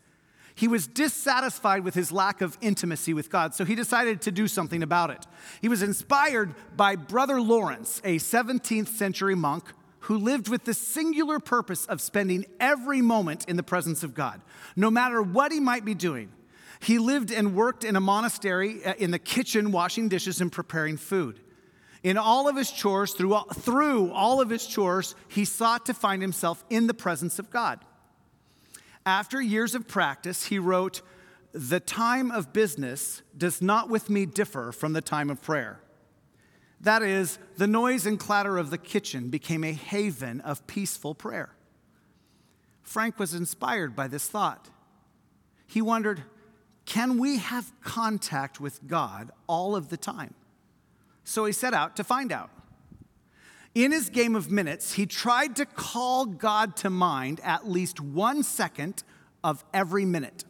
He 0.54 0.68
was 0.68 0.86
dissatisfied 0.86 1.84
with 1.84 1.96
his 1.96 2.12
lack 2.12 2.42
of 2.42 2.58
intimacy 2.62 3.14
with 3.14 3.32
God, 3.32 3.56
so 3.56 3.66
he 3.66 3.76
decided 3.76 4.22
to 4.24 4.32
do 4.32 4.48
something 4.48 4.84
about 4.84 5.10
it. 5.10 5.26
He 5.62 5.70
was 5.70 5.82
inspired 5.82 6.54
by 6.76 6.96
Brother 6.96 7.42
Lawrence, 7.42 8.02
a 8.04 8.18
17th 8.18 8.90
century 8.90 9.36
monk 9.36 9.72
who 10.02 10.18
lived 10.18 10.48
with 10.48 10.66
the 10.66 10.74
singular 10.74 11.40
purpose 11.40 11.86
of 11.86 12.02
spending 12.02 12.46
every 12.60 13.02
moment 13.02 13.46
in 13.48 13.58
the 13.58 13.64
presence 13.64 14.04
of 14.04 14.14
God, 14.14 14.42
no 14.76 14.90
matter 14.90 15.22
what 15.22 15.52
he 15.52 15.60
might 15.60 15.86
be 15.86 15.94
doing. 15.94 16.32
He 16.80 16.98
lived 16.98 17.32
and 17.32 17.56
worked 17.56 17.84
in 17.84 17.96
a 17.96 18.00
monastery 18.00 18.84
uh, 18.86 18.94
in 18.98 19.12
the 19.12 19.20
kitchen, 19.20 19.72
washing 19.72 20.08
dishes 20.08 20.40
and 20.40 20.52
preparing 20.52 20.98
food. 20.98 21.40
In 22.04 22.18
all 22.18 22.48
of 22.48 22.56
his 22.56 22.72
chores, 22.72 23.14
through 23.14 23.34
all, 23.34 23.44
through 23.44 24.12
all 24.12 24.40
of 24.40 24.50
his 24.50 24.66
chores, 24.66 25.16
he 25.28 25.44
sought 25.44 25.86
to 25.88 25.94
find 25.94 26.22
himself 26.22 26.64
in 26.70 26.88
the 26.88 26.94
presence 26.94 27.40
of 27.40 27.50
God. 27.50 27.80
After 29.06 29.42
years 29.42 29.76
of 29.76 29.88
practice, 29.88 30.46
he 30.46 30.60
wrote, 30.60 31.02
The 31.52 31.82
time 31.82 32.32
of 32.32 32.54
business 32.54 33.22
does 33.38 33.62
not 33.62 33.90
with 33.90 34.10
me 34.10 34.26
differ 34.26 34.72
from 34.72 34.94
the 34.94 35.02
time 35.02 35.30
of 35.30 35.42
prayer. 35.42 35.82
That 36.82 37.02
is, 37.02 37.40
the 37.58 37.68
noise 37.68 38.06
and 38.06 38.20
clatter 38.20 38.58
of 38.58 38.70
the 38.70 38.78
kitchen 38.78 39.30
became 39.30 39.64
a 39.64 39.74
haven 39.74 40.40
of 40.42 40.66
peaceful 40.66 41.14
prayer. 41.14 41.50
Frank 42.82 43.20
was 43.20 43.34
inspired 43.34 43.96
by 43.96 44.08
this 44.08 44.28
thought. 44.28 44.70
He 45.68 45.82
wondered, 45.82 46.24
can 46.86 47.20
we 47.20 47.38
have 47.38 47.72
contact 47.84 48.60
with 48.60 48.88
God 48.88 49.32
all 49.46 49.76
of 49.76 49.90
the 49.90 49.98
time? 49.98 50.34
So 51.24 51.46
he 51.46 51.52
set 51.52 51.74
out 51.74 51.96
to 51.98 52.04
find 52.04 52.32
out. 52.32 52.50
In 53.76 53.92
his 53.92 54.10
game 54.10 54.36
of 54.36 54.50
minutes, 54.50 54.94
he 54.94 55.06
tried 55.06 55.56
to 55.58 55.66
call 55.66 56.26
God 56.26 56.76
to 56.78 56.90
mind 56.90 57.40
at 57.44 57.70
least 57.70 58.00
one 58.00 58.42
second 58.42 59.04
of 59.44 59.64
every 59.74 60.06
minute, 60.06 60.44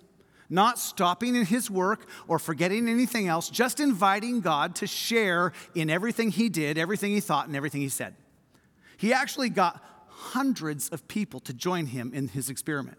not 0.49 0.79
stopping 0.79 1.35
in 1.35 1.45
his 1.45 1.69
work 1.69 2.07
or 2.27 2.39
forgetting 2.39 2.89
anything 2.89 3.27
else, 3.27 3.49
just 3.49 3.79
inviting 3.79 4.41
God 4.41 4.75
to 4.75 4.87
share 4.87 5.53
in 5.75 5.89
everything 5.89 6.31
he 6.31 6.49
did, 6.49 6.77
everything 6.77 7.11
he 7.11 7.19
thought, 7.19 7.47
and 7.47 7.55
everything 7.55 7.81
he 7.81 7.89
said. 7.89 8.15
He 8.97 9.13
actually 9.13 9.49
got 9.49 9.83
hundreds 10.07 10.89
of 10.89 11.07
people 11.07 11.39
to 11.41 11.53
join 11.53 11.85
him 11.85 12.11
in 12.13 12.27
his 12.27 12.49
experiment. 12.49 12.97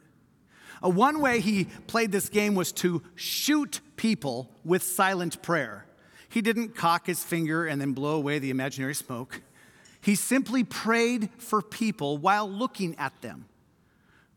Uh, 0.82 0.88
one 0.88 1.20
way 1.20 1.40
he 1.40 1.66
played 1.86 2.12
this 2.12 2.28
game 2.28 2.54
was 2.54 2.72
to 2.72 3.02
shoot 3.14 3.80
people 3.96 4.50
with 4.64 4.82
silent 4.82 5.42
prayer. 5.42 5.86
He 6.30 6.40
didn't 6.40 6.74
cock 6.74 7.06
his 7.06 7.22
finger 7.22 7.66
and 7.66 7.80
then 7.80 7.92
blow 7.92 8.16
away 8.16 8.38
the 8.38 8.50
imaginary 8.50 8.94
smoke. 8.94 9.42
He 10.00 10.14
simply 10.14 10.64
prayed 10.64 11.28
for 11.38 11.60
people 11.60 12.16
while 12.16 12.48
looking 12.48 12.96
at 12.96 13.20
them. 13.20 13.46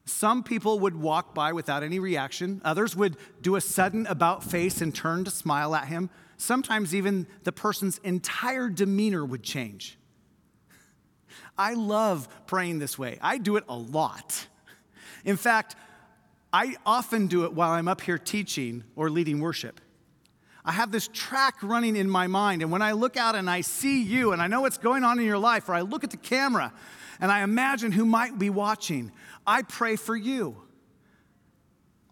Some 0.05 0.43
people 0.43 0.79
would 0.79 0.95
walk 0.95 1.33
by 1.33 1.53
without 1.53 1.81
any 1.81 1.99
reaction. 1.99 2.61
Others 2.65 2.95
would 2.95 3.15
do 3.41 3.55
a 3.55 3.61
sudden 3.61 4.05
about 4.07 4.43
face 4.43 4.81
and 4.81 4.93
turn 4.93 5.23
to 5.23 5.31
smile 5.31 5.73
at 5.75 5.87
him. 5.87 6.09
Sometimes 6.35 6.93
even 6.93 7.25
the 7.43 7.53
person's 7.53 7.99
entire 7.99 8.69
demeanor 8.69 9.23
would 9.23 9.43
change. 9.43 9.97
I 11.57 11.73
love 11.73 12.27
praying 12.47 12.79
this 12.79 12.99
way. 12.99 13.17
I 13.21 13.37
do 13.37 13.55
it 13.55 13.63
a 13.69 13.77
lot. 13.77 14.47
In 15.23 15.37
fact, 15.37 15.75
I 16.51 16.75
often 16.85 17.27
do 17.27 17.45
it 17.45 17.53
while 17.53 17.71
I'm 17.71 17.87
up 17.87 18.01
here 18.01 18.17
teaching 18.17 18.83
or 18.95 19.09
leading 19.09 19.39
worship. 19.39 19.79
I 20.65 20.71
have 20.71 20.91
this 20.91 21.09
track 21.11 21.55
running 21.61 21.95
in 21.95 22.09
my 22.09 22.27
mind, 22.27 22.61
and 22.61 22.71
when 22.71 22.81
I 22.81 22.93
look 22.93 23.17
out 23.17 23.35
and 23.35 23.49
I 23.49 23.61
see 23.61 24.01
you 24.01 24.31
and 24.31 24.41
I 24.41 24.47
know 24.47 24.61
what's 24.61 24.77
going 24.77 25.03
on 25.03 25.19
in 25.19 25.25
your 25.25 25.37
life, 25.37 25.67
or 25.67 25.73
I 25.73 25.81
look 25.81 26.03
at 26.03 26.11
the 26.11 26.17
camera 26.17 26.73
and 27.19 27.31
I 27.31 27.43
imagine 27.43 27.91
who 27.91 28.05
might 28.05 28.37
be 28.37 28.49
watching, 28.49 29.11
I 29.45 29.61
pray 29.61 29.95
for 29.95 30.15
you. 30.15 30.57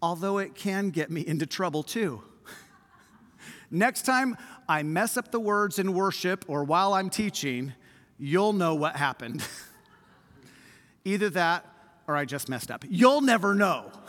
Although 0.00 0.38
it 0.38 0.54
can 0.54 0.90
get 0.90 1.10
me 1.10 1.24
into 1.26 1.46
trouble 1.46 1.82
too. 1.82 2.22
Next 3.70 4.02
time 4.02 4.36
I 4.68 4.82
mess 4.82 5.16
up 5.16 5.30
the 5.30 5.40
words 5.40 5.78
in 5.78 5.94
worship 5.94 6.44
or 6.48 6.64
while 6.64 6.92
I'm 6.92 7.08
teaching, 7.08 7.72
you'll 8.18 8.52
know 8.52 8.74
what 8.74 8.96
happened. 8.96 9.46
Either 11.04 11.30
that 11.30 11.66
or 12.06 12.16
I 12.16 12.24
just 12.24 12.48
messed 12.48 12.70
up. 12.70 12.84
You'll 12.88 13.20
never 13.20 13.54
know. 13.54 13.92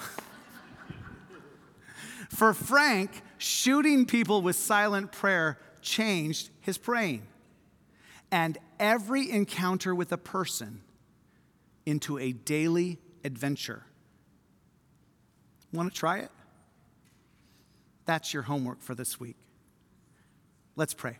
For 2.29 2.53
Frank, 2.53 3.21
shooting 3.37 4.05
people 4.05 4.41
with 4.41 4.55
silent 4.55 5.11
prayer 5.11 5.59
changed 5.81 6.49
his 6.61 6.77
praying. 6.77 7.27
And 8.33 8.57
every 8.79 9.29
encounter 9.29 9.93
with 9.93 10.11
a 10.11 10.17
person 10.17 10.81
into 11.85 12.17
a 12.17 12.31
daily 12.31 12.97
adventure. 13.23 13.83
Want 15.71 15.93
to 15.93 15.95
try 15.95 16.17
it? 16.17 16.31
That's 18.05 18.33
your 18.33 18.41
homework 18.41 18.81
for 18.81 18.95
this 18.95 19.19
week. 19.19 19.35
Let's 20.75 20.95
pray. 20.95 21.19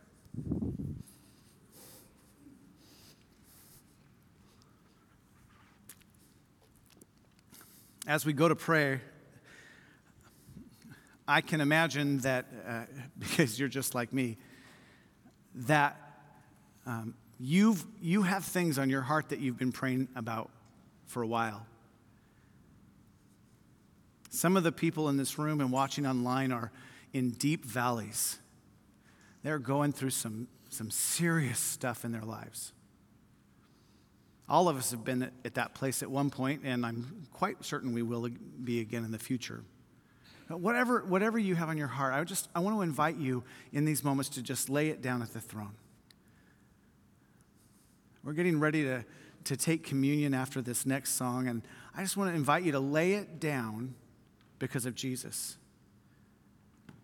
As 8.07 8.25
we 8.25 8.33
go 8.33 8.47
to 8.47 8.55
prayer, 8.55 9.03
I 11.27 11.41
can 11.41 11.61
imagine 11.61 12.17
that, 12.21 12.47
uh, 12.67 12.85
because 13.19 13.59
you're 13.59 13.69
just 13.69 13.93
like 13.93 14.11
me, 14.11 14.39
that 15.53 16.02
um, 16.85 17.13
you've, 17.39 17.85
you 18.01 18.23
have 18.23 18.43
things 18.43 18.77
on 18.77 18.89
your 18.89 19.01
heart 19.01 19.29
that 19.29 19.39
you've 19.39 19.57
been 19.57 19.71
praying 19.71 20.07
about 20.15 20.49
for 21.05 21.21
a 21.21 21.27
while. 21.27 21.65
Some 24.29 24.57
of 24.57 24.63
the 24.63 24.71
people 24.71 25.09
in 25.09 25.17
this 25.17 25.37
room 25.37 25.61
and 25.61 25.71
watching 25.71 26.07
online 26.07 26.51
are 26.51 26.71
in 27.13 27.31
deep 27.31 27.63
valleys. 27.65 28.39
They're 29.43 29.59
going 29.59 29.91
through 29.91 30.09
some, 30.09 30.47
some 30.69 30.89
serious 30.89 31.59
stuff 31.59 32.03
in 32.03 32.11
their 32.11 32.23
lives. 32.23 32.73
All 34.49 34.67
of 34.67 34.77
us 34.77 34.91
have 34.91 35.05
been 35.05 35.31
at 35.45 35.53
that 35.53 35.73
place 35.73 36.03
at 36.03 36.09
one 36.09 36.29
point, 36.29 36.61
and 36.63 36.85
I'm 36.85 37.27
quite 37.31 37.63
certain 37.63 37.93
we 37.93 38.01
will 38.01 38.27
be 38.63 38.81
again 38.81 39.05
in 39.05 39.11
the 39.11 39.19
future. 39.19 39.63
Whatever, 40.49 41.03
whatever 41.05 41.39
you 41.39 41.55
have 41.55 41.69
on 41.69 41.77
your 41.77 41.87
heart, 41.87 42.13
I 42.13 42.23
just 42.23 42.49
I 42.53 42.59
want 42.59 42.75
to 42.75 42.81
invite 42.81 43.17
you 43.17 43.43
in 43.71 43.85
these 43.85 44.03
moments 44.03 44.29
to 44.29 44.41
just 44.41 44.69
lay 44.69 44.89
it 44.89 45.01
down 45.01 45.21
at 45.21 45.33
the 45.33 45.39
throne. 45.39 45.73
We're 48.23 48.33
getting 48.33 48.59
ready 48.59 48.83
to, 48.83 49.03
to 49.45 49.57
take 49.57 49.83
communion 49.83 50.33
after 50.33 50.61
this 50.61 50.85
next 50.85 51.15
song, 51.15 51.47
and 51.47 51.61
I 51.95 52.01
just 52.01 52.15
want 52.15 52.31
to 52.31 52.35
invite 52.35 52.63
you 52.63 52.71
to 52.71 52.79
lay 52.79 53.13
it 53.13 53.39
down 53.39 53.95
because 54.59 54.85
of 54.85 54.95
Jesus. 54.95 55.57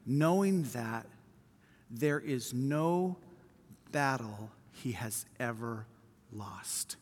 Knowing 0.06 0.64
that 0.74 1.06
there 1.92 2.20
is 2.20 2.54
no 2.54 3.18
battle 3.92 4.50
he 4.72 4.94
has 4.94 5.26
ever 5.40 5.86
lost. 6.32 6.96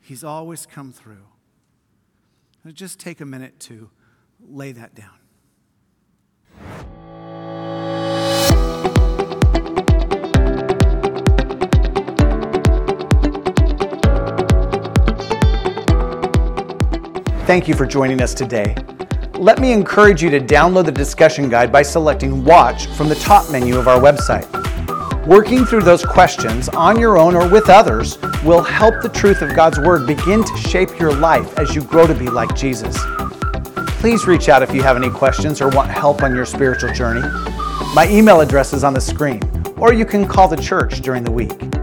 He's 0.00 0.24
always 0.24 0.66
come 0.66 0.92
through. 0.92 1.26
Just 2.72 2.98
take 2.98 3.20
a 3.20 3.26
minute 3.26 3.60
to 3.60 3.90
lay 4.40 4.72
that 4.72 4.94
down. 4.94 5.25
Thank 17.46 17.68
you 17.68 17.76
for 17.76 17.86
joining 17.86 18.20
us 18.22 18.34
today. 18.34 18.74
Let 19.34 19.60
me 19.60 19.72
encourage 19.72 20.20
you 20.20 20.30
to 20.30 20.40
download 20.40 20.86
the 20.86 20.90
discussion 20.90 21.48
guide 21.48 21.70
by 21.70 21.82
selecting 21.82 22.44
Watch 22.44 22.88
from 22.88 23.08
the 23.08 23.14
top 23.14 23.52
menu 23.52 23.78
of 23.78 23.86
our 23.86 24.00
website. 24.00 24.44
Working 25.28 25.64
through 25.64 25.82
those 25.82 26.04
questions 26.04 26.68
on 26.70 26.98
your 26.98 27.16
own 27.16 27.36
or 27.36 27.48
with 27.48 27.70
others 27.70 28.20
will 28.42 28.62
help 28.62 29.00
the 29.00 29.08
truth 29.10 29.42
of 29.42 29.54
God's 29.54 29.78
Word 29.78 30.08
begin 30.08 30.42
to 30.42 30.56
shape 30.56 30.98
your 30.98 31.14
life 31.14 31.56
as 31.56 31.72
you 31.72 31.84
grow 31.84 32.08
to 32.08 32.14
be 32.14 32.28
like 32.28 32.52
Jesus. 32.56 32.98
Please 34.00 34.26
reach 34.26 34.48
out 34.48 34.64
if 34.64 34.74
you 34.74 34.82
have 34.82 34.96
any 34.96 35.08
questions 35.08 35.60
or 35.60 35.68
want 35.68 35.88
help 35.88 36.24
on 36.24 36.34
your 36.34 36.46
spiritual 36.46 36.92
journey. 36.94 37.22
My 37.94 38.08
email 38.10 38.40
address 38.40 38.72
is 38.72 38.82
on 38.82 38.92
the 38.92 39.00
screen, 39.00 39.40
or 39.76 39.92
you 39.92 40.04
can 40.04 40.26
call 40.26 40.48
the 40.48 40.56
church 40.56 41.00
during 41.00 41.22
the 41.22 41.30
week. 41.30 41.75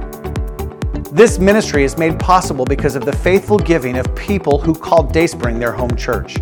This 1.14 1.38
ministry 1.38 1.84
is 1.84 1.97
made 1.97 2.20
possible 2.20 2.66
because 2.66 2.95
of 2.95 3.05
the 3.05 3.16
faithful 3.16 3.59
giving 3.59 3.97
of 3.97 4.16
people 4.16 4.59
who 4.59 4.74
call 4.74 5.03
Dayspring 5.03 5.59
their 5.59 5.72
home 5.72 5.95
church. 5.95 6.38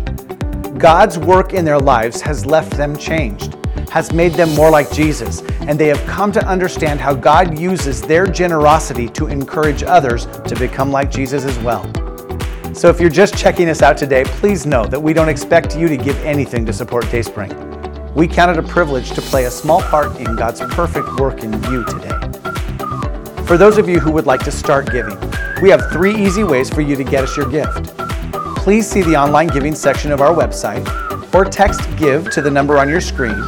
God's 0.78 1.18
work 1.18 1.52
in 1.52 1.64
their 1.64 1.78
lives 1.78 2.22
has 2.22 2.46
left 2.46 2.72
them 2.72 2.96
changed 2.96 3.56
has 3.92 4.10
made 4.10 4.32
them 4.32 4.48
more 4.54 4.70
like 4.70 4.90
Jesus, 4.90 5.42
and 5.60 5.78
they 5.78 5.88
have 5.88 6.02
come 6.06 6.32
to 6.32 6.42
understand 6.46 6.98
how 6.98 7.12
God 7.12 7.58
uses 7.58 8.00
their 8.00 8.26
generosity 8.26 9.06
to 9.10 9.26
encourage 9.26 9.82
others 9.82 10.24
to 10.46 10.56
become 10.56 10.90
like 10.90 11.10
Jesus 11.10 11.44
as 11.44 11.58
well. 11.58 11.84
So 12.74 12.88
if 12.88 12.98
you're 12.98 13.10
just 13.10 13.36
checking 13.36 13.68
us 13.68 13.82
out 13.82 13.98
today, 13.98 14.24
please 14.24 14.64
know 14.64 14.86
that 14.86 14.98
we 14.98 15.12
don't 15.12 15.28
expect 15.28 15.76
you 15.76 15.88
to 15.88 15.98
give 15.98 16.16
anything 16.24 16.64
to 16.64 16.72
support 16.72 17.04
Dayspring. 17.10 17.52
We 18.14 18.26
count 18.26 18.50
it 18.50 18.64
a 18.64 18.66
privilege 18.66 19.10
to 19.10 19.20
play 19.20 19.44
a 19.44 19.50
small 19.50 19.82
part 19.82 20.16
in 20.16 20.36
God's 20.36 20.60
perfect 20.60 21.20
work 21.20 21.44
in 21.44 21.52
you 21.64 21.84
today. 21.84 22.31
For 23.46 23.58
those 23.58 23.76
of 23.76 23.88
you 23.88 23.98
who 23.98 24.10
would 24.12 24.24
like 24.24 24.42
to 24.44 24.50
start 24.50 24.90
giving, 24.90 25.18
we 25.60 25.68
have 25.70 25.90
three 25.90 26.14
easy 26.14 26.44
ways 26.44 26.70
for 26.70 26.80
you 26.80 26.96
to 26.96 27.04
get 27.04 27.24
us 27.24 27.36
your 27.36 27.50
gift. 27.50 27.94
Please 28.56 28.88
see 28.88 29.02
the 29.02 29.16
online 29.16 29.48
giving 29.48 29.74
section 29.74 30.12
of 30.12 30.20
our 30.20 30.32
website 30.32 30.82
or 31.34 31.44
text 31.44 31.80
GIVE 31.96 32.30
to 32.30 32.40
the 32.40 32.50
number 32.50 32.78
on 32.78 32.88
your 32.88 33.00
screen 33.00 33.42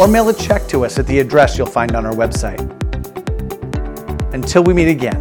or 0.00 0.08
mail 0.08 0.28
a 0.30 0.34
check 0.34 0.66
to 0.68 0.84
us 0.84 0.98
at 0.98 1.06
the 1.06 1.18
address 1.18 1.58
you'll 1.58 1.66
find 1.66 1.94
on 1.94 2.06
our 2.06 2.14
website. 2.14 2.60
Until 4.32 4.64
we 4.64 4.72
meet 4.72 4.88
again, 4.88 5.16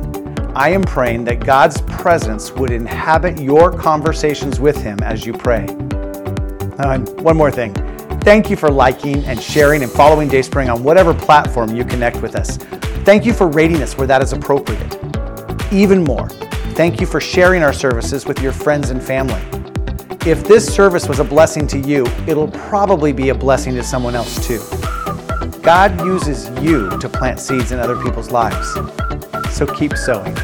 I 0.55 0.69
am 0.69 0.83
praying 0.83 1.25
that 1.25 1.41
God's 1.41 1.81
presence 1.81 2.51
would 2.53 2.71
inhabit 2.71 3.39
your 3.39 3.71
conversations 3.71 4.59
with 4.59 4.81
Him 4.81 4.97
as 5.03 5.25
you 5.25 5.33
pray. 5.33 5.65
Uh, 6.79 6.93
and 6.93 7.21
one 7.21 7.35
more 7.35 7.51
thing. 7.51 7.73
Thank 8.21 8.49
you 8.49 8.55
for 8.55 8.69
liking 8.69 9.23
and 9.25 9.41
sharing 9.41 9.83
and 9.83 9.91
following 9.91 10.29
Dayspring 10.29 10.73
on 10.73 10.83
whatever 10.83 11.13
platform 11.13 11.75
you 11.75 11.83
connect 11.83 12.21
with 12.21 12.35
us. 12.35 12.57
Thank 13.05 13.23
you 13.23 13.33
for 13.33 13.47
rating 13.47 13.83
us 13.83 13.95
where 13.99 14.07
that 14.07 14.23
is 14.23 14.33
appropriate. 14.33 14.97
Even 15.71 16.03
more, 16.03 16.27
thank 16.73 16.99
you 16.99 17.05
for 17.05 17.21
sharing 17.21 17.61
our 17.61 17.71
services 17.71 18.25
with 18.25 18.41
your 18.41 18.51
friends 18.51 18.89
and 18.89 19.01
family. 19.01 19.43
If 20.27 20.43
this 20.47 20.65
service 20.65 21.07
was 21.07 21.19
a 21.19 21.23
blessing 21.23 21.67
to 21.67 21.79
you, 21.79 22.07
it'll 22.25 22.49
probably 22.49 23.13
be 23.13 23.29
a 23.29 23.35
blessing 23.35 23.75
to 23.75 23.83
someone 23.83 24.15
else 24.15 24.47
too. 24.47 24.59
God 25.61 25.99
uses 26.03 26.49
you 26.63 26.89
to 26.97 27.07
plant 27.07 27.39
seeds 27.39 27.71
in 27.71 27.77
other 27.77 27.95
people's 28.01 28.31
lives. 28.31 28.73
So 29.55 29.67
keep 29.67 29.95
sowing. 29.95 30.35